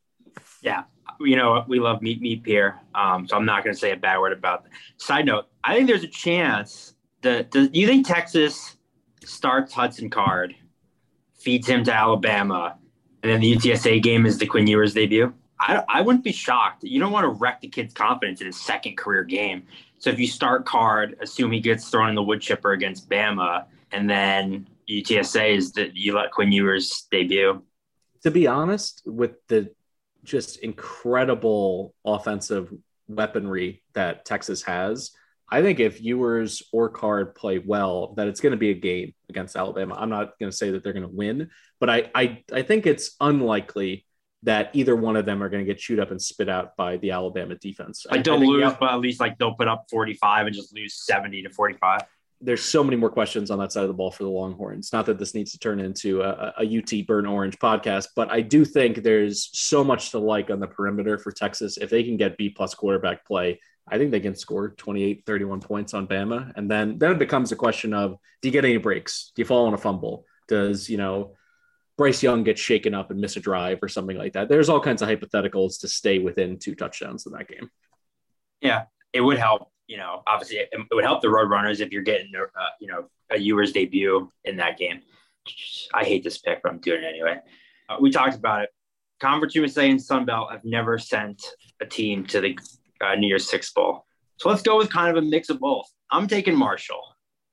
Yeah, 0.62 0.84
you 1.20 1.36
know 1.36 1.64
we 1.68 1.80
love 1.80 2.02
meat 2.02 2.20
meat 2.20 2.42
here, 2.44 2.80
um, 2.94 3.26
so 3.26 3.36
I'm 3.36 3.46
not 3.46 3.64
going 3.64 3.74
to 3.74 3.80
say 3.80 3.92
a 3.92 3.96
bad 3.96 4.18
word 4.18 4.32
about. 4.32 4.64
That. 4.64 4.72
Side 4.98 5.26
note: 5.26 5.46
I 5.64 5.74
think 5.74 5.88
there's 5.88 6.04
a 6.04 6.08
chance 6.08 6.94
that. 7.22 7.50
Do 7.50 7.70
you 7.72 7.86
think 7.86 8.06
Texas 8.06 8.76
starts 9.24 9.72
Hudson 9.72 10.10
Card, 10.10 10.54
feeds 11.34 11.66
him 11.66 11.82
to 11.84 11.94
Alabama, 11.94 12.76
and 13.22 13.32
then 13.32 13.40
the 13.40 13.56
UTSA 13.56 14.02
game 14.02 14.26
is 14.26 14.38
the 14.38 14.46
Quinn 14.46 14.66
Ewers 14.66 14.94
debut? 14.94 15.32
I, 15.60 15.82
I 15.88 16.00
wouldn't 16.02 16.24
be 16.24 16.32
shocked. 16.32 16.84
You 16.84 17.00
don't 17.00 17.12
want 17.12 17.24
to 17.24 17.30
wreck 17.30 17.60
the 17.60 17.68
kid's 17.68 17.92
confidence 17.92 18.40
in 18.40 18.46
his 18.46 18.60
second 18.60 18.96
career 18.96 19.24
game. 19.24 19.64
So 19.98 20.10
if 20.10 20.18
you 20.18 20.26
start 20.26 20.64
Card, 20.64 21.16
assume 21.20 21.52
he 21.52 21.60
gets 21.60 21.88
thrown 21.88 22.08
in 22.08 22.14
the 22.14 22.22
wood 22.22 22.40
chipper 22.40 22.72
against 22.72 23.08
Bama, 23.08 23.66
and 23.92 24.08
then 24.08 24.68
UTSA 24.88 25.56
is 25.56 25.72
that 25.72 25.96
you 25.96 26.14
let 26.14 26.30
Quinn 26.30 26.52
Ewers 26.52 27.06
debut. 27.10 27.62
To 28.22 28.30
be 28.30 28.46
honest, 28.46 29.02
with 29.06 29.32
the 29.48 29.70
just 30.24 30.58
incredible 30.58 31.94
offensive 32.04 32.72
weaponry 33.08 33.82
that 33.94 34.24
Texas 34.24 34.62
has. 34.62 35.12
I 35.50 35.62
think 35.62 35.80
if 35.80 36.02
Ewers 36.02 36.62
or 36.72 36.90
Card 36.90 37.34
play 37.34 37.58
well, 37.58 38.12
that 38.16 38.28
it's 38.28 38.40
going 38.40 38.50
to 38.52 38.58
be 38.58 38.70
a 38.70 38.74
game 38.74 39.14
against 39.30 39.56
Alabama. 39.56 39.96
I'm 39.98 40.10
not 40.10 40.38
going 40.38 40.50
to 40.50 40.56
say 40.56 40.70
that 40.72 40.84
they're 40.84 40.92
going 40.92 41.08
to 41.08 41.16
win, 41.16 41.50
but 41.80 41.88
I, 41.88 42.10
I 42.14 42.44
I 42.52 42.62
think 42.62 42.86
it's 42.86 43.16
unlikely 43.20 44.04
that 44.44 44.70
either 44.72 44.94
one 44.94 45.16
of 45.16 45.26
them 45.26 45.42
are 45.42 45.48
going 45.48 45.64
to 45.64 45.70
get 45.70 45.80
chewed 45.80 45.98
up 45.98 46.10
and 46.10 46.22
spit 46.22 46.48
out 46.48 46.76
by 46.76 46.96
the 46.98 47.10
Alabama 47.10 47.56
defense. 47.56 48.06
I, 48.08 48.18
don't 48.18 48.40
lose, 48.40 48.72
but 48.78 48.92
at 48.92 49.00
least 49.00 49.20
like 49.20 49.36
they'll 49.36 49.54
put 49.54 49.66
up 49.66 49.86
45 49.90 50.46
and 50.46 50.54
just 50.54 50.74
lose 50.74 50.94
70 50.94 51.42
to 51.42 51.50
45 51.50 52.02
there's 52.40 52.62
so 52.62 52.84
many 52.84 52.96
more 52.96 53.10
questions 53.10 53.50
on 53.50 53.58
that 53.58 53.72
side 53.72 53.82
of 53.82 53.88
the 53.88 53.94
ball 53.94 54.10
for 54.10 54.22
the 54.22 54.30
Longhorns. 54.30 54.92
Not 54.92 55.06
that 55.06 55.18
this 55.18 55.34
needs 55.34 55.52
to 55.52 55.58
turn 55.58 55.80
into 55.80 56.22
a, 56.22 56.54
a 56.58 56.78
UT 56.78 57.06
Burn 57.06 57.26
Orange 57.26 57.58
podcast, 57.58 58.08
but 58.14 58.30
I 58.30 58.40
do 58.40 58.64
think 58.64 59.02
there's 59.02 59.50
so 59.52 59.82
much 59.82 60.10
to 60.12 60.18
like 60.18 60.50
on 60.50 60.60
the 60.60 60.66
perimeter 60.66 61.18
for 61.18 61.32
Texas. 61.32 61.78
If 61.78 61.90
they 61.90 62.04
can 62.04 62.16
get 62.16 62.36
B 62.36 62.48
plus 62.48 62.74
quarterback 62.74 63.26
play, 63.26 63.60
I 63.88 63.98
think 63.98 64.12
they 64.12 64.20
can 64.20 64.36
score 64.36 64.68
28, 64.70 65.24
31 65.26 65.60
points 65.60 65.94
on 65.94 66.06
Bama. 66.06 66.52
And 66.54 66.70
then, 66.70 66.98
then 66.98 67.12
it 67.12 67.18
becomes 67.18 67.50
a 67.50 67.56
question 67.56 67.92
of 67.92 68.18
do 68.40 68.48
you 68.48 68.52
get 68.52 68.64
any 68.64 68.76
breaks? 68.76 69.32
Do 69.34 69.42
you 69.42 69.46
fall 69.46 69.66
on 69.66 69.74
a 69.74 69.78
fumble? 69.78 70.24
Does, 70.46 70.88
you 70.88 70.96
know, 70.96 71.34
Bryce 71.98 72.22
Young 72.22 72.44
gets 72.44 72.60
shaken 72.60 72.94
up 72.94 73.10
and 73.10 73.20
miss 73.20 73.36
a 73.36 73.40
drive 73.40 73.80
or 73.82 73.88
something 73.88 74.16
like 74.16 74.32
that? 74.32 74.48
There's 74.48 74.70
all 74.70 74.80
kinds 74.80 75.02
of 75.02 75.08
hypotheticals 75.08 75.80
to 75.80 75.88
stay 75.88 76.18
within 76.18 76.58
two 76.58 76.74
touchdowns 76.74 77.26
in 77.26 77.32
that 77.32 77.48
game. 77.48 77.70
Yeah, 78.62 78.84
it 79.12 79.20
would 79.20 79.38
help 79.38 79.70
you 79.88 79.96
know, 79.96 80.22
obviously 80.26 80.58
it, 80.58 80.70
would 80.92 81.04
help 81.04 81.22
the 81.22 81.28
Roadrunners 81.28 81.80
if 81.80 81.90
you're 81.90 82.02
getting, 82.02 82.30
uh, 82.36 82.64
you 82.78 82.86
know, 82.86 83.08
a 83.30 83.38
Ewers 83.38 83.72
debut 83.72 84.30
in 84.44 84.56
that 84.58 84.78
game. 84.78 85.00
I 85.94 86.04
hate 86.04 86.22
this 86.22 86.38
pick, 86.38 86.62
but 86.62 86.70
I'm 86.70 86.78
doing 86.78 87.02
it 87.02 87.06
anyway. 87.06 87.38
Uh, 87.88 87.96
we 87.98 88.10
talked 88.10 88.36
about 88.36 88.62
it. 88.62 88.70
Conference 89.18 89.54
USA 89.54 89.90
and 89.90 90.00
Sun 90.00 90.26
Belt 90.26 90.52
have 90.52 90.64
never 90.64 90.98
sent 90.98 91.42
a 91.80 91.86
team 91.86 92.24
to 92.26 92.40
the 92.40 92.58
uh, 93.00 93.14
New 93.14 93.26
Year's 93.26 93.48
Six 93.48 93.72
Bowl. 93.72 94.04
So 94.36 94.50
let's 94.50 94.62
go 94.62 94.76
with 94.76 94.92
kind 94.92 95.16
of 95.16 95.24
a 95.24 95.26
mix 95.26 95.48
of 95.48 95.58
both. 95.58 95.86
I'm 96.10 96.28
taking 96.28 96.54
Marshall. 96.54 97.02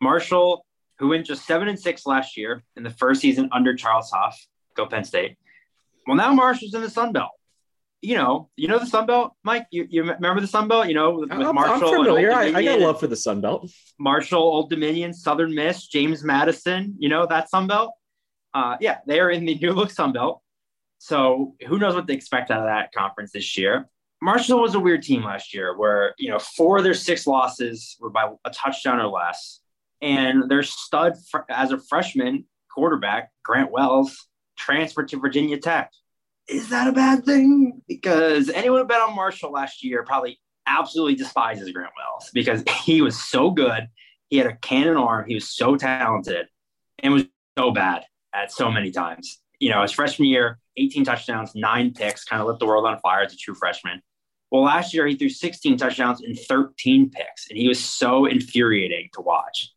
Marshall, 0.01 0.64
who 0.99 1.09
went 1.09 1.25
just 1.25 1.45
seven 1.45 1.67
and 1.67 1.79
six 1.79 2.05
last 2.05 2.37
year 2.37 2.63
in 2.75 2.83
the 2.83 2.89
first 2.89 3.21
season 3.21 3.49
under 3.51 3.75
Charles 3.75 4.11
Huff, 4.11 4.39
go 4.75 4.85
Penn 4.85 5.03
State. 5.03 5.37
Well, 6.07 6.17
now 6.17 6.33
Marshall's 6.33 6.73
in 6.73 6.81
the 6.81 6.89
Sun 6.89 7.13
Belt 7.13 7.31
you 8.05 8.15
know, 8.15 8.49
you 8.55 8.67
know 8.67 8.77
the 8.77 8.85
Sun 8.85 9.07
Belt, 9.07 9.33
Mike. 9.43 9.65
You, 9.71 9.87
you 9.89 10.03
remember 10.03 10.39
the 10.39 10.47
Sun 10.47 10.67
Belt? 10.67 10.87
You 10.87 10.93
know, 10.93 11.15
with, 11.15 11.31
with 11.31 11.53
Marshall. 11.53 11.89
I'm 11.89 12.03
familiar. 12.03 12.31
I, 12.31 12.53
I, 12.53 12.63
got 12.63 12.79
love 12.79 12.99
for 12.99 13.07
the 13.07 13.15
Sun 13.15 13.41
Belt. 13.41 13.69
Marshall, 13.99 14.41
Old 14.41 14.69
Dominion, 14.69 15.13
Southern 15.13 15.53
Miss, 15.53 15.87
James 15.87 16.23
Madison. 16.23 16.95
You 16.99 17.09
know 17.09 17.25
that 17.25 17.49
Sun 17.49 17.67
Belt. 17.67 17.93
Uh, 18.53 18.77
yeah, 18.79 18.99
they 19.07 19.19
are 19.19 19.31
in 19.31 19.45
the 19.45 19.55
new 19.55 19.73
look 19.73 19.89
Sun 19.89 20.13
Belt. 20.13 20.41
So 20.99 21.55
who 21.67 21.79
knows 21.79 21.95
what 21.95 22.07
they 22.07 22.13
expect 22.13 22.51
out 22.51 22.59
of 22.59 22.65
that 22.65 22.93
conference 22.93 23.31
this 23.31 23.57
year? 23.57 23.89
Marshall 24.21 24.61
was 24.61 24.75
a 24.75 24.79
weird 24.79 25.01
team 25.01 25.23
last 25.23 25.53
year, 25.53 25.75
where 25.75 26.13
you 26.19 26.29
know 26.29 26.39
four 26.39 26.77
of 26.77 26.83
their 26.83 26.93
six 26.93 27.25
losses 27.25 27.97
were 27.99 28.11
by 28.11 28.29
a 28.45 28.49
touchdown 28.51 28.99
or 28.99 29.07
less, 29.07 29.61
and 30.05 30.49
their 30.49 30.61
stud 30.61 31.15
fr- 31.29 31.39
as 31.49 31.71
a 31.71 31.79
freshman, 31.79 32.45
quarterback, 32.69 33.31
Grant 33.43 33.71
Wells, 33.71 34.27
transferred 34.55 35.07
to 35.09 35.19
Virginia 35.19 35.57
Tech. 35.57 35.91
Is 36.47 36.69
that 36.69 36.87
a 36.87 36.91
bad 36.91 37.25
thing? 37.25 37.81
Because 37.87 38.49
anyone 38.49 38.81
who 38.81 38.85
bet 38.85 39.01
on 39.01 39.15
Marshall 39.15 39.51
last 39.51 39.83
year 39.83 40.03
probably 40.03 40.39
absolutely 40.67 41.15
despises 41.15 41.71
Grant 41.71 41.91
Wells 41.97 42.29
because 42.33 42.63
he 42.83 43.01
was 43.01 43.19
so 43.19 43.49
good. 43.49 43.87
He 44.29 44.37
had 44.37 44.45
a 44.45 44.55
cannon 44.57 44.95
arm. 44.95 45.25
He 45.27 45.33
was 45.33 45.49
so 45.49 45.75
talented 45.75 46.47
and 46.99 47.13
was 47.13 47.25
so 47.57 47.71
bad 47.71 48.03
at 48.31 48.51
so 48.51 48.71
many 48.71 48.91
times. 48.91 49.41
You 49.59 49.71
know, 49.71 49.81
his 49.81 49.91
freshman 49.91 50.29
year, 50.29 50.59
18 50.77 51.03
touchdowns, 51.03 51.55
nine 51.55 51.93
picks, 51.93 52.25
kind 52.25 52.41
of 52.41 52.47
lit 52.47 52.59
the 52.59 52.67
world 52.67 52.85
on 52.85 52.99
fire 52.99 53.23
as 53.23 53.33
a 53.33 53.37
true 53.37 53.55
freshman. 53.55 54.03
Well, 54.51 54.61
last 54.61 54.93
year 54.93 55.07
he 55.07 55.15
threw 55.15 55.29
16 55.29 55.77
touchdowns 55.77 56.21
and 56.21 56.37
13 56.37 57.09
picks, 57.09 57.49
and 57.49 57.57
he 57.57 57.67
was 57.67 57.83
so 57.83 58.25
infuriating 58.25 59.09
to 59.13 59.21
watch. 59.21 59.71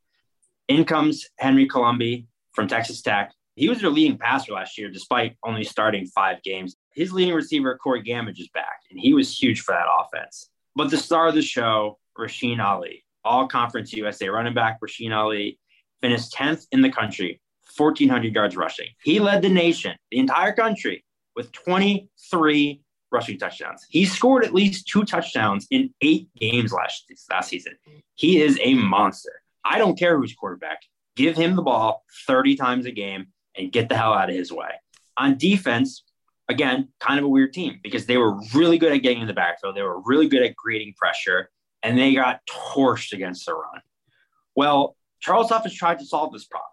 In 0.68 0.84
comes 0.84 1.26
Henry 1.38 1.66
Colombi 1.66 2.26
from 2.52 2.68
Texas 2.68 3.00
Tech. 3.00 3.32
He 3.56 3.70
was 3.70 3.80
their 3.80 3.88
leading 3.88 4.18
passer 4.18 4.52
last 4.52 4.76
year, 4.76 4.90
despite 4.90 5.36
only 5.42 5.64
starting 5.64 6.04
five 6.06 6.42
games. 6.42 6.76
His 6.92 7.10
leading 7.10 7.34
receiver, 7.34 7.78
Corey 7.78 8.02
Gammage, 8.02 8.38
is 8.38 8.50
back, 8.50 8.82
and 8.90 9.00
he 9.00 9.14
was 9.14 9.34
huge 9.34 9.62
for 9.62 9.72
that 9.72 9.86
offense. 9.90 10.50
But 10.76 10.90
the 10.90 10.98
star 10.98 11.28
of 11.28 11.34
the 11.34 11.42
show, 11.42 11.98
Rasheen 12.18 12.62
Ali, 12.62 13.02
all 13.24 13.48
conference 13.48 13.94
USA 13.94 14.28
running 14.28 14.52
back, 14.52 14.78
Rasheen 14.80 15.16
Ali, 15.16 15.58
finished 16.02 16.34
10th 16.34 16.66
in 16.70 16.82
the 16.82 16.90
country, 16.90 17.40
1,400 17.76 18.34
yards 18.34 18.54
rushing. 18.54 18.88
He 19.02 19.20
led 19.20 19.40
the 19.40 19.48
nation, 19.48 19.96
the 20.10 20.18
entire 20.18 20.52
country, 20.52 21.02
with 21.34 21.50
23 21.52 22.82
rushing 23.10 23.38
touchdowns. 23.38 23.86
He 23.88 24.04
scored 24.04 24.44
at 24.44 24.52
least 24.52 24.86
two 24.86 25.04
touchdowns 25.04 25.66
in 25.70 25.94
eight 26.02 26.28
games 26.38 26.74
last, 26.74 27.10
last 27.30 27.48
season. 27.48 27.72
He 28.16 28.42
is 28.42 28.58
a 28.62 28.74
monster. 28.74 29.40
I 29.64 29.78
don't 29.78 29.98
care 29.98 30.18
who's 30.18 30.34
quarterback. 30.34 30.80
Give 31.16 31.36
him 31.36 31.56
the 31.56 31.62
ball 31.62 32.04
30 32.26 32.56
times 32.56 32.86
a 32.86 32.92
game 32.92 33.28
and 33.56 33.72
get 33.72 33.88
the 33.88 33.96
hell 33.96 34.12
out 34.12 34.30
of 34.30 34.36
his 34.36 34.52
way. 34.52 34.70
On 35.16 35.36
defense, 35.36 36.04
again, 36.48 36.88
kind 37.00 37.18
of 37.18 37.24
a 37.24 37.28
weird 37.28 37.52
team 37.52 37.80
because 37.82 38.06
they 38.06 38.16
were 38.16 38.38
really 38.54 38.78
good 38.78 38.92
at 38.92 38.98
getting 38.98 39.20
in 39.20 39.26
the 39.26 39.34
backfield. 39.34 39.76
They 39.76 39.82
were 39.82 40.00
really 40.02 40.28
good 40.28 40.42
at 40.42 40.56
creating 40.56 40.94
pressure, 40.96 41.50
and 41.82 41.98
they 41.98 42.14
got 42.14 42.40
torched 42.46 43.12
against 43.12 43.46
the 43.46 43.54
run. 43.54 43.80
Well, 44.54 44.96
Charles 45.20 45.50
Huff 45.50 45.64
has 45.64 45.74
tried 45.74 45.98
to 45.98 46.06
solve 46.06 46.32
this 46.32 46.44
problem. 46.44 46.70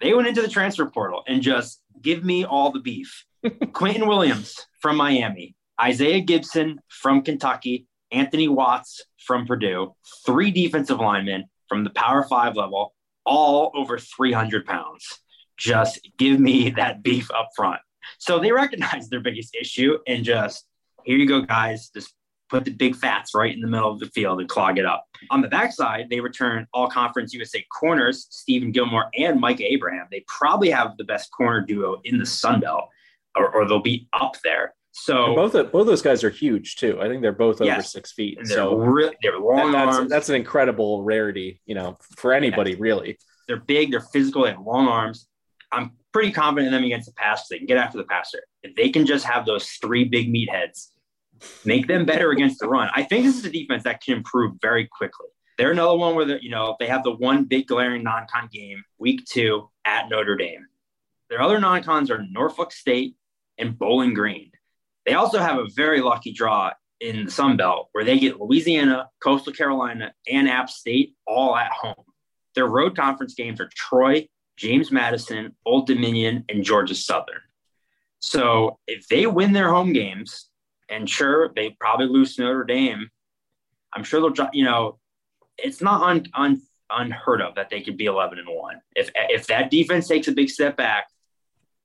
They 0.00 0.12
went 0.12 0.28
into 0.28 0.42
the 0.42 0.48
transfer 0.48 0.86
portal 0.86 1.22
and 1.26 1.42
just 1.42 1.80
give 2.00 2.22
me 2.22 2.44
all 2.44 2.70
the 2.70 2.80
beef. 2.80 3.24
Quentin 3.72 4.06
Williams 4.06 4.66
from 4.80 4.96
Miami, 4.96 5.54
Isaiah 5.80 6.20
Gibson 6.20 6.80
from 6.88 7.22
Kentucky, 7.22 7.86
Anthony 8.10 8.48
Watts 8.48 9.02
from 9.18 9.46
Purdue, 9.46 9.94
three 10.24 10.50
defensive 10.50 11.00
linemen 11.00 11.44
from 11.68 11.84
the 11.84 11.90
Power 11.90 12.24
Five 12.24 12.56
level, 12.56 12.94
all 13.24 13.72
over 13.74 13.98
300 13.98 14.66
pounds. 14.66 15.20
Just 15.56 16.08
give 16.18 16.38
me 16.38 16.70
that 16.70 17.02
beef 17.02 17.30
up 17.30 17.50
front. 17.56 17.80
So 18.18 18.38
they 18.38 18.52
recognize 18.52 19.08
their 19.08 19.20
biggest 19.20 19.54
issue 19.54 19.98
and 20.06 20.24
just 20.24 20.64
here 21.04 21.16
you 21.16 21.26
go, 21.26 21.40
guys. 21.42 21.88
Just 21.94 22.12
put 22.48 22.64
the 22.64 22.70
big 22.70 22.94
fats 22.96 23.32
right 23.34 23.54
in 23.54 23.60
the 23.60 23.66
middle 23.66 23.90
of 23.90 23.98
the 23.98 24.06
field 24.06 24.40
and 24.40 24.48
clog 24.48 24.78
it 24.78 24.84
up. 24.84 25.04
On 25.30 25.40
the 25.40 25.48
backside, 25.48 26.08
they 26.10 26.20
return 26.20 26.66
all 26.72 26.88
conference 26.88 27.32
USA 27.32 27.64
corners, 27.72 28.26
Stephen 28.30 28.72
Gilmore 28.72 29.08
and 29.16 29.40
Micah 29.40 29.64
Abraham. 29.64 30.06
They 30.10 30.24
probably 30.28 30.70
have 30.70 30.96
the 30.96 31.04
best 31.04 31.30
corner 31.32 31.60
duo 31.60 32.00
in 32.04 32.18
the 32.18 32.26
Sun 32.26 32.60
Belt, 32.60 32.88
or, 33.36 33.48
or 33.50 33.68
they'll 33.68 33.80
be 33.80 34.08
up 34.12 34.36
there. 34.44 34.74
So 34.98 35.26
and 35.26 35.36
both 35.36 35.54
of, 35.54 35.72
both 35.72 35.86
those 35.86 36.00
guys 36.00 36.24
are 36.24 36.30
huge 36.30 36.76
too. 36.76 36.98
I 37.02 37.08
think 37.08 37.20
they're 37.20 37.30
both 37.30 37.60
over 37.60 37.82
six 37.82 38.12
feet. 38.12 38.38
they're 38.42 38.56
so 38.56 38.76
re- 38.76 39.14
they're 39.22 39.38
long 39.38 39.72
that, 39.72 39.84
that's, 39.84 39.96
arms. 39.96 40.10
That's 40.10 40.28
an 40.30 40.36
incredible 40.36 41.02
rarity, 41.02 41.60
you 41.66 41.74
know, 41.74 41.98
for 42.16 42.32
anybody 42.32 42.70
yes. 42.70 42.80
really. 42.80 43.18
They're 43.46 43.60
big. 43.60 43.90
They're 43.90 44.00
physical. 44.00 44.44
They 44.44 44.52
have 44.52 44.60
long 44.60 44.88
arms. 44.88 45.28
I'm 45.70 45.92
pretty 46.14 46.32
confident 46.32 46.68
in 46.68 46.72
them 46.72 46.84
against 46.84 47.08
the 47.08 47.12
pass. 47.12 47.46
They 47.46 47.58
can 47.58 47.66
get 47.66 47.76
after 47.76 47.98
the 47.98 48.04
passer. 48.04 48.42
If 48.62 48.74
they 48.74 48.88
can 48.88 49.04
just 49.04 49.26
have 49.26 49.44
those 49.44 49.68
three 49.68 50.04
big 50.04 50.32
meatheads, 50.32 50.88
make 51.66 51.86
them 51.86 52.06
better 52.06 52.30
against 52.30 52.58
the 52.58 52.66
run. 52.66 52.88
I 52.94 53.02
think 53.02 53.26
this 53.26 53.36
is 53.36 53.44
a 53.44 53.50
defense 53.50 53.84
that 53.84 54.02
can 54.02 54.16
improve 54.16 54.54
very 54.62 54.86
quickly. 54.86 55.26
They're 55.58 55.72
another 55.72 55.96
one 55.96 56.14
where 56.14 56.38
you 56.38 56.50
know 56.50 56.74
they 56.80 56.86
have 56.86 57.04
the 57.04 57.14
one 57.14 57.44
big 57.44 57.66
glaring 57.66 58.02
non-con 58.02 58.48
game 58.50 58.82
week 58.98 59.26
two 59.26 59.68
at 59.84 60.08
Notre 60.08 60.36
Dame. 60.36 60.66
Their 61.28 61.42
other 61.42 61.60
non-cons 61.60 62.10
are 62.10 62.24
Norfolk 62.30 62.72
State 62.72 63.14
and 63.58 63.78
Bowling 63.78 64.14
Green. 64.14 64.52
They 65.06 65.14
also 65.14 65.38
have 65.38 65.58
a 65.58 65.68
very 65.74 66.00
lucky 66.00 66.32
draw 66.32 66.72
in 67.00 67.26
the 67.26 67.30
Sun 67.30 67.56
Belt 67.56 67.88
where 67.92 68.04
they 68.04 68.18
get 68.18 68.40
Louisiana, 68.40 69.08
Coastal 69.22 69.52
Carolina, 69.52 70.12
and 70.28 70.48
App 70.48 70.68
State 70.68 71.14
all 71.26 71.56
at 71.56 71.70
home. 71.70 72.04
Their 72.54 72.66
road 72.66 72.96
conference 72.96 73.34
games 73.34 73.60
are 73.60 73.70
Troy, 73.74 74.28
James 74.56 74.90
Madison, 74.90 75.54
Old 75.64 75.86
Dominion, 75.86 76.44
and 76.48 76.64
Georgia 76.64 76.94
Southern. 76.94 77.40
So 78.18 78.78
if 78.86 79.06
they 79.08 79.26
win 79.26 79.52
their 79.52 79.70
home 79.70 79.92
games, 79.92 80.48
and 80.88 81.08
sure, 81.08 81.52
they 81.54 81.76
probably 81.78 82.06
lose 82.06 82.38
Notre 82.38 82.64
Dame, 82.64 83.10
I'm 83.92 84.04
sure 84.04 84.20
they'll, 84.20 84.48
you 84.52 84.64
know, 84.64 84.98
it's 85.58 85.80
not 85.80 86.02
un, 86.02 86.26
un, 86.34 86.62
unheard 86.90 87.42
of 87.42 87.54
that 87.54 87.70
they 87.70 87.80
could 87.80 87.96
be 87.96 88.06
11 88.06 88.38
and 88.38 88.48
1. 88.48 88.80
If, 88.94 89.10
if 89.14 89.46
that 89.48 89.70
defense 89.70 90.08
takes 90.08 90.28
a 90.28 90.32
big 90.32 90.50
step 90.50 90.76
back, 90.76 91.06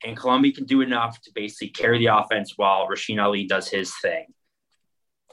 and 0.04 0.18
Colombi 0.18 0.52
can 0.52 0.66
do 0.66 0.82
enough 0.82 1.22
to 1.22 1.32
basically 1.34 1.70
carry 1.70 2.00
the 2.00 2.16
offense 2.16 2.54
while 2.58 2.88
Rasheen 2.88 3.22
Ali 3.22 3.46
does 3.46 3.70
his 3.70 3.94
thing. 4.02 4.26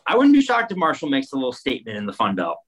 I 0.06 0.16
wouldn't 0.16 0.34
be 0.34 0.40
shocked 0.40 0.72
if 0.72 0.78
Marshall 0.78 1.08
makes 1.08 1.32
a 1.32 1.36
little 1.36 1.52
statement 1.52 1.98
in 1.98 2.06
the 2.06 2.12
Fun 2.12 2.34
Belt. 2.34 2.58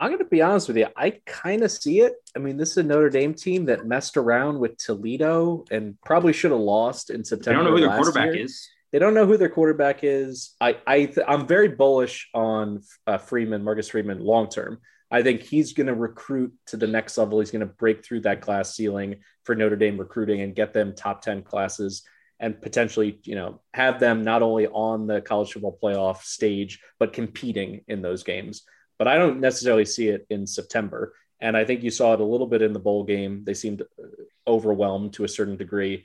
I'm 0.00 0.10
going 0.10 0.20
to 0.20 0.24
be 0.24 0.42
honest 0.42 0.68
with 0.68 0.76
you. 0.76 0.86
I 0.96 1.20
kind 1.26 1.62
of 1.62 1.72
see 1.72 2.00
it. 2.00 2.14
I 2.36 2.38
mean, 2.38 2.56
this 2.56 2.70
is 2.70 2.76
a 2.78 2.82
Notre 2.84 3.10
Dame 3.10 3.34
team 3.34 3.64
that 3.66 3.86
messed 3.86 4.16
around 4.16 4.58
with 4.58 4.76
Toledo 4.76 5.64
and 5.70 6.00
probably 6.04 6.32
should 6.32 6.52
have 6.52 6.60
lost 6.60 7.10
in 7.10 7.24
September. 7.24 7.58
They 7.58 7.64
don't 7.64 7.64
know 7.64 7.76
who 7.76 7.88
their 7.88 7.96
quarterback 7.96 8.34
year. 8.34 8.44
is. 8.44 8.68
They 8.92 8.98
don't 8.98 9.12
know 9.12 9.26
who 9.26 9.36
their 9.36 9.48
quarterback 9.48 10.00
is. 10.02 10.54
I, 10.60 10.78
I, 10.86 11.04
th- 11.06 11.26
I'm 11.26 11.46
very 11.46 11.68
bullish 11.68 12.30
on 12.32 12.82
uh, 13.06 13.18
Freeman, 13.18 13.64
Marcus 13.64 13.88
Freeman, 13.88 14.20
long 14.20 14.48
term. 14.48 14.78
I 15.10 15.22
think 15.22 15.42
he's 15.42 15.72
going 15.72 15.88
to 15.88 15.94
recruit 15.94 16.52
to 16.66 16.76
the 16.76 16.86
next 16.86 17.18
level. 17.18 17.40
He's 17.40 17.50
going 17.50 17.60
to 17.60 17.66
break 17.66 18.04
through 18.04 18.20
that 18.20 18.40
glass 18.40 18.76
ceiling 18.76 19.16
for 19.48 19.54
Notre 19.54 19.76
Dame 19.76 19.96
recruiting 19.96 20.42
and 20.42 20.54
get 20.54 20.74
them 20.74 20.94
top 20.94 21.22
10 21.22 21.42
classes 21.42 22.02
and 22.38 22.60
potentially, 22.60 23.18
you 23.24 23.34
know, 23.34 23.62
have 23.72 23.98
them 23.98 24.22
not 24.22 24.42
only 24.42 24.66
on 24.66 25.06
the 25.06 25.22
college 25.22 25.54
football 25.54 25.78
playoff 25.82 26.20
stage, 26.20 26.80
but 26.98 27.14
competing 27.14 27.80
in 27.88 28.02
those 28.02 28.24
games. 28.24 28.64
But 28.98 29.08
I 29.08 29.16
don't 29.16 29.40
necessarily 29.40 29.86
see 29.86 30.08
it 30.08 30.26
in 30.28 30.46
September. 30.46 31.14
And 31.40 31.56
I 31.56 31.64
think 31.64 31.82
you 31.82 31.90
saw 31.90 32.12
it 32.12 32.20
a 32.20 32.24
little 32.24 32.46
bit 32.46 32.60
in 32.60 32.74
the 32.74 32.78
bowl 32.78 33.04
game. 33.04 33.42
They 33.44 33.54
seemed 33.54 33.80
uh, 33.80 34.04
overwhelmed 34.46 35.14
to 35.14 35.24
a 35.24 35.28
certain 35.28 35.56
degree. 35.56 36.04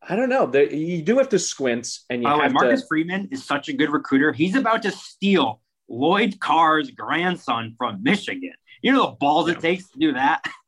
I 0.00 0.16
don't 0.16 0.30
know. 0.30 0.50
you 0.54 1.02
do 1.02 1.18
have 1.18 1.28
to 1.28 1.38
squint, 1.38 1.86
and 2.08 2.22
you 2.22 2.30
oh, 2.30 2.40
have 2.40 2.54
Marcus 2.54 2.80
to... 2.80 2.86
Freeman 2.86 3.28
is 3.30 3.44
such 3.44 3.68
a 3.68 3.74
good 3.74 3.90
recruiter. 3.90 4.32
He's 4.32 4.56
about 4.56 4.80
to 4.84 4.90
steal 4.90 5.60
Lloyd 5.86 6.40
Carr's 6.40 6.90
grandson 6.92 7.74
from 7.76 8.02
Michigan. 8.02 8.54
You 8.80 8.92
know 8.92 9.10
the 9.10 9.16
balls 9.16 9.48
yeah. 9.48 9.56
it 9.56 9.60
takes 9.60 9.90
to 9.90 9.98
do 9.98 10.12
that. 10.14 10.42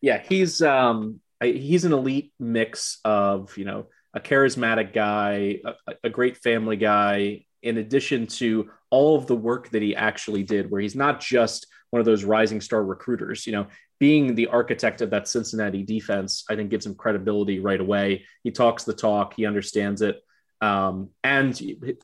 Yeah, 0.00 0.22
he's 0.26 0.62
um 0.62 1.20
he's 1.42 1.84
an 1.84 1.92
elite 1.92 2.32
mix 2.38 3.00
of 3.04 3.56
you 3.56 3.64
know 3.64 3.86
a 4.14 4.20
charismatic 4.20 4.92
guy, 4.92 5.60
a, 5.64 5.94
a 6.04 6.10
great 6.10 6.36
family 6.38 6.76
guy, 6.76 7.44
in 7.62 7.78
addition 7.78 8.26
to 8.26 8.70
all 8.90 9.16
of 9.16 9.26
the 9.26 9.36
work 9.36 9.70
that 9.70 9.82
he 9.82 9.94
actually 9.94 10.42
did, 10.42 10.70
where 10.70 10.80
he's 10.80 10.96
not 10.96 11.20
just 11.20 11.66
one 11.90 12.00
of 12.00 12.06
those 12.06 12.24
rising 12.24 12.60
star 12.60 12.82
recruiters. 12.82 13.46
You 13.46 13.52
know, 13.52 13.66
being 13.98 14.34
the 14.34 14.48
architect 14.48 15.02
of 15.02 15.10
that 15.10 15.28
Cincinnati 15.28 15.82
defense, 15.82 16.44
I 16.48 16.56
think 16.56 16.70
gives 16.70 16.86
him 16.86 16.94
credibility 16.94 17.60
right 17.60 17.80
away. 17.80 18.24
He 18.42 18.50
talks 18.50 18.84
the 18.84 18.94
talk, 18.94 19.34
he 19.36 19.46
understands 19.46 20.02
it. 20.02 20.20
Um, 20.62 21.10
and 21.24 21.58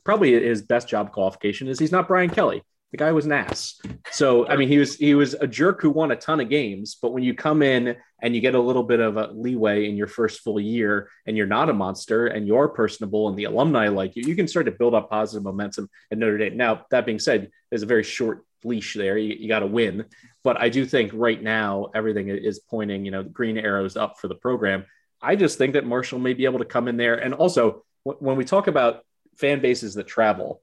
probably 0.04 0.32
his 0.32 0.62
best 0.62 0.88
job 0.88 1.12
qualification 1.12 1.68
is 1.68 1.78
he's 1.78 1.92
not 1.92 2.08
Brian 2.08 2.30
Kelly. 2.30 2.62
The 2.92 2.98
guy 2.98 3.12
was 3.12 3.26
an 3.26 3.32
ass. 3.32 3.80
So 4.12 4.46
I 4.46 4.56
mean, 4.56 4.68
he 4.68 4.78
was 4.78 4.96
he 4.96 5.14
was 5.14 5.34
a 5.34 5.46
jerk 5.46 5.82
who 5.82 5.90
won 5.90 6.12
a 6.12 6.16
ton 6.16 6.40
of 6.40 6.48
games. 6.48 6.96
But 7.00 7.12
when 7.12 7.22
you 7.22 7.34
come 7.34 7.62
in 7.62 7.96
and 8.22 8.34
you 8.34 8.40
get 8.40 8.54
a 8.54 8.60
little 8.60 8.84
bit 8.84 9.00
of 9.00 9.16
a 9.16 9.26
leeway 9.32 9.88
in 9.88 9.96
your 9.96 10.06
first 10.06 10.40
full 10.40 10.60
year, 10.60 11.10
and 11.26 11.36
you're 11.36 11.46
not 11.46 11.68
a 11.68 11.72
monster, 11.72 12.28
and 12.28 12.46
you're 12.46 12.68
personable, 12.68 13.28
and 13.28 13.36
the 13.36 13.44
alumni 13.44 13.88
like 13.88 14.16
you, 14.16 14.22
you 14.22 14.36
can 14.36 14.48
start 14.48 14.66
to 14.66 14.72
build 14.72 14.94
up 14.94 15.10
positive 15.10 15.42
momentum 15.42 15.90
at 16.10 16.18
Notre 16.18 16.38
Dame. 16.38 16.56
Now 16.56 16.86
that 16.90 17.06
being 17.06 17.18
said, 17.18 17.50
there's 17.70 17.82
a 17.82 17.86
very 17.86 18.04
short 18.04 18.44
leash 18.64 18.94
there. 18.94 19.18
You, 19.18 19.34
you 19.34 19.48
got 19.48 19.60
to 19.60 19.66
win. 19.66 20.04
But 20.42 20.60
I 20.60 20.68
do 20.68 20.86
think 20.86 21.10
right 21.14 21.42
now 21.42 21.90
everything 21.94 22.28
is 22.28 22.60
pointing, 22.60 23.04
you 23.04 23.10
know, 23.10 23.22
green 23.22 23.58
arrows 23.58 23.96
up 23.96 24.18
for 24.18 24.28
the 24.28 24.34
program. 24.34 24.84
I 25.20 25.34
just 25.36 25.58
think 25.58 25.74
that 25.74 25.84
Marshall 25.84 26.18
may 26.18 26.34
be 26.34 26.44
able 26.44 26.60
to 26.60 26.64
come 26.64 26.88
in 26.88 26.96
there 26.96 27.16
and 27.16 27.34
also 27.34 27.84
when 28.04 28.36
we 28.36 28.44
talk 28.44 28.68
about 28.68 29.04
fan 29.36 29.60
bases 29.60 29.94
that 29.94 30.06
travel, 30.06 30.62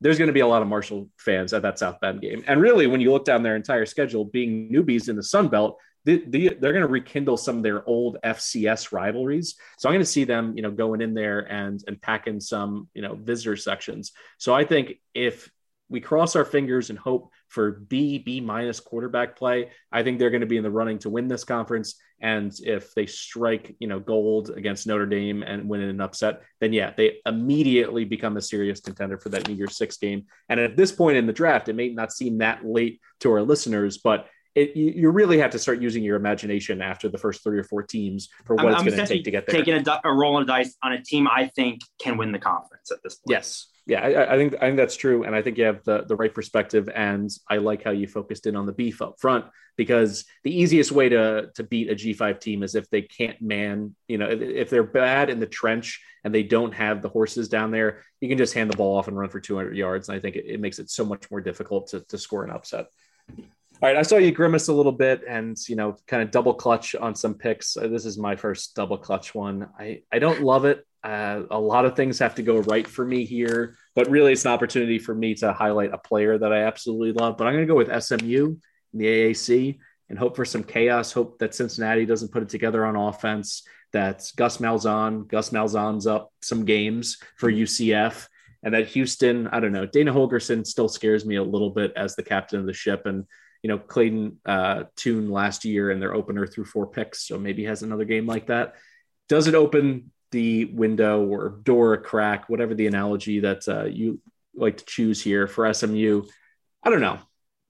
there's 0.00 0.18
going 0.18 0.28
to 0.28 0.34
be 0.34 0.40
a 0.40 0.46
lot 0.46 0.62
of 0.62 0.68
Marshall 0.68 1.08
fans 1.16 1.52
at 1.52 1.62
that 1.62 1.78
South 1.78 2.00
Bend 2.00 2.20
game. 2.20 2.44
And 2.46 2.60
really, 2.60 2.86
when 2.86 3.00
you 3.00 3.12
look 3.12 3.24
down 3.24 3.42
their 3.42 3.56
entire 3.56 3.86
schedule, 3.86 4.24
being 4.24 4.70
newbies 4.70 5.08
in 5.08 5.16
the 5.16 5.22
Sun 5.22 5.48
Belt, 5.48 5.78
the, 6.04 6.22
the, 6.28 6.56
they're 6.60 6.72
going 6.72 6.82
to 6.82 6.88
rekindle 6.88 7.36
some 7.36 7.56
of 7.56 7.62
their 7.62 7.86
old 7.88 8.18
FCS 8.24 8.92
rivalries. 8.92 9.56
So 9.78 9.88
I'm 9.88 9.94
going 9.94 10.04
to 10.04 10.10
see 10.10 10.24
them, 10.24 10.52
you 10.54 10.62
know, 10.62 10.70
going 10.70 11.00
in 11.00 11.14
there 11.14 11.40
and 11.50 11.82
and 11.88 12.00
packing 12.00 12.40
some, 12.40 12.88
you 12.94 13.02
know, 13.02 13.16
visitor 13.16 13.56
sections. 13.56 14.12
So 14.38 14.54
I 14.54 14.64
think 14.64 15.00
if 15.14 15.50
we 15.88 16.00
cross 16.00 16.36
our 16.36 16.44
fingers 16.44 16.90
and 16.90 16.98
hope 16.98 17.30
for 17.48 17.72
B, 17.72 18.18
B 18.18 18.40
minus 18.40 18.80
quarterback 18.80 19.36
play. 19.36 19.70
I 19.92 20.02
think 20.02 20.18
they're 20.18 20.30
going 20.30 20.40
to 20.40 20.46
be 20.46 20.56
in 20.56 20.62
the 20.62 20.70
running 20.70 20.98
to 21.00 21.10
win 21.10 21.28
this 21.28 21.44
conference. 21.44 21.96
And 22.20 22.52
if 22.64 22.94
they 22.94 23.06
strike, 23.06 23.76
you 23.78 23.88
know, 23.88 24.00
gold 24.00 24.50
against 24.50 24.86
Notre 24.86 25.06
Dame 25.06 25.42
and 25.42 25.68
win 25.68 25.82
in 25.82 25.90
an 25.90 26.00
upset, 26.00 26.42
then 26.60 26.72
yeah, 26.72 26.92
they 26.96 27.18
immediately 27.26 28.04
become 28.04 28.36
a 28.36 28.42
serious 28.42 28.80
contender 28.80 29.18
for 29.18 29.28
that 29.30 29.48
New 29.48 29.54
Year's 29.54 29.76
Six 29.76 29.98
game. 29.98 30.24
And 30.48 30.58
at 30.58 30.76
this 30.76 30.92
point 30.92 31.18
in 31.18 31.26
the 31.26 31.32
draft, 31.32 31.68
it 31.68 31.74
may 31.74 31.90
not 31.90 32.12
seem 32.12 32.38
that 32.38 32.64
late 32.64 33.00
to 33.20 33.30
our 33.32 33.42
listeners, 33.42 33.98
but 33.98 34.28
it, 34.54 34.74
you 34.74 35.10
really 35.10 35.36
have 35.38 35.50
to 35.50 35.58
start 35.58 35.82
using 35.82 36.02
your 36.02 36.16
imagination 36.16 36.80
after 36.80 37.10
the 37.10 37.18
first 37.18 37.44
three 37.44 37.58
or 37.58 37.64
four 37.64 37.82
teams 37.82 38.30
for 38.46 38.56
what 38.56 38.68
I'm, 38.68 38.86
it's 38.86 38.96
going 38.96 39.06
to 39.06 39.14
take 39.14 39.24
to 39.24 39.30
get 39.30 39.46
there. 39.46 39.62
Taking 39.62 39.86
a, 39.86 40.00
a 40.02 40.12
roll 40.12 40.40
of 40.40 40.46
dice 40.46 40.74
on 40.82 40.94
a 40.94 41.02
team 41.02 41.28
I 41.28 41.50
think 41.54 41.82
can 42.00 42.16
win 42.16 42.32
the 42.32 42.38
conference 42.38 42.90
at 42.90 43.02
this 43.04 43.16
point. 43.16 43.32
Yes, 43.32 43.68
yeah, 43.86 44.00
I, 44.00 44.34
I, 44.34 44.36
think 44.36 44.54
I 44.54 44.66
think 44.66 44.76
that's 44.76 44.96
true, 44.96 45.22
and 45.22 45.34
I 45.34 45.42
think 45.42 45.58
you 45.58 45.64
have 45.64 45.84
the 45.84 46.02
the 46.02 46.16
right 46.16 46.34
perspective. 46.34 46.88
And 46.92 47.30
I 47.48 47.58
like 47.58 47.84
how 47.84 47.92
you 47.92 48.08
focused 48.08 48.46
in 48.46 48.56
on 48.56 48.66
the 48.66 48.72
beef 48.72 49.00
up 49.00 49.20
front 49.20 49.44
because 49.76 50.24
the 50.42 50.50
easiest 50.50 50.90
way 50.90 51.08
to 51.08 51.50
to 51.54 51.62
beat 51.62 51.88
a 51.88 51.94
G 51.94 52.12
five 52.12 52.40
team 52.40 52.64
is 52.64 52.74
if 52.74 52.90
they 52.90 53.02
can't 53.02 53.40
man. 53.40 53.94
You 54.08 54.18
know, 54.18 54.28
if, 54.28 54.40
if 54.40 54.70
they're 54.70 54.82
bad 54.82 55.30
in 55.30 55.38
the 55.38 55.46
trench 55.46 56.02
and 56.24 56.34
they 56.34 56.42
don't 56.42 56.74
have 56.74 57.00
the 57.00 57.08
horses 57.08 57.48
down 57.48 57.70
there, 57.70 58.02
you 58.20 58.28
can 58.28 58.38
just 58.38 58.54
hand 58.54 58.72
the 58.72 58.76
ball 58.76 58.98
off 58.98 59.06
and 59.06 59.16
run 59.16 59.28
for 59.28 59.38
200 59.38 59.76
yards. 59.76 60.08
And 60.08 60.18
I 60.18 60.20
think 60.20 60.34
it, 60.34 60.46
it 60.46 60.60
makes 60.60 60.80
it 60.80 60.90
so 60.90 61.04
much 61.04 61.30
more 61.30 61.40
difficult 61.40 61.86
to 61.88 62.00
to 62.00 62.18
score 62.18 62.42
an 62.42 62.50
upset. 62.50 62.86
All 63.82 63.90
right, 63.90 63.98
I 63.98 64.02
saw 64.02 64.16
you 64.16 64.32
grimace 64.32 64.68
a 64.68 64.72
little 64.72 64.90
bit 64.92 65.22
and 65.28 65.54
you 65.68 65.76
know 65.76 65.96
kind 66.06 66.22
of 66.22 66.30
double 66.30 66.54
clutch 66.54 66.94
on 66.94 67.14
some 67.14 67.34
picks. 67.34 67.76
Uh, 67.76 67.88
this 67.88 68.06
is 68.06 68.16
my 68.16 68.34
first 68.34 68.74
double 68.74 68.96
clutch 68.96 69.34
one. 69.34 69.68
I 69.78 70.00
I 70.10 70.18
don't 70.18 70.40
love 70.40 70.64
it. 70.64 70.86
Uh, 71.04 71.42
a 71.50 71.60
lot 71.60 71.84
of 71.84 71.94
things 71.94 72.18
have 72.18 72.36
to 72.36 72.42
go 72.42 72.60
right 72.60 72.88
for 72.88 73.04
me 73.04 73.26
here, 73.26 73.76
but 73.94 74.08
really 74.08 74.32
it's 74.32 74.46
an 74.46 74.52
opportunity 74.52 74.98
for 74.98 75.14
me 75.14 75.34
to 75.34 75.52
highlight 75.52 75.92
a 75.92 75.98
player 75.98 76.38
that 76.38 76.54
I 76.54 76.62
absolutely 76.62 77.12
love. 77.12 77.36
But 77.36 77.46
I'm 77.46 77.52
going 77.52 77.66
to 77.66 77.72
go 77.72 77.76
with 77.76 78.02
SMU 78.02 78.56
in 78.94 78.98
the 78.98 79.04
AAC 79.04 79.78
and 80.08 80.18
hope 80.18 80.36
for 80.36 80.46
some 80.46 80.64
chaos. 80.64 81.12
Hope 81.12 81.38
that 81.40 81.54
Cincinnati 81.54 82.06
doesn't 82.06 82.32
put 82.32 82.42
it 82.42 82.48
together 82.48 82.86
on 82.86 82.96
offense. 82.96 83.62
That 83.92 84.24
Gus 84.36 84.56
Malzahn, 84.56 85.28
Gus 85.28 85.50
Malzahn's 85.50 86.06
up 86.06 86.32
some 86.40 86.64
games 86.64 87.18
for 87.36 87.52
UCF, 87.52 88.26
and 88.62 88.72
that 88.72 88.88
Houston. 88.88 89.48
I 89.48 89.60
don't 89.60 89.72
know. 89.72 89.84
Dana 89.84 90.14
Holgorsen 90.14 90.66
still 90.66 90.88
scares 90.88 91.26
me 91.26 91.36
a 91.36 91.44
little 91.44 91.70
bit 91.70 91.92
as 91.94 92.16
the 92.16 92.22
captain 92.22 92.58
of 92.58 92.66
the 92.66 92.72
ship, 92.72 93.04
and 93.04 93.26
you 93.66 93.72
know, 93.72 93.78
Clayton 93.78 94.38
uh, 94.46 94.84
Tune 94.94 95.28
last 95.28 95.64
year 95.64 95.90
and 95.90 96.00
their 96.00 96.14
opener 96.14 96.46
through 96.46 96.66
four 96.66 96.86
picks. 96.86 97.26
So 97.26 97.36
maybe 97.36 97.64
has 97.64 97.82
another 97.82 98.04
game 98.04 98.24
like 98.24 98.46
that. 98.46 98.76
Does 99.28 99.48
it 99.48 99.56
open 99.56 100.12
the 100.30 100.66
window 100.66 101.26
or 101.26 101.48
door 101.64 101.94
a 101.94 101.98
crack, 101.98 102.48
whatever 102.48 102.76
the 102.76 102.86
analogy 102.86 103.40
that 103.40 103.66
uh, 103.66 103.86
you 103.86 104.20
like 104.54 104.76
to 104.76 104.84
choose 104.84 105.20
here 105.20 105.48
for 105.48 105.74
SMU? 105.74 106.22
I 106.80 106.90
don't 106.90 107.00
know. 107.00 107.18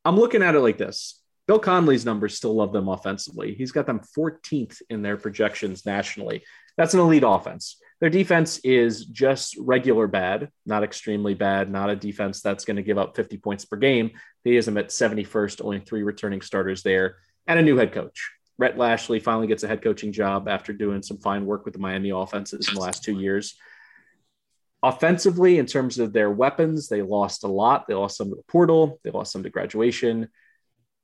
I'm 0.05 0.21
looking 0.21 0.43
at 0.43 0.55
it 0.55 0.61
like 0.61 0.77
this. 0.77 1.19
Bill 1.49 1.59
Connelly's 1.59 2.05
numbers 2.05 2.37
still 2.37 2.55
love 2.55 2.75
them 2.75 2.89
offensively. 2.89 3.55
He's 3.55 3.73
got 3.73 3.87
them 3.87 4.03
14th 4.15 4.83
in 4.91 5.01
their 5.01 5.17
projections 5.17 5.87
nationally. 5.87 6.45
That's 6.77 6.93
an 6.93 7.01
elite 7.01 7.25
offense. 7.25 7.79
Their 8.01 8.11
defense 8.11 8.59
is 8.59 9.07
just 9.07 9.57
regular 9.59 10.07
bad, 10.07 10.51
not 10.67 10.85
extremely 10.85 11.35
bad, 11.35 11.71
not 11.71 11.89
a 11.89 11.97
defense 11.97 12.43
that's 12.43 12.67
going 12.67 12.77
to 12.77 12.83
give 12.83 12.99
up 12.99 13.17
50 13.17 13.39
points 13.39 13.65
per 13.65 13.77
game. 13.77 14.11
They 14.45 14.55
has 14.57 14.67
them 14.67 14.77
at 14.77 14.89
71st, 14.89 15.65
only 15.65 15.81
three 15.81 16.03
returning 16.03 16.43
starters 16.43 16.83
there, 16.83 17.17
and 17.47 17.59
a 17.59 17.63
new 17.63 17.77
head 17.77 17.93
coach. 17.93 18.31
Rhett 18.59 18.79
Lashlee 18.79 19.21
finally 19.21 19.47
gets 19.47 19.63
a 19.63 19.69
head 19.69 19.83
coaching 19.83 20.13
job 20.13 20.49
after 20.49 20.73
doing 20.73 21.03
some 21.03 21.19
fine 21.19 21.47
work 21.47 21.65
with 21.65 21.75
the 21.75 21.81
Miami 21.81 22.11
offenses 22.11 22.69
in 22.69 22.75
the 22.75 22.81
last 22.81 23.03
two 23.03 23.19
years. 23.19 23.57
Offensively, 24.83 25.59
in 25.59 25.67
terms 25.67 25.99
of 25.99 26.13
their 26.13 26.31
weapons, 26.31 26.89
they 26.89 27.03
lost 27.03 27.45
a 27.45 27.49
lot. 27.49 27.87
They 27.87 27.95
lost 27.95 28.19
some 28.19 28.29
to 28.31 28.37
the 28.37 28.43
portal, 28.43 29.01
they 29.05 29.11
lost 29.11 29.33
some 29.33 29.43
to 29.43 29.51
graduation. 29.51 30.29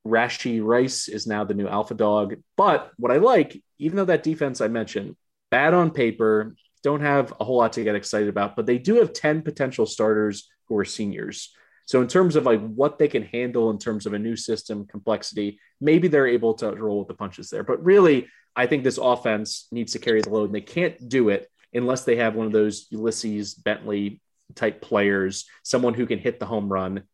Rashee 0.07 0.63
Rice 0.63 1.09
is 1.09 1.27
now 1.27 1.45
the 1.45 1.55
new 1.55 1.69
alpha 1.69 1.95
dog. 1.95 2.37
But 2.57 2.91
what 2.97 3.13
I 3.13 3.17
like, 3.17 3.63
even 3.79 3.97
though 3.97 4.05
that 4.07 4.23
defense 4.23 4.61
I 4.61 4.69
mentioned, 4.69 5.17
bad 5.51 5.75
on 5.75 5.91
paper, 5.91 6.55
don't 6.83 7.01
have 7.01 7.33
a 7.41 7.45
whole 7.45 7.59
lot 7.59 7.73
to 7.75 7.85
get 7.85 7.95
excited 7.95 8.29
about, 8.29 8.57
but 8.57 8.67
they 8.67 8.79
do 8.79 8.97
have 8.97 9.13
10 9.13 9.43
potential 9.43 9.87
starters 9.87 10.49
who 10.69 10.77
are 10.77 10.85
seniors. 10.85 11.55
So 11.87 12.01
in 12.01 12.09
terms 12.09 12.37
of 12.37 12.47
like 12.47 12.61
what 12.61 12.99
they 12.99 13.09
can 13.09 13.23
handle 13.23 13.71
in 13.71 13.79
terms 13.79 14.07
of 14.07 14.13
a 14.13 14.19
new 14.19 14.37
system 14.37 14.87
complexity, 14.87 15.59
maybe 15.81 16.09
they're 16.09 16.27
able 16.27 16.55
to 16.55 16.73
roll 16.73 17.01
with 17.01 17.09
the 17.09 17.15
punches 17.15 17.51
there. 17.51 17.65
But 17.65 17.85
really, 17.85 18.29
I 18.55 18.67
think 18.67 18.85
this 18.85 18.99
offense 18.99 19.67
needs 19.73 19.93
to 19.93 19.99
carry 19.99 20.21
the 20.21 20.31
load, 20.31 20.47
and 20.47 20.55
they 20.55 20.61
can't 20.61 21.09
do 21.09 21.31
it 21.31 21.49
unless 21.73 22.05
they 22.05 22.17
have 22.17 22.35
one 22.35 22.47
of 22.47 22.53
those 22.53 22.87
Ulysses 22.91 23.55
Bentley 23.55 24.21
type 24.55 24.83
players, 24.83 25.47
someone 25.63 25.95
who 25.95 26.07
can 26.07 26.19
hit 26.19 26.39
the 26.39 26.47
home 26.47 26.71
run. 26.71 27.05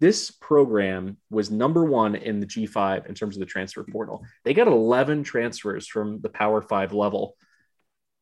This 0.00 0.30
program 0.30 1.16
was 1.30 1.50
number 1.50 1.84
one 1.84 2.14
in 2.14 2.40
the 2.40 2.46
G5 2.46 3.06
in 3.06 3.14
terms 3.14 3.36
of 3.36 3.40
the 3.40 3.46
transfer 3.46 3.82
portal. 3.84 4.26
They 4.44 4.52
got 4.52 4.66
11 4.66 5.24
transfers 5.24 5.86
from 5.86 6.20
the 6.20 6.28
Power 6.28 6.60
Five 6.60 6.92
level 6.92 7.36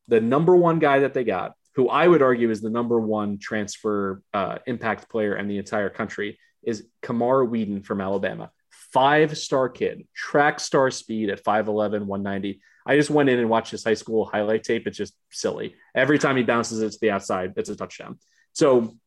the 0.07 0.21
number 0.21 0.55
one 0.55 0.79
guy 0.79 0.99
that 0.99 1.13
they 1.13 1.23
got, 1.23 1.53
who 1.75 1.89
I 1.89 2.07
would 2.07 2.21
argue 2.21 2.49
is 2.49 2.61
the 2.61 2.69
number 2.69 2.99
one 2.99 3.39
transfer 3.39 4.21
uh, 4.33 4.59
impact 4.67 5.09
player 5.09 5.35
in 5.35 5.47
the 5.47 5.57
entire 5.57 5.89
country, 5.89 6.39
is 6.61 6.87
Camar 7.01 7.45
Wheaton 7.45 7.83
from 7.83 8.01
Alabama. 8.01 8.51
Five 8.91 9.37
star 9.37 9.69
kid, 9.69 10.07
track 10.13 10.59
star 10.59 10.91
speed 10.91 11.29
at 11.29 11.43
5'11, 11.43 12.05
190. 12.05 12.61
I 12.85 12.95
just 12.95 13.09
went 13.09 13.29
in 13.29 13.39
and 13.39 13.49
watched 13.49 13.71
his 13.71 13.83
high 13.83 13.93
school 13.93 14.25
highlight 14.25 14.63
tape. 14.63 14.87
It's 14.87 14.97
just 14.97 15.15
silly. 15.31 15.75
Every 15.95 16.19
time 16.19 16.37
he 16.37 16.43
bounces 16.43 16.81
it 16.81 16.91
to 16.91 16.97
the 17.01 17.11
outside, 17.11 17.53
it's 17.55 17.69
a 17.69 17.75
touchdown. 17.75 18.19
So 18.51 18.97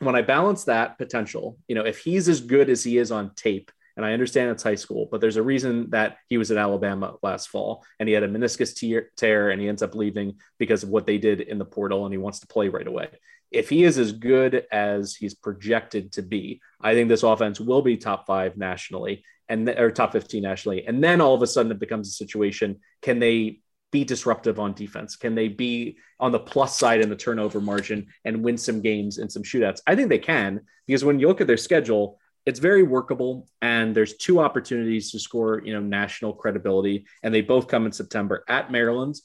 when 0.00 0.16
I 0.16 0.22
balance 0.22 0.64
that 0.64 0.98
potential, 0.98 1.58
you 1.68 1.74
know, 1.74 1.84
if 1.84 1.98
he's 1.98 2.28
as 2.28 2.40
good 2.40 2.68
as 2.70 2.82
he 2.82 2.98
is 2.98 3.12
on 3.12 3.34
tape, 3.34 3.70
and 3.96 4.04
I 4.04 4.12
understand 4.12 4.50
it's 4.50 4.62
high 4.62 4.74
school, 4.74 5.08
but 5.10 5.20
there's 5.20 5.36
a 5.36 5.42
reason 5.42 5.90
that 5.90 6.18
he 6.28 6.36
was 6.36 6.50
at 6.50 6.58
Alabama 6.58 7.14
last 7.22 7.48
fall 7.48 7.84
and 7.98 8.08
he 8.08 8.14
had 8.14 8.22
a 8.22 8.28
meniscus 8.28 9.08
tear 9.16 9.50
and 9.50 9.60
he 9.60 9.68
ends 9.68 9.82
up 9.82 9.94
leaving 9.94 10.36
because 10.58 10.82
of 10.82 10.90
what 10.90 11.06
they 11.06 11.18
did 11.18 11.40
in 11.40 11.58
the 11.58 11.64
portal 11.64 12.04
and 12.04 12.12
he 12.12 12.18
wants 12.18 12.40
to 12.40 12.46
play 12.46 12.68
right 12.68 12.86
away. 12.86 13.08
If 13.50 13.70
he 13.70 13.84
is 13.84 13.96
as 13.96 14.12
good 14.12 14.66
as 14.70 15.14
he's 15.14 15.34
projected 15.34 16.12
to 16.12 16.22
be, 16.22 16.60
I 16.80 16.94
think 16.94 17.08
this 17.08 17.22
offense 17.22 17.58
will 17.58 17.80
be 17.80 17.96
top 17.96 18.26
five 18.26 18.56
nationally 18.56 19.24
and 19.48 19.68
or 19.68 19.90
top 19.90 20.12
15 20.12 20.42
nationally. 20.42 20.86
And 20.86 21.02
then 21.02 21.20
all 21.20 21.34
of 21.34 21.42
a 21.42 21.46
sudden 21.46 21.72
it 21.72 21.78
becomes 21.78 22.08
a 22.08 22.12
situation 22.12 22.80
can 23.00 23.18
they 23.18 23.60
be 23.92 24.04
disruptive 24.04 24.58
on 24.58 24.74
defense? 24.74 25.16
Can 25.16 25.34
they 25.34 25.48
be 25.48 25.96
on 26.18 26.32
the 26.32 26.40
plus 26.40 26.76
side 26.76 27.00
in 27.00 27.08
the 27.08 27.16
turnover 27.16 27.60
margin 27.60 28.08
and 28.24 28.42
win 28.42 28.58
some 28.58 28.82
games 28.82 29.18
and 29.18 29.30
some 29.30 29.42
shootouts? 29.42 29.80
I 29.86 29.94
think 29.94 30.08
they 30.08 30.18
can 30.18 30.62
because 30.86 31.04
when 31.04 31.18
you 31.18 31.28
look 31.28 31.40
at 31.40 31.46
their 31.46 31.56
schedule, 31.56 32.18
it's 32.46 32.60
very 32.60 32.84
workable 32.84 33.48
and 33.60 33.94
there's 33.94 34.16
two 34.16 34.40
opportunities 34.40 35.10
to 35.10 35.18
score 35.18 35.60
you 35.64 35.72
know 35.72 35.80
national 35.80 36.32
credibility 36.32 37.04
and 37.22 37.34
they 37.34 37.42
both 37.42 37.66
come 37.66 37.84
in 37.84 37.92
september 37.92 38.44
at 38.48 38.70
maryland. 38.70 39.16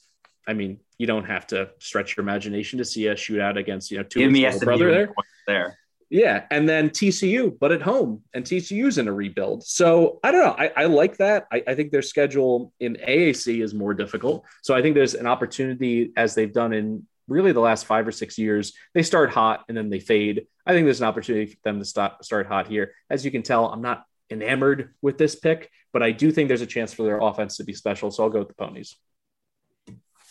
I 0.47 0.53
mean 0.53 0.79
you 0.97 1.07
don't 1.07 1.25
have 1.25 1.47
to 1.47 1.69
stretch 1.79 2.17
your 2.17 2.23
imagination 2.23 2.79
to 2.79 2.85
see 2.85 3.07
a 3.07 3.15
shootout 3.15 3.57
against 3.57 3.91
you 3.91 3.97
know 3.97 4.03
two 4.03 4.21
brother 4.59 4.91
there. 4.91 5.13
there. 5.47 5.77
Yeah 6.09 6.45
and 6.49 6.67
then 6.67 6.89
tcu 6.89 7.57
but 7.59 7.71
at 7.71 7.81
home 7.81 8.23
and 8.33 8.43
tcu's 8.43 8.97
in 8.97 9.07
a 9.07 9.13
rebuild. 9.13 9.63
So 9.63 10.19
i 10.23 10.31
don't 10.31 10.43
know 10.43 10.55
i, 10.57 10.71
I 10.75 10.85
like 10.85 11.17
that. 11.17 11.47
I, 11.51 11.63
I 11.67 11.75
think 11.75 11.91
their 11.91 12.01
schedule 12.01 12.73
in 12.79 12.97
aac 13.07 13.61
is 13.61 13.73
more 13.75 13.93
difficult. 13.93 14.45
So 14.63 14.73
i 14.73 14.81
think 14.81 14.95
there's 14.95 15.13
an 15.13 15.27
opportunity 15.27 16.11
as 16.17 16.33
they've 16.33 16.51
done 16.51 16.73
in 16.73 17.05
really 17.27 17.51
the 17.51 17.59
last 17.59 17.85
five 17.85 18.07
or 18.07 18.11
six 18.11 18.37
years. 18.37 18.73
They 18.93 19.03
start 19.03 19.29
hot 19.29 19.63
and 19.67 19.77
then 19.77 19.89
they 19.89 19.99
fade. 19.99 20.47
I 20.65 20.73
think 20.73 20.85
there's 20.85 21.01
an 21.01 21.07
opportunity 21.07 21.47
for 21.47 21.57
them 21.63 21.79
to 21.79 21.85
start 21.85 22.23
start 22.23 22.47
hot 22.47 22.67
here. 22.67 22.93
As 23.09 23.25
you 23.25 23.31
can 23.31 23.43
tell, 23.43 23.67
I'm 23.67 23.81
not 23.81 24.03
enamored 24.29 24.93
with 25.01 25.17
this 25.17 25.35
pick, 25.35 25.69
but 25.93 26.03
I 26.03 26.11
do 26.11 26.31
think 26.31 26.47
there's 26.47 26.61
a 26.61 26.67
chance 26.67 26.93
for 26.93 27.03
their 27.03 27.19
offense 27.19 27.57
to 27.57 27.63
be 27.63 27.73
special. 27.73 28.11
So 28.11 28.23
I'll 28.23 28.29
go 28.29 28.39
with 28.39 28.47
the 28.47 28.53
ponies. 28.53 28.95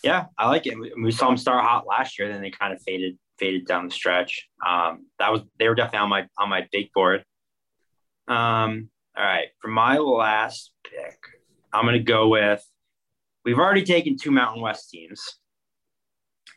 Yeah, 0.02 0.26
I 0.38 0.48
like 0.48 0.66
it. 0.66 0.76
We 1.02 1.12
saw 1.12 1.26
them 1.26 1.36
start 1.36 1.64
hot 1.64 1.86
last 1.86 2.18
year, 2.18 2.28
then 2.28 2.40
they 2.40 2.50
kind 2.50 2.72
of 2.72 2.80
faded 2.82 3.18
faded 3.38 3.66
down 3.66 3.86
the 3.86 3.90
stretch. 3.90 4.48
Um, 4.66 5.06
that 5.18 5.32
was 5.32 5.42
they 5.58 5.68
were 5.68 5.74
definitely 5.74 6.00
on 6.00 6.08
my 6.08 6.26
on 6.38 6.48
my 6.48 6.66
big 6.72 6.92
board. 6.92 7.24
Um, 8.28 8.88
all 9.16 9.24
right, 9.24 9.48
for 9.60 9.68
my 9.68 9.98
last 9.98 10.72
pick, 10.84 11.18
I'm 11.72 11.84
going 11.84 11.98
to 11.98 12.02
go 12.02 12.28
with. 12.28 12.64
We've 13.44 13.58
already 13.58 13.84
taken 13.84 14.16
two 14.16 14.30
Mountain 14.30 14.62
West 14.62 14.90
teams 14.90 15.39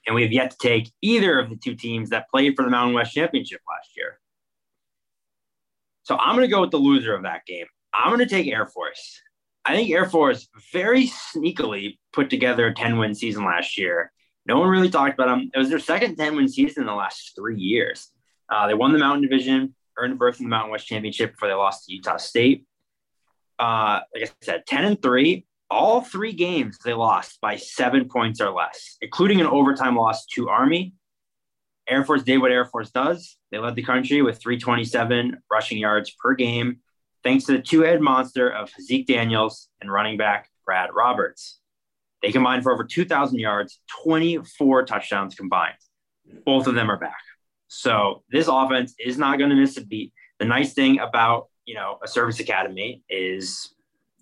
and 0.05 0.15
we 0.15 0.23
have 0.23 0.31
yet 0.31 0.51
to 0.51 0.57
take 0.57 0.91
either 1.01 1.39
of 1.39 1.49
the 1.49 1.55
two 1.55 1.75
teams 1.75 2.09
that 2.09 2.29
played 2.29 2.55
for 2.55 2.63
the 2.63 2.71
Mountain 2.71 2.95
West 2.95 3.13
Championship 3.13 3.61
last 3.69 3.89
year. 3.95 4.19
So 6.03 6.17
I'm 6.17 6.35
going 6.35 6.47
to 6.47 6.53
go 6.53 6.61
with 6.61 6.71
the 6.71 6.77
loser 6.77 7.15
of 7.15 7.23
that 7.23 7.45
game. 7.45 7.65
I'm 7.93 8.09
going 8.09 8.19
to 8.19 8.25
take 8.25 8.47
Air 8.47 8.65
Force. 8.65 9.21
I 9.65 9.75
think 9.75 9.89
Air 9.89 10.09
Force 10.09 10.49
very 10.73 11.07
sneakily 11.07 11.97
put 12.11 12.29
together 12.29 12.67
a 12.67 12.73
10 12.73 12.97
win 12.97 13.15
season 13.15 13.45
last 13.45 13.77
year. 13.77 14.11
No 14.45 14.59
one 14.59 14.67
really 14.67 14.89
talked 14.89 15.13
about 15.13 15.27
them. 15.27 15.49
It 15.53 15.57
was 15.57 15.69
their 15.69 15.79
second 15.79 16.17
10 16.17 16.35
win 16.35 16.49
season 16.49 16.83
in 16.83 16.87
the 16.87 16.93
last 16.93 17.33
three 17.35 17.57
years. 17.57 18.11
Uh, 18.49 18.67
they 18.67 18.73
won 18.73 18.91
the 18.91 18.99
Mountain 18.99 19.21
Division, 19.21 19.73
earned 19.97 20.13
a 20.13 20.15
berth 20.17 20.39
in 20.39 20.45
the 20.45 20.49
Mountain 20.49 20.71
West 20.71 20.87
Championship 20.87 21.31
before 21.31 21.47
they 21.47 21.53
lost 21.53 21.85
to 21.85 21.93
Utah 21.93 22.17
State. 22.17 22.65
Uh, 23.57 24.01
like 24.13 24.23
I 24.23 24.31
said, 24.41 24.65
10 24.67 24.83
and 24.83 25.01
3, 25.01 25.45
all 25.73 26.01
three 26.01 26.33
games 26.33 26.77
they 26.83 26.93
lost 26.93 27.41
by 27.41 27.55
seven 27.57 28.07
points 28.07 28.39
or 28.39 28.51
less, 28.51 28.97
including 29.01 29.41
an 29.41 29.47
overtime 29.47 29.95
loss 29.95 30.25
to 30.27 30.49
Army. 30.49 30.93
Air 31.87 32.05
Force 32.05 32.23
did 32.23 32.37
what 32.37 32.51
Air 32.51 32.65
Force 32.65 32.91
does. 32.91 33.37
They 33.51 33.57
led 33.57 33.75
the 33.75 33.83
country 33.83 34.21
with 34.21 34.39
327 34.39 35.37
rushing 35.51 35.77
yards 35.77 36.11
per 36.11 36.33
game, 36.33 36.77
thanks 37.23 37.45
to 37.45 37.53
the 37.53 37.61
two 37.61 37.81
head 37.81 37.99
monster 37.99 38.49
of 38.49 38.69
Zeke 38.81 39.07
Daniels 39.07 39.67
and 39.81 39.91
running 39.91 40.17
back 40.17 40.49
Brad 40.65 40.91
Roberts. 40.93 41.59
They 42.21 42.31
combined 42.31 42.63
for 42.63 42.71
over 42.71 42.85
2,000 42.85 43.37
yards, 43.37 43.81
24 44.03 44.85
touchdowns 44.85 45.35
combined. 45.35 45.75
Both 46.45 46.67
of 46.67 46.75
them 46.75 46.89
are 46.89 46.97
back. 46.97 47.19
So 47.67 48.23
this 48.29 48.47
offense 48.47 48.93
is 48.97 49.17
not 49.17 49.39
going 49.39 49.49
to 49.49 49.55
miss 49.55 49.77
a 49.77 49.85
beat. 49.85 50.13
The 50.39 50.45
nice 50.45 50.73
thing 50.73 50.99
about 50.99 51.47
you 51.65 51.75
know 51.75 51.97
a 52.03 52.07
service 52.07 52.39
academy 52.39 53.03
is 53.09 53.73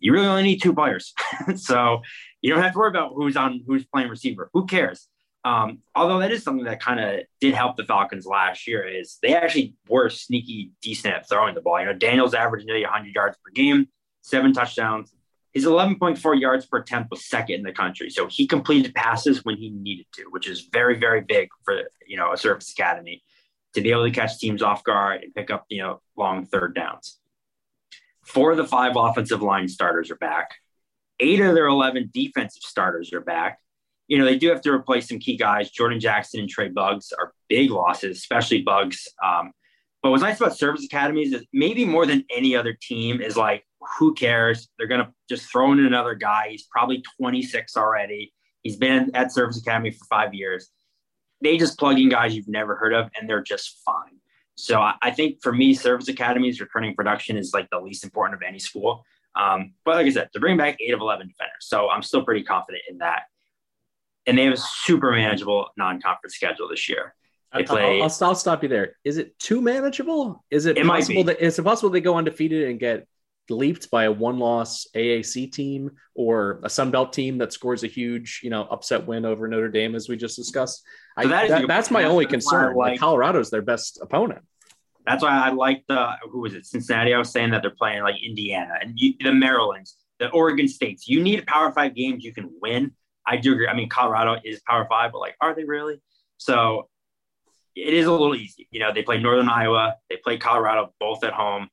you 0.02 0.12
really 0.12 0.28
only 0.28 0.44
need 0.44 0.62
two 0.62 0.74
players, 0.74 1.14
so 1.56 2.02
you 2.42 2.52
don't 2.52 2.62
have 2.62 2.74
to 2.74 2.80
worry 2.80 2.90
about 2.90 3.14
who's 3.16 3.38
on 3.38 3.64
who's 3.66 3.86
playing 3.86 4.10
receiver. 4.10 4.50
Who 4.54 4.66
cares? 4.66 5.08
Um, 5.44 5.80
although 5.96 6.20
that 6.20 6.32
is 6.32 6.44
something 6.44 6.66
that 6.66 6.82
kind 6.82 7.00
of 7.00 7.22
did 7.40 7.54
help 7.54 7.76
the 7.76 7.86
Falcons 7.86 8.26
last 8.26 8.68
year 8.68 8.88
is 8.88 9.18
they 9.24 9.36
actually 9.36 9.76
were 9.88 10.10
sneaky 10.10 10.72
decent 10.82 11.16
at 11.16 11.28
throwing 11.28 11.56
the 11.56 11.62
ball. 11.62 11.80
You 11.80 11.88
know, 11.88 11.94
Daniels 11.94 12.34
averaged 12.34 12.66
nearly 12.66 12.84
100 12.84 13.14
yards 13.14 13.38
per 13.38 13.52
game, 13.52 13.88
seven 14.22 14.54
touchdowns. 14.54 15.14
His 15.54 15.66
11.4 15.66 16.40
yards 16.40 16.66
per 16.66 16.78
attempt 16.78 17.12
was 17.12 17.26
second 17.26 17.56
in 17.56 17.64
the 17.64 17.74
country. 17.74 18.10
So 18.10 18.28
he 18.28 18.48
completed 18.48 18.94
passes 18.94 19.44
when 19.44 19.58
he 19.58 19.70
needed 19.70 20.06
to, 20.14 20.24
which 20.30 20.48
is 20.48 20.70
very, 20.72 20.98
very 20.98 21.22
big 21.22 21.50
for, 21.66 21.90
you 22.08 22.18
know, 22.18 22.32
a 22.32 22.38
service 22.38 22.72
academy 22.72 23.24
to 23.74 23.82
be 23.82 23.92
able 23.92 24.06
to 24.06 24.12
catch 24.12 24.38
teams 24.38 24.62
off 24.62 24.84
guard 24.84 25.24
and 25.24 25.34
pick 25.34 25.50
up, 25.50 25.66
you 25.70 25.82
know, 25.82 26.02
long 26.16 26.46
third 26.46 26.76
downs. 26.76 27.21
Four 28.26 28.52
of 28.52 28.58
the 28.58 28.68
five 28.68 28.94
offensive 28.96 29.42
line 29.42 29.68
starters 29.68 30.12
are 30.12 30.16
back. 30.16 30.52
Eight 31.20 31.40
of 31.40 31.54
their 31.54 31.68
11 31.68 32.12
defensive 32.14 32.64
starters 32.64 33.14
are 33.14 33.22
back 33.22 33.60
you 34.12 34.18
know, 34.18 34.26
they 34.26 34.38
do 34.38 34.50
have 34.50 34.60
to 34.64 34.72
replace 34.72 35.08
some 35.08 35.20
key 35.20 35.38
guys. 35.38 35.72
Jordan 35.72 35.98
Jackson 35.98 36.42
and 36.42 36.50
Trey 36.50 36.68
Bugs 36.68 37.14
are 37.18 37.32
big 37.48 37.72
losses, 37.72 38.18
especially 38.18 38.62
Bugs. 38.62 39.08
Um, 39.24 39.54
but 40.04 40.10
what's 40.12 40.22
nice 40.22 40.38
about 40.38 40.58
service 40.58 40.84
academies 40.84 41.32
is 41.32 41.46
maybe 41.54 41.86
more 41.86 42.06
than 42.06 42.26
any 42.30 42.54
other 42.54 42.74
team 42.74 43.22
is 43.22 43.38
like, 43.38 43.64
who 43.98 44.14
cares? 44.14 44.68
They're 44.78 44.90
going 44.90 45.06
to 45.06 45.14
just 45.30 45.50
throw 45.50 45.72
in 45.72 45.80
another 45.80 46.14
guy. 46.14 46.48
He's 46.50 46.64
probably 46.64 47.02
26 47.22 47.78
already. 47.78 48.34
He's 48.64 48.76
been 48.76 49.12
at 49.16 49.32
service 49.32 49.62
academy 49.62 49.92
for 49.92 50.04
five 50.10 50.34
years. 50.34 50.70
They 51.42 51.58
just 51.58 51.80
plug 51.80 51.98
in 51.98 52.10
guys 52.10 52.36
you've 52.36 52.50
never 52.50 52.76
heard 52.76 52.94
of, 52.94 53.10
and 53.18 53.30
they're 53.30 53.42
just 53.42 53.80
fine. 53.86 54.20
So 54.56 54.80
I, 54.80 54.96
I 55.02 55.12
think 55.12 55.42
for 55.42 55.54
me, 55.54 55.74
service 55.74 56.08
academies 56.08 56.62
returning 56.62 56.96
production 56.96 57.38
is 57.38 57.54
like 57.54 57.70
the 57.70 57.80
least 57.80 58.04
important 58.04 58.42
of 58.42 58.48
any 58.48 58.60
school. 58.60 59.04
Um, 59.36 59.74
but 59.86 59.96
like 59.96 60.06
I 60.06 60.10
said, 60.10 60.30
to 60.34 60.40
bring 60.40 60.58
back 60.58 60.78
eight 60.82 60.94
of 60.94 61.00
11 61.00 61.28
defenders. 61.28 61.56
So 61.62 61.90
I'm 61.90 62.02
still 62.02 62.24
pretty 62.24 62.44
confident 62.44 62.84
in 62.90 62.98
that 62.98 63.24
and 64.26 64.38
they 64.38 64.46
have 64.46 64.54
a 64.54 64.58
super 64.58 65.12
manageable 65.12 65.70
non-conference 65.78 66.36
schedule 66.36 66.68
this 66.68 66.88
year. 66.90 67.14
They 67.54 67.64
play. 67.64 68.02
I'll, 68.02 68.12
I'll, 68.22 68.36
stop 68.36 68.64
you 68.64 68.70
there. 68.70 68.96
Is 69.04 69.18
it 69.18 69.38
too 69.38 69.60
manageable? 69.60 70.46
Is 70.50 70.68
it, 70.68 70.78
it 70.78 70.86
possible 70.86 71.26
that 71.26 71.42
is 71.42 71.60
it 71.60 71.64
possible 71.64 71.90
they 71.90 72.00
go 72.00 72.16
undefeated 72.16 72.70
and 72.70 72.80
get 72.80 73.08
leaped 73.52 73.92
by 73.92 74.06
a 74.06 74.12
one-loss 74.12 74.88
AAC 74.96 75.52
team 75.52 75.92
or 76.16 76.60
a 76.64 76.70
Sun 76.70 76.92
Belt 76.92 77.14
team 77.14 77.38
that 77.40 77.54
scores 77.54 77.84
a 77.84 77.88
huge, 77.88 78.42
you 78.44 78.50
know, 78.50 78.64
upset 78.64 79.06
win 79.06 79.26
over 79.26 79.48
Notre 79.48 79.70
Dame, 79.70 79.96
as 79.96 80.10
we 80.10 80.18
just 80.18 80.36
discussed? 80.36 80.84
So 81.22 81.30
I, 81.34 81.48
that 81.48 81.68
that's 81.68 81.92
my 81.92 82.06
only 82.06 82.26
concern. 82.26 82.76
Like, 82.76 82.92
like 82.92 83.00
Colorado's 83.00 83.50
their 83.50 83.62
best 83.62 84.00
opponent. 84.02 84.42
That's 85.06 85.24
why 85.24 85.30
I 85.32 85.52
like 85.52 85.84
the 85.88 86.12
who 86.32 86.42
was 86.42 86.54
it 86.54 86.66
Cincinnati. 86.66 87.14
I 87.14 87.18
was 87.18 87.32
saying 87.32 87.52
that 87.52 87.62
they're 87.62 87.72
playing 87.72 88.04
like 88.04 88.16
Indiana 88.24 88.76
and 88.82 88.94
you, 88.96 89.14
the 89.20 89.34
Marylands, 89.34 89.98
the 90.20 90.30
Oregon 90.30 90.68
States. 90.68 91.08
You 91.08 91.22
need 91.22 91.46
Power 91.48 91.72
Five 91.72 91.96
games 91.96 92.24
you 92.24 92.34
can 92.34 92.50
win 92.62 92.92
I 93.26 93.38
do 93.38 93.54
agree. 93.54 93.68
I 93.68 93.74
mean, 93.74 93.90
Colorado 93.90 94.40
is 94.44 94.62
Power 94.68 94.86
Five, 94.90 95.12
but 95.12 95.20
like, 95.20 95.36
are 95.42 95.56
they 95.56 95.64
really? 95.64 96.02
So 96.38 96.90
it 97.76 97.94
is 97.94 98.06
a 98.06 98.12
little 98.12 98.36
easy. 98.36 98.68
You 98.72 98.80
know, 98.80 98.94
they 98.94 99.04
play 99.04 99.20
Northern 99.20 99.50
Iowa, 99.50 99.96
they 100.10 100.18
play 100.18 100.38
Colorado 100.38 100.94
both 101.00 101.24
at 101.24 101.34
home. 101.34 101.70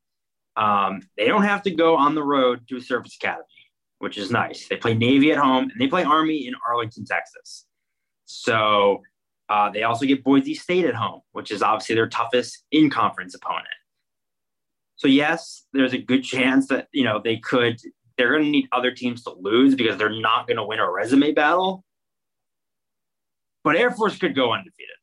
Um, 0.59 1.00
they 1.16 1.26
don't 1.26 1.44
have 1.44 1.62
to 1.62 1.70
go 1.70 1.96
on 1.96 2.14
the 2.14 2.22
road 2.22 2.66
to 2.68 2.76
a 2.76 2.80
service 2.80 3.16
academy, 3.16 3.44
which 4.00 4.18
is 4.18 4.30
nice. 4.30 4.66
They 4.68 4.76
play 4.76 4.94
Navy 4.94 5.30
at 5.30 5.38
home 5.38 5.70
and 5.70 5.80
they 5.80 5.86
play 5.86 6.02
Army 6.02 6.48
in 6.48 6.54
Arlington, 6.68 7.04
Texas. 7.04 7.64
So 8.24 9.02
uh, 9.48 9.70
they 9.70 9.84
also 9.84 10.04
get 10.04 10.24
Boise 10.24 10.54
State 10.54 10.84
at 10.84 10.94
home, 10.94 11.20
which 11.32 11.52
is 11.52 11.62
obviously 11.62 11.94
their 11.94 12.09
toughest 12.09 12.64
in 12.72 12.90
conference 12.90 13.34
opponent. 13.34 13.68
So 14.96 15.06
yes, 15.06 15.64
there's 15.72 15.92
a 15.94 15.98
good 15.98 16.24
chance 16.24 16.66
that 16.68 16.88
you 16.92 17.04
know 17.04 17.20
they 17.22 17.36
could 17.36 17.80
they're 18.16 18.32
going 18.32 18.42
to 18.42 18.50
need 18.50 18.66
other 18.72 18.90
teams 18.90 19.22
to 19.22 19.30
lose 19.38 19.76
because 19.76 19.96
they're 19.96 20.20
not 20.20 20.48
going 20.48 20.56
to 20.56 20.64
win 20.64 20.80
a 20.80 20.90
resume 20.90 21.30
battle. 21.32 21.84
But 23.62 23.76
Air 23.76 23.92
Force 23.92 24.18
could 24.18 24.34
go 24.34 24.52
undefeated. 24.52 24.96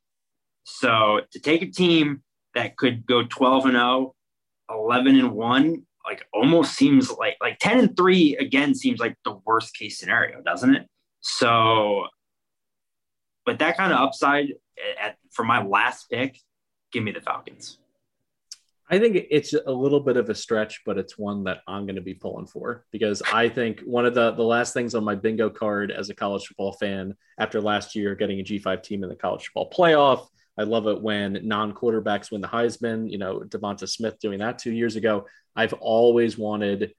So 0.66 1.22
to 1.32 1.40
take 1.40 1.62
a 1.62 1.72
team 1.72 2.24
that 2.56 2.76
could 2.76 3.06
go 3.06 3.24
12 3.24 3.66
and 3.68 3.74
0, 3.76 4.16
11 4.70 5.20
and 5.20 5.32
1, 5.32 5.86
like 6.06 6.26
almost 6.34 6.76
seems 6.76 7.12
like 7.12 7.36
like 7.42 7.58
10 7.60 7.80
and 7.80 7.98
3 7.98 8.38
again 8.38 8.76
seems 8.76 9.00
like 9.00 9.16
the 9.26 9.40
worst 9.46 9.76
case 9.76 10.00
scenario, 10.00 10.42
doesn't 10.42 10.76
it? 10.76 10.88
So 11.22 12.08
but 13.46 13.60
that 13.60 13.78
kind 13.78 13.94
of 13.94 14.00
upside 14.00 14.52
eh, 14.78 15.02
at, 15.02 15.18
for 15.32 15.46
my 15.46 15.64
last 15.64 16.10
pick, 16.10 16.40
give 16.92 17.04
me 17.04 17.12
the 17.12 17.22
Falcons. 17.22 17.78
I 18.90 19.00
think 19.00 19.26
it's 19.32 19.54
a 19.54 19.72
little 19.72 20.00
bit 20.00 20.16
of 20.16 20.30
a 20.30 20.36
stretch, 20.36 20.82
but 20.86 21.00
it's 21.00 21.18
one 21.18 21.46
that 21.46 21.62
I'm 21.68 21.86
going 21.86 21.96
to 21.96 22.02
be 22.02 22.14
pulling 22.14 22.46
for 22.46 22.86
because 22.92 23.24
I 23.34 23.50
think 23.50 23.82
one 23.82 24.06
of 24.06 24.14
the 24.14 24.32
the 24.32 24.44
last 24.44 24.74
things 24.74 24.94
on 24.94 25.04
my 25.04 25.16
bingo 25.16 25.50
card 25.50 25.92
as 25.92 26.10
a 26.10 26.16
college 26.16 26.46
football 26.46 26.74
fan 26.74 27.16
after 27.40 27.62
last 27.62 27.96
year 27.96 28.14
getting 28.14 28.40
a 28.40 28.44
G5 28.44 28.84
team 28.84 29.04
in 29.04 29.10
the 29.10 29.16
college 29.16 29.46
football 29.46 29.72
playoff. 29.72 30.28
I 30.58 30.64
love 30.64 30.88
it 30.88 31.02
when 31.02 31.40
non-quarterbacks 31.44 32.32
win 32.32 32.42
the 32.42 32.48
Heisman. 32.48 33.12
You 33.12 33.18
know, 33.18 33.40
Devonta 33.40 33.88
Smith 33.90 34.20
doing 34.20 34.40
that 34.40 34.60
two 34.60 34.72
years 34.72 34.96
ago. 34.96 35.26
I've 35.56 35.74
always 35.74 36.38
wanted 36.38 36.94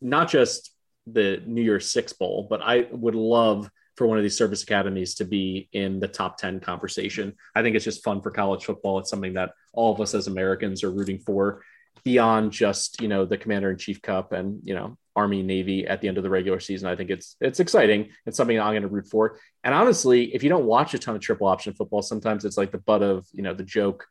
not 0.00 0.28
just 0.28 0.74
the 1.06 1.42
New 1.46 1.62
Year's 1.62 1.90
Six 1.90 2.12
Bowl, 2.12 2.46
but 2.48 2.60
I 2.62 2.86
would 2.90 3.14
love 3.14 3.70
for 3.96 4.06
one 4.06 4.18
of 4.18 4.22
these 4.22 4.36
service 4.36 4.62
academies 4.62 5.16
to 5.16 5.24
be 5.24 5.68
in 5.72 6.00
the 6.00 6.08
top 6.08 6.38
10 6.38 6.60
conversation. 6.60 7.34
I 7.54 7.62
think 7.62 7.76
it's 7.76 7.84
just 7.84 8.04
fun 8.04 8.22
for 8.22 8.30
college 8.30 8.64
football. 8.64 8.98
It's 8.98 9.10
something 9.10 9.34
that 9.34 9.52
all 9.72 9.92
of 9.92 10.00
us 10.00 10.14
as 10.14 10.26
Americans 10.26 10.82
are 10.82 10.90
rooting 10.90 11.18
for 11.18 11.62
beyond 12.04 12.52
just, 12.52 13.00
you 13.00 13.08
know, 13.08 13.26
the 13.26 13.36
commander 13.36 13.70
in 13.70 13.76
chief 13.76 14.00
cup 14.00 14.32
and, 14.32 14.60
you 14.64 14.74
know, 14.74 14.96
Army 15.14 15.42
Navy 15.42 15.86
at 15.86 16.00
the 16.00 16.08
end 16.08 16.16
of 16.16 16.22
the 16.22 16.30
regular 16.30 16.60
season. 16.60 16.88
I 16.88 16.96
think 16.96 17.10
it's 17.10 17.36
it's 17.40 17.60
exciting. 17.60 18.08
It's 18.26 18.36
something 18.36 18.58
I'm 18.58 18.72
going 18.72 18.82
to 18.82 18.88
root 18.88 19.08
for. 19.08 19.38
And 19.62 19.74
honestly, 19.74 20.34
if 20.34 20.42
you 20.42 20.48
don't 20.48 20.64
watch 20.64 20.94
a 20.94 20.98
ton 20.98 21.14
of 21.14 21.20
triple 21.20 21.46
option 21.46 21.74
football, 21.74 22.02
sometimes 22.02 22.44
it's 22.44 22.56
like 22.56 22.72
the 22.72 22.78
butt 22.78 23.02
of, 23.02 23.26
you 23.32 23.42
know, 23.42 23.54
the 23.54 23.64
joke 23.64 24.06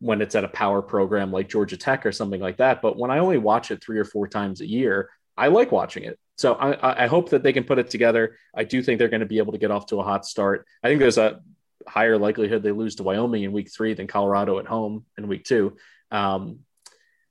when 0.00 0.20
it's 0.20 0.34
at 0.34 0.44
a 0.44 0.48
power 0.48 0.82
program 0.82 1.32
like 1.32 1.48
Georgia 1.48 1.76
Tech 1.76 2.04
or 2.04 2.12
something 2.12 2.40
like 2.40 2.58
that. 2.58 2.82
But 2.82 2.98
when 2.98 3.10
I 3.10 3.18
only 3.18 3.38
watch 3.38 3.70
it 3.70 3.82
three 3.82 3.98
or 3.98 4.04
four 4.04 4.28
times 4.28 4.60
a 4.60 4.66
year, 4.66 5.08
I 5.36 5.48
like 5.48 5.72
watching 5.72 6.04
it. 6.04 6.18
So 6.36 6.54
I, 6.54 7.04
I 7.04 7.06
hope 7.06 7.30
that 7.30 7.42
they 7.42 7.52
can 7.52 7.64
put 7.64 7.78
it 7.78 7.90
together. 7.90 8.36
I 8.54 8.64
do 8.64 8.82
think 8.82 8.98
they're 8.98 9.08
going 9.08 9.20
to 9.20 9.26
be 9.26 9.38
able 9.38 9.52
to 9.52 9.58
get 9.58 9.70
off 9.70 9.86
to 9.86 10.00
a 10.00 10.04
hot 10.04 10.26
start. 10.26 10.66
I 10.82 10.88
think 10.88 11.00
there's 11.00 11.18
a 11.18 11.40
higher 11.86 12.18
likelihood 12.18 12.62
they 12.62 12.72
lose 12.72 12.96
to 12.96 13.02
Wyoming 13.02 13.44
in 13.44 13.52
week 13.52 13.70
three 13.72 13.94
than 13.94 14.06
Colorado 14.06 14.58
at 14.58 14.66
home 14.66 15.04
in 15.16 15.28
week 15.28 15.44
two. 15.44 15.76
Um, 16.10 16.60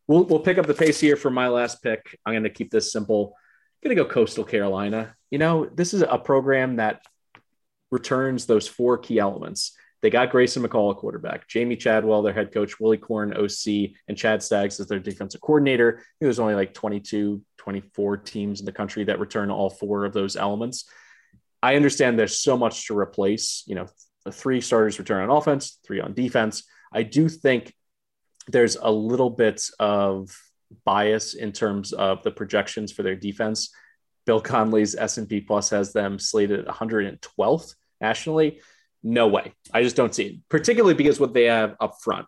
we'll, 0.07 0.23
we'll 0.25 0.39
pick 0.39 0.57
up 0.57 0.67
the 0.67 0.73
pace 0.73 0.99
here 0.99 1.15
for 1.15 1.29
my 1.29 1.47
last 1.47 1.81
pick. 1.81 2.19
I'm 2.25 2.33
going 2.33 2.43
to 2.43 2.49
keep 2.49 2.71
this 2.71 2.91
simple. 2.91 3.35
I'm 3.83 3.89
going 3.89 3.97
to 3.97 4.03
go 4.03 4.09
Coastal 4.09 4.43
Carolina. 4.43 5.15
You 5.31 5.39
know, 5.39 5.65
this 5.65 5.93
is 5.93 6.01
a 6.01 6.17
program 6.17 6.77
that 6.77 7.05
returns 7.91 8.45
those 8.45 8.67
four 8.67 8.97
key 8.97 9.19
elements. 9.19 9.75
They 10.01 10.09
got 10.09 10.31
Grayson 10.31 10.63
McCall, 10.63 10.97
quarterback, 10.97 11.47
Jamey 11.47 11.79
Chadwell, 11.79 12.21
their 12.23 12.33
head 12.33 12.51
coach, 12.51 12.77
Willy 12.77 12.97
Korn, 12.97 13.33
OC, 13.33 13.91
and 14.09 14.17
Chad 14.17 14.43
Staggs 14.43 14.79
as 14.81 14.87
their 14.87 14.99
defensive 14.99 15.39
coordinator. 15.39 15.93
I 15.93 15.95
think 15.95 16.05
there's 16.19 16.39
only 16.39 16.55
like 16.55 16.73
22, 16.73 17.41
24 17.57 18.17
teams 18.17 18.59
in 18.59 18.65
the 18.65 18.73
country 18.73 19.05
that 19.05 19.19
return 19.19 19.49
all 19.49 19.69
four 19.69 20.03
of 20.03 20.11
those 20.11 20.35
elements. 20.35 20.89
I 21.61 21.77
understand 21.77 22.19
there's 22.19 22.37
so 22.37 22.57
much 22.57 22.87
to 22.87 22.97
replace, 22.97 23.63
you 23.65 23.75
know, 23.75 23.87
three 24.29 24.59
starters 24.59 24.99
return 24.99 25.29
on 25.29 25.35
offense, 25.35 25.79
three 25.85 26.01
on 26.01 26.13
defense. 26.13 26.63
I 26.91 27.03
do 27.03 27.29
think 27.29 27.73
there's 28.47 28.75
a 28.75 28.91
little 28.91 29.29
bit 29.29 29.61
of 29.79 30.35
bias 30.85 31.33
in 31.33 31.51
terms 31.51 31.93
of 31.93 32.23
the 32.23 32.31
projections 32.31 32.91
for 32.91 33.03
their 33.03 33.15
defense. 33.15 33.73
Bill 34.25 34.41
Connelly's 34.41 34.95
S&P 34.95 35.41
Plus 35.41 35.69
has 35.69 35.93
them 35.93 36.17
slated 36.17 36.65
112th 36.65 37.75
nationally. 37.99 38.61
No 39.03 39.27
way. 39.27 39.53
I 39.73 39.83
just 39.83 39.95
don't 39.95 40.15
see 40.15 40.23
it, 40.23 40.35
particularly 40.49 40.93
because 40.93 41.19
what 41.19 41.33
they 41.33 41.45
have 41.45 41.75
up 41.79 41.95
front. 42.01 42.25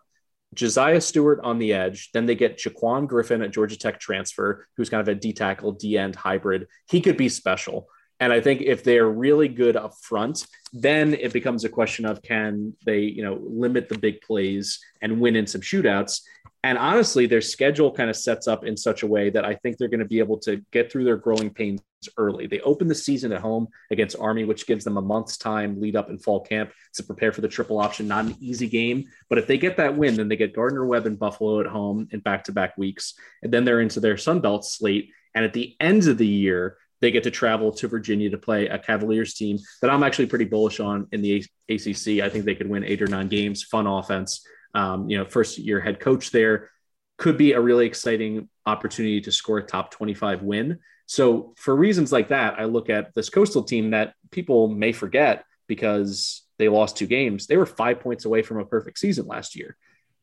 Josiah 0.54 1.00
Stewart 1.00 1.40
on 1.42 1.58
the 1.58 1.72
edge. 1.72 2.10
Then 2.12 2.26
they 2.26 2.34
get 2.34 2.58
Jaquan 2.58 3.06
Griffin 3.06 3.42
at 3.42 3.50
Georgia 3.50 3.76
Tech 3.76 3.98
transfer, 3.98 4.66
who's 4.76 4.90
kind 4.90 5.00
of 5.00 5.08
a 5.08 5.14
D 5.14 5.32
tackle, 5.32 5.72
D 5.72 5.98
end 5.98 6.16
hybrid. 6.16 6.66
He 6.88 7.00
could 7.00 7.16
be 7.16 7.28
special. 7.28 7.88
And 8.18 8.32
I 8.32 8.40
think 8.40 8.62
if 8.62 8.82
they're 8.82 9.08
really 9.08 9.48
good 9.48 9.76
up 9.76 9.94
front, 10.00 10.46
then 10.72 11.14
it 11.14 11.32
becomes 11.32 11.64
a 11.64 11.68
question 11.68 12.06
of 12.06 12.22
can 12.22 12.74
they, 12.84 13.00
you 13.00 13.22
know, 13.22 13.38
limit 13.42 13.88
the 13.88 13.98
big 13.98 14.20
plays 14.22 14.80
and 15.02 15.20
win 15.20 15.36
in 15.36 15.46
some 15.46 15.60
shootouts. 15.60 16.22
And 16.64 16.78
honestly, 16.78 17.26
their 17.26 17.42
schedule 17.42 17.92
kind 17.92 18.10
of 18.10 18.16
sets 18.16 18.48
up 18.48 18.64
in 18.64 18.76
such 18.76 19.02
a 19.04 19.06
way 19.06 19.30
that 19.30 19.44
I 19.44 19.54
think 19.54 19.76
they're 19.76 19.88
going 19.88 20.00
to 20.00 20.06
be 20.06 20.18
able 20.18 20.38
to 20.40 20.64
get 20.72 20.90
through 20.90 21.04
their 21.04 21.16
growing 21.16 21.50
pains 21.50 21.80
early. 22.16 22.46
They 22.46 22.60
open 22.60 22.88
the 22.88 22.94
season 22.94 23.32
at 23.32 23.40
home 23.40 23.68
against 23.90 24.18
Army, 24.18 24.44
which 24.44 24.66
gives 24.66 24.82
them 24.82 24.96
a 24.96 25.02
month's 25.02 25.36
time 25.36 25.80
lead 25.80 25.94
up 25.94 26.10
in 26.10 26.18
fall 26.18 26.40
camp 26.40 26.72
to 26.94 27.04
prepare 27.04 27.32
for 27.32 27.40
the 27.40 27.48
triple 27.48 27.78
option. 27.78 28.08
Not 28.08 28.24
an 28.24 28.36
easy 28.40 28.68
game, 28.68 29.04
but 29.28 29.38
if 29.38 29.46
they 29.46 29.58
get 29.58 29.76
that 29.76 29.96
win, 29.96 30.16
then 30.16 30.28
they 30.28 30.36
get 30.36 30.56
Gardner 30.56 30.84
Webb 30.84 31.06
and 31.06 31.18
Buffalo 31.18 31.60
at 31.60 31.66
home 31.66 32.08
in 32.10 32.20
back 32.20 32.44
to 32.44 32.52
back 32.52 32.76
weeks. 32.76 33.14
And 33.42 33.52
then 33.52 33.64
they're 33.64 33.80
into 33.80 34.00
their 34.00 34.16
Sun 34.16 34.40
Belt 34.40 34.64
slate. 34.64 35.10
And 35.34 35.44
at 35.44 35.52
the 35.52 35.76
end 35.78 36.08
of 36.08 36.18
the 36.18 36.26
year, 36.26 36.78
they 37.00 37.10
get 37.10 37.22
to 37.24 37.30
travel 37.30 37.72
to 37.72 37.88
Virginia 37.88 38.30
to 38.30 38.38
play 38.38 38.68
a 38.68 38.78
Cavaliers 38.78 39.34
team 39.34 39.58
that 39.82 39.90
I'm 39.90 40.02
actually 40.02 40.26
pretty 40.26 40.46
bullish 40.46 40.80
on 40.80 41.06
in 41.12 41.22
the 41.22 41.44
ACC. 41.68 42.24
I 42.24 42.28
think 42.28 42.44
they 42.44 42.54
could 42.54 42.68
win 42.68 42.84
eight 42.84 43.02
or 43.02 43.06
nine 43.06 43.28
games, 43.28 43.62
fun 43.62 43.86
offense 43.86 44.46
um, 44.76 45.08
you 45.08 45.16
know, 45.16 45.24
first 45.24 45.58
year 45.58 45.80
head 45.80 45.98
coach 45.98 46.30
there, 46.30 46.70
could 47.16 47.38
be 47.38 47.52
a 47.52 47.60
really 47.60 47.86
exciting 47.86 48.48
opportunity 48.66 49.22
to 49.22 49.32
score 49.32 49.58
a 49.58 49.62
top 49.62 49.90
25 49.90 50.42
win. 50.42 50.78
So 51.06 51.54
for 51.56 51.74
reasons 51.74 52.12
like 52.12 52.28
that, 52.28 52.58
I 52.58 52.64
look 52.64 52.90
at 52.90 53.14
this 53.14 53.30
coastal 53.30 53.62
team 53.62 53.90
that 53.90 54.12
people 54.30 54.68
may 54.68 54.92
forget 54.92 55.44
because 55.66 56.42
they 56.58 56.68
lost 56.68 56.96
two 56.96 57.06
games. 57.06 57.46
They 57.46 57.56
were 57.56 57.64
five 57.64 58.00
points 58.00 58.26
away 58.26 58.42
from 58.42 58.58
a 58.58 58.66
perfect 58.66 58.98
season 58.98 59.26
last 59.26 59.56
year. 59.56 59.76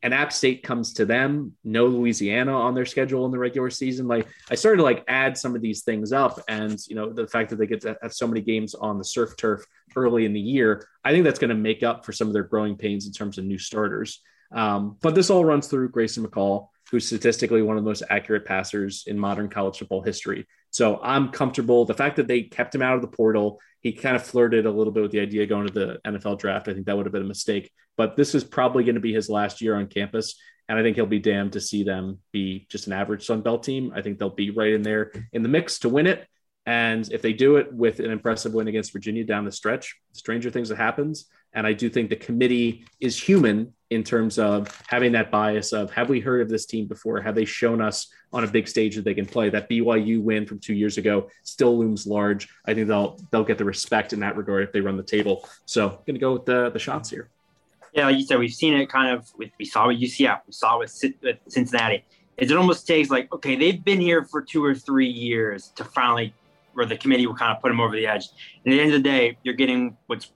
And 0.04 0.14
App 0.14 0.34
State 0.34 0.64
comes 0.64 0.94
to 0.94 1.06
them, 1.06 1.54
no 1.64 1.88
Louisiana 1.88 2.54
on 2.54 2.76
their 2.76 2.86
schedule 2.86 3.26
in 3.26 3.32
the 3.32 3.40
regular 3.40 3.70
season. 3.70 4.06
Like 4.08 4.28
I 4.52 4.56
started 4.56 4.78
to 4.78 4.84
like 4.84 5.06
add 5.08 5.38
some 5.38 5.56
of 5.56 5.62
these 5.62 5.84
things 5.84 6.12
up, 6.12 6.40
and 6.50 6.78
you 6.88 6.96
know 6.96 7.12
the 7.12 7.26
fact 7.26 7.50
that 7.50 7.56
they 7.56 7.68
get 7.68 7.82
to 7.82 7.98
have 8.02 8.14
so 8.14 8.28
many 8.28 8.42
games 8.42 8.76
on 8.76 8.98
the 8.98 9.06
surf 9.06 9.38
turf 9.38 9.66
early 9.96 10.26
in 10.26 10.34
the 10.34 10.40
year, 10.40 10.88
I 11.04 11.12
think 11.12 11.24
that's 11.24 11.40
going 11.40 11.50
to 11.50 11.56
make 11.56 11.84
up 11.84 12.06
for 12.06 12.12
some 12.12 12.28
of 12.28 12.34
their 12.34 12.44
growing 12.44 12.76
pains 12.76 13.08
in 13.08 13.14
terms 13.14 13.38
of 13.38 13.46
new 13.46 13.58
starters. 13.58 14.20
Um, 14.52 14.98
but 15.02 15.16
this 15.16 15.30
all 15.30 15.46
runs 15.46 15.68
through 15.68 15.90
Grayson 15.90 16.26
McCall, 16.26 16.68
who's 16.92 17.08
statistically 17.08 17.62
one 17.62 17.78
of 17.78 17.84
the 17.84 17.90
most 17.90 18.04
accurate 18.10 18.46
passers 18.46 19.06
in 19.08 19.18
modern 19.18 19.50
college 19.50 19.80
football 19.80 20.02
history. 20.02 20.46
So 20.74 21.00
I'm 21.04 21.30
comfortable. 21.30 21.86
The 21.86 21.94
fact 21.94 22.16
that 22.16 22.28
they 22.28 22.42
kept 22.42 22.74
him 22.74 22.82
out 22.82 22.96
of 22.96 23.02
the 23.02 23.08
portal, 23.08 23.62
he 23.82 23.94
kind 23.94 24.16
of 24.16 24.24
flirted 24.24 24.66
a 24.66 24.72
little 24.72 24.92
bit 24.92 25.04
with 25.04 25.12
the 25.12 25.20
idea 25.20 25.46
going 25.46 25.68
to 25.68 25.74
the 25.74 26.00
NFL 26.04 26.40
draft. 26.40 26.68
I 26.68 26.74
think 26.74 26.88
that 26.88 26.98
would 26.98 27.06
have 27.06 27.14
been 27.14 27.22
a 27.22 27.26
mistake. 27.26 27.72
But 27.96 28.16
this 28.16 28.34
is 28.34 28.44
probably 28.44 28.84
going 28.84 28.96
to 28.96 29.02
be 29.02 29.14
his 29.14 29.30
last 29.30 29.62
year 29.62 29.76
on 29.76 29.86
campus. 29.86 30.36
And 30.68 30.80
I 30.80 30.82
think 30.82 30.96
he'll 30.96 31.06
be 31.06 31.20
damned 31.20 31.54
to 31.54 31.62
see 31.62 31.84
them 31.84 32.18
be 32.32 32.66
just 32.72 32.88
an 32.88 32.94
average 32.94 33.24
Sun 33.24 33.42
Belt 33.42 33.62
team. 33.62 33.92
I 33.96 34.02
think 34.02 34.18
they'll 34.18 34.32
be 34.32 34.50
right 34.50 34.74
in 34.74 34.82
there 34.82 35.12
in 35.32 35.44
the 35.44 35.50
mix 35.50 35.78
to 35.80 35.90
win 35.90 36.08
it. 36.08 36.28
And 36.66 37.08
if 37.12 37.22
they 37.22 37.34
do 37.34 37.58
it 37.58 37.72
with 37.72 38.00
an 38.00 38.10
impressive 38.10 38.56
win 38.56 38.68
against 38.68 38.94
Virginia 38.94 39.26
down 39.26 39.46
the 39.46 39.52
stretch, 39.52 39.96
stranger 40.14 40.50
things 40.50 40.70
that 40.70 40.78
happens. 40.78 41.26
And 41.54 41.68
I 41.68 41.74
do 41.74 41.90
think 41.90 42.10
the 42.10 42.16
committee 42.16 42.86
is 43.00 43.22
human 43.22 43.74
in 43.90 44.04
terms 44.04 44.40
of 44.40 44.82
having 44.88 45.12
that 45.12 45.30
bias 45.30 45.72
of 45.72 45.92
have 45.92 46.10
we 46.10 46.20
heard 46.20 46.42
of 46.42 46.50
this 46.50 46.66
team 46.66 46.88
before? 46.88 47.22
Have 47.22 47.36
they 47.36 47.46
shown 47.46 47.80
us 47.80 48.08
on 48.32 48.44
a 48.44 48.48
big 48.48 48.68
stage 48.68 48.96
that 48.96 49.06
they 49.06 49.14
can 49.14 49.26
play? 49.26 49.50
That 49.50 49.70
BYU 49.70 50.22
win 50.22 50.48
from 50.48 50.60
two 50.60 50.74
years 50.74 50.98
ago 50.98 51.30
still 51.44 51.78
looms 51.78 52.08
large. 52.08 52.50
I 52.66 52.74
think 52.74 52.88
they'll 52.88 53.20
they'll 53.32 53.44
get 53.44 53.58
the 53.58 53.66
respect 53.66 54.14
in 54.14 54.20
that 54.22 54.36
regard 54.36 54.64
if 54.64 54.72
they 54.72 54.82
run 54.82 54.98
the 54.98 55.04
table. 55.04 55.48
So 55.66 55.90
I'm 55.90 55.98
gonna 56.08 56.20
go 56.20 56.34
with 56.34 56.46
the 56.46 56.72
the 56.72 56.80
Chants 56.80 57.10
here. 57.10 57.30
Yeah, 57.94 58.08
like 58.08 58.18
you 58.18 58.26
said, 58.26 58.40
we've 58.40 58.54
seen 58.54 58.74
it 58.74 58.90
kind 58.90 59.16
of 59.16 59.30
with 59.38 59.52
we 59.60 59.66
saw 59.66 59.88
with 59.88 60.02
UCF, 60.02 60.42
we 60.48 60.54
saw 60.54 60.80
with, 60.80 61.00
with 61.22 61.38
Cincinnati. 61.48 62.04
It 62.38 62.52
almost 62.52 62.88
takes 62.88 63.12
like 63.12 63.32
okay, 63.32 63.56
they've 63.56 63.84
been 63.84 64.02
here 64.02 64.26
for 64.26 64.42
two 64.42 64.64
or 64.64 64.74
three 64.74 65.08
years 65.08 65.72
to 65.76 65.84
finally 65.84 66.34
where 66.74 66.88
the 66.88 66.98
committee 66.98 67.28
will 67.28 67.36
kind 67.36 67.56
of 67.56 67.62
put 67.62 67.70
them 67.70 67.80
over 67.80 67.96
the 67.96 68.08
edge. 68.08 68.26
And 68.66 68.74
at 68.74 68.78
the 68.78 68.82
end 68.82 68.94
of 68.94 69.04
the 69.04 69.08
day, 69.08 69.38
you're 69.44 69.54
getting 69.54 69.96
what's 70.08 70.32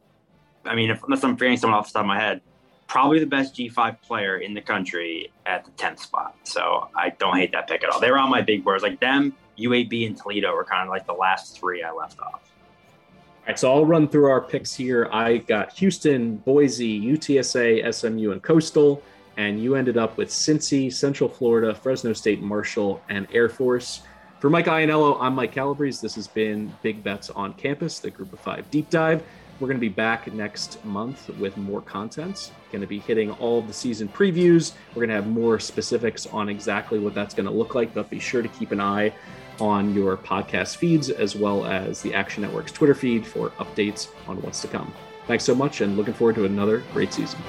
I 0.67 0.75
mean, 0.75 0.89
if, 0.89 1.03
unless 1.03 1.23
I'm 1.23 1.35
forgetting 1.35 1.57
someone 1.57 1.79
off 1.79 1.87
the 1.87 1.93
top 1.93 2.01
of 2.01 2.07
my 2.07 2.19
head, 2.19 2.41
probably 2.87 3.19
the 3.19 3.25
best 3.25 3.55
G5 3.55 4.01
player 4.01 4.37
in 4.37 4.53
the 4.53 4.61
country 4.61 5.31
at 5.45 5.65
the 5.65 5.71
10th 5.71 5.99
spot. 5.99 6.35
So 6.43 6.89
I 6.95 7.09
don't 7.09 7.37
hate 7.37 7.51
that 7.51 7.67
pick 7.67 7.83
at 7.83 7.89
all. 7.89 7.99
They 7.99 8.11
were 8.11 8.17
on 8.17 8.29
my 8.29 8.41
big 8.41 8.63
boards. 8.63 8.83
Like 8.83 8.99
them, 8.99 9.35
UAB, 9.57 10.07
and 10.07 10.17
Toledo 10.17 10.53
were 10.53 10.63
kind 10.63 10.83
of 10.83 10.89
like 10.89 11.05
the 11.05 11.13
last 11.13 11.59
three 11.59 11.83
I 11.83 11.91
left 11.91 12.19
off. 12.19 12.41
All 12.43 13.51
right, 13.51 13.59
so 13.59 13.73
I'll 13.73 13.85
run 13.85 14.07
through 14.07 14.29
our 14.29 14.41
picks 14.41 14.73
here. 14.73 15.07
I 15.11 15.37
got 15.37 15.73
Houston, 15.73 16.37
Boise, 16.37 16.99
UTSA, 16.99 17.93
SMU, 17.93 18.31
and 18.31 18.43
Coastal. 18.43 19.01
And 19.37 19.61
you 19.61 19.75
ended 19.75 19.97
up 19.97 20.17
with 20.17 20.29
Cincy, 20.29 20.91
Central 20.91 21.29
Florida, 21.29 21.73
Fresno 21.73 22.11
State, 22.13 22.41
Marshall, 22.41 23.01
and 23.09 23.27
Air 23.31 23.49
Force. 23.49 24.01
For 24.39 24.49
Mike 24.49 24.65
Ianniello, 24.65 25.17
I'm 25.19 25.35
Mike 25.35 25.51
Calabrese. 25.51 25.99
This 26.01 26.15
has 26.15 26.27
been 26.27 26.73
Big 26.81 27.03
Bets 27.03 27.29
on 27.31 27.53
Campus, 27.53 27.99
the 27.99 28.11
Group 28.11 28.33
of 28.33 28.39
Five 28.39 28.69
Deep 28.69 28.89
Dive. 28.89 29.23
We're 29.59 29.67
going 29.67 29.77
to 29.77 29.81
be 29.81 29.89
back 29.89 30.31
next 30.33 30.83
month 30.85 31.29
with 31.39 31.57
more 31.57 31.81
content. 31.81 32.51
Going 32.71 32.81
to 32.81 32.87
be 32.87 32.99
hitting 32.99 33.31
all 33.31 33.57
of 33.57 33.67
the 33.67 33.73
season 33.73 34.07
previews. 34.07 34.73
We're 34.89 35.07
going 35.07 35.09
to 35.09 35.15
have 35.15 35.27
more 35.27 35.59
specifics 35.59 36.27
on 36.27 36.47
exactly 36.47 36.99
what 36.99 37.15
that's 37.15 37.33
going 37.33 37.47
to 37.47 37.51
look 37.51 37.73
like, 37.73 37.91
but 37.93 38.07
be 38.09 38.19
sure 38.19 38.43
to 38.43 38.49
keep 38.49 38.71
an 38.71 38.79
eye 38.79 39.11
on 39.59 39.95
your 39.95 40.15
podcast 40.15 40.77
feeds 40.77 41.09
as 41.09 41.35
well 41.35 41.65
as 41.65 42.03
the 42.03 42.13
Action 42.13 42.43
Network's 42.43 42.71
Twitter 42.71 42.93
feed 42.93 43.25
for 43.25 43.49
updates 43.51 44.09
on 44.27 44.39
what's 44.43 44.61
to 44.61 44.67
come. 44.67 44.93
Thanks 45.25 45.43
so 45.43 45.55
much 45.55 45.81
and 45.81 45.97
looking 45.97 46.13
forward 46.13 46.35
to 46.35 46.45
another 46.45 46.83
great 46.93 47.11
season. 47.11 47.39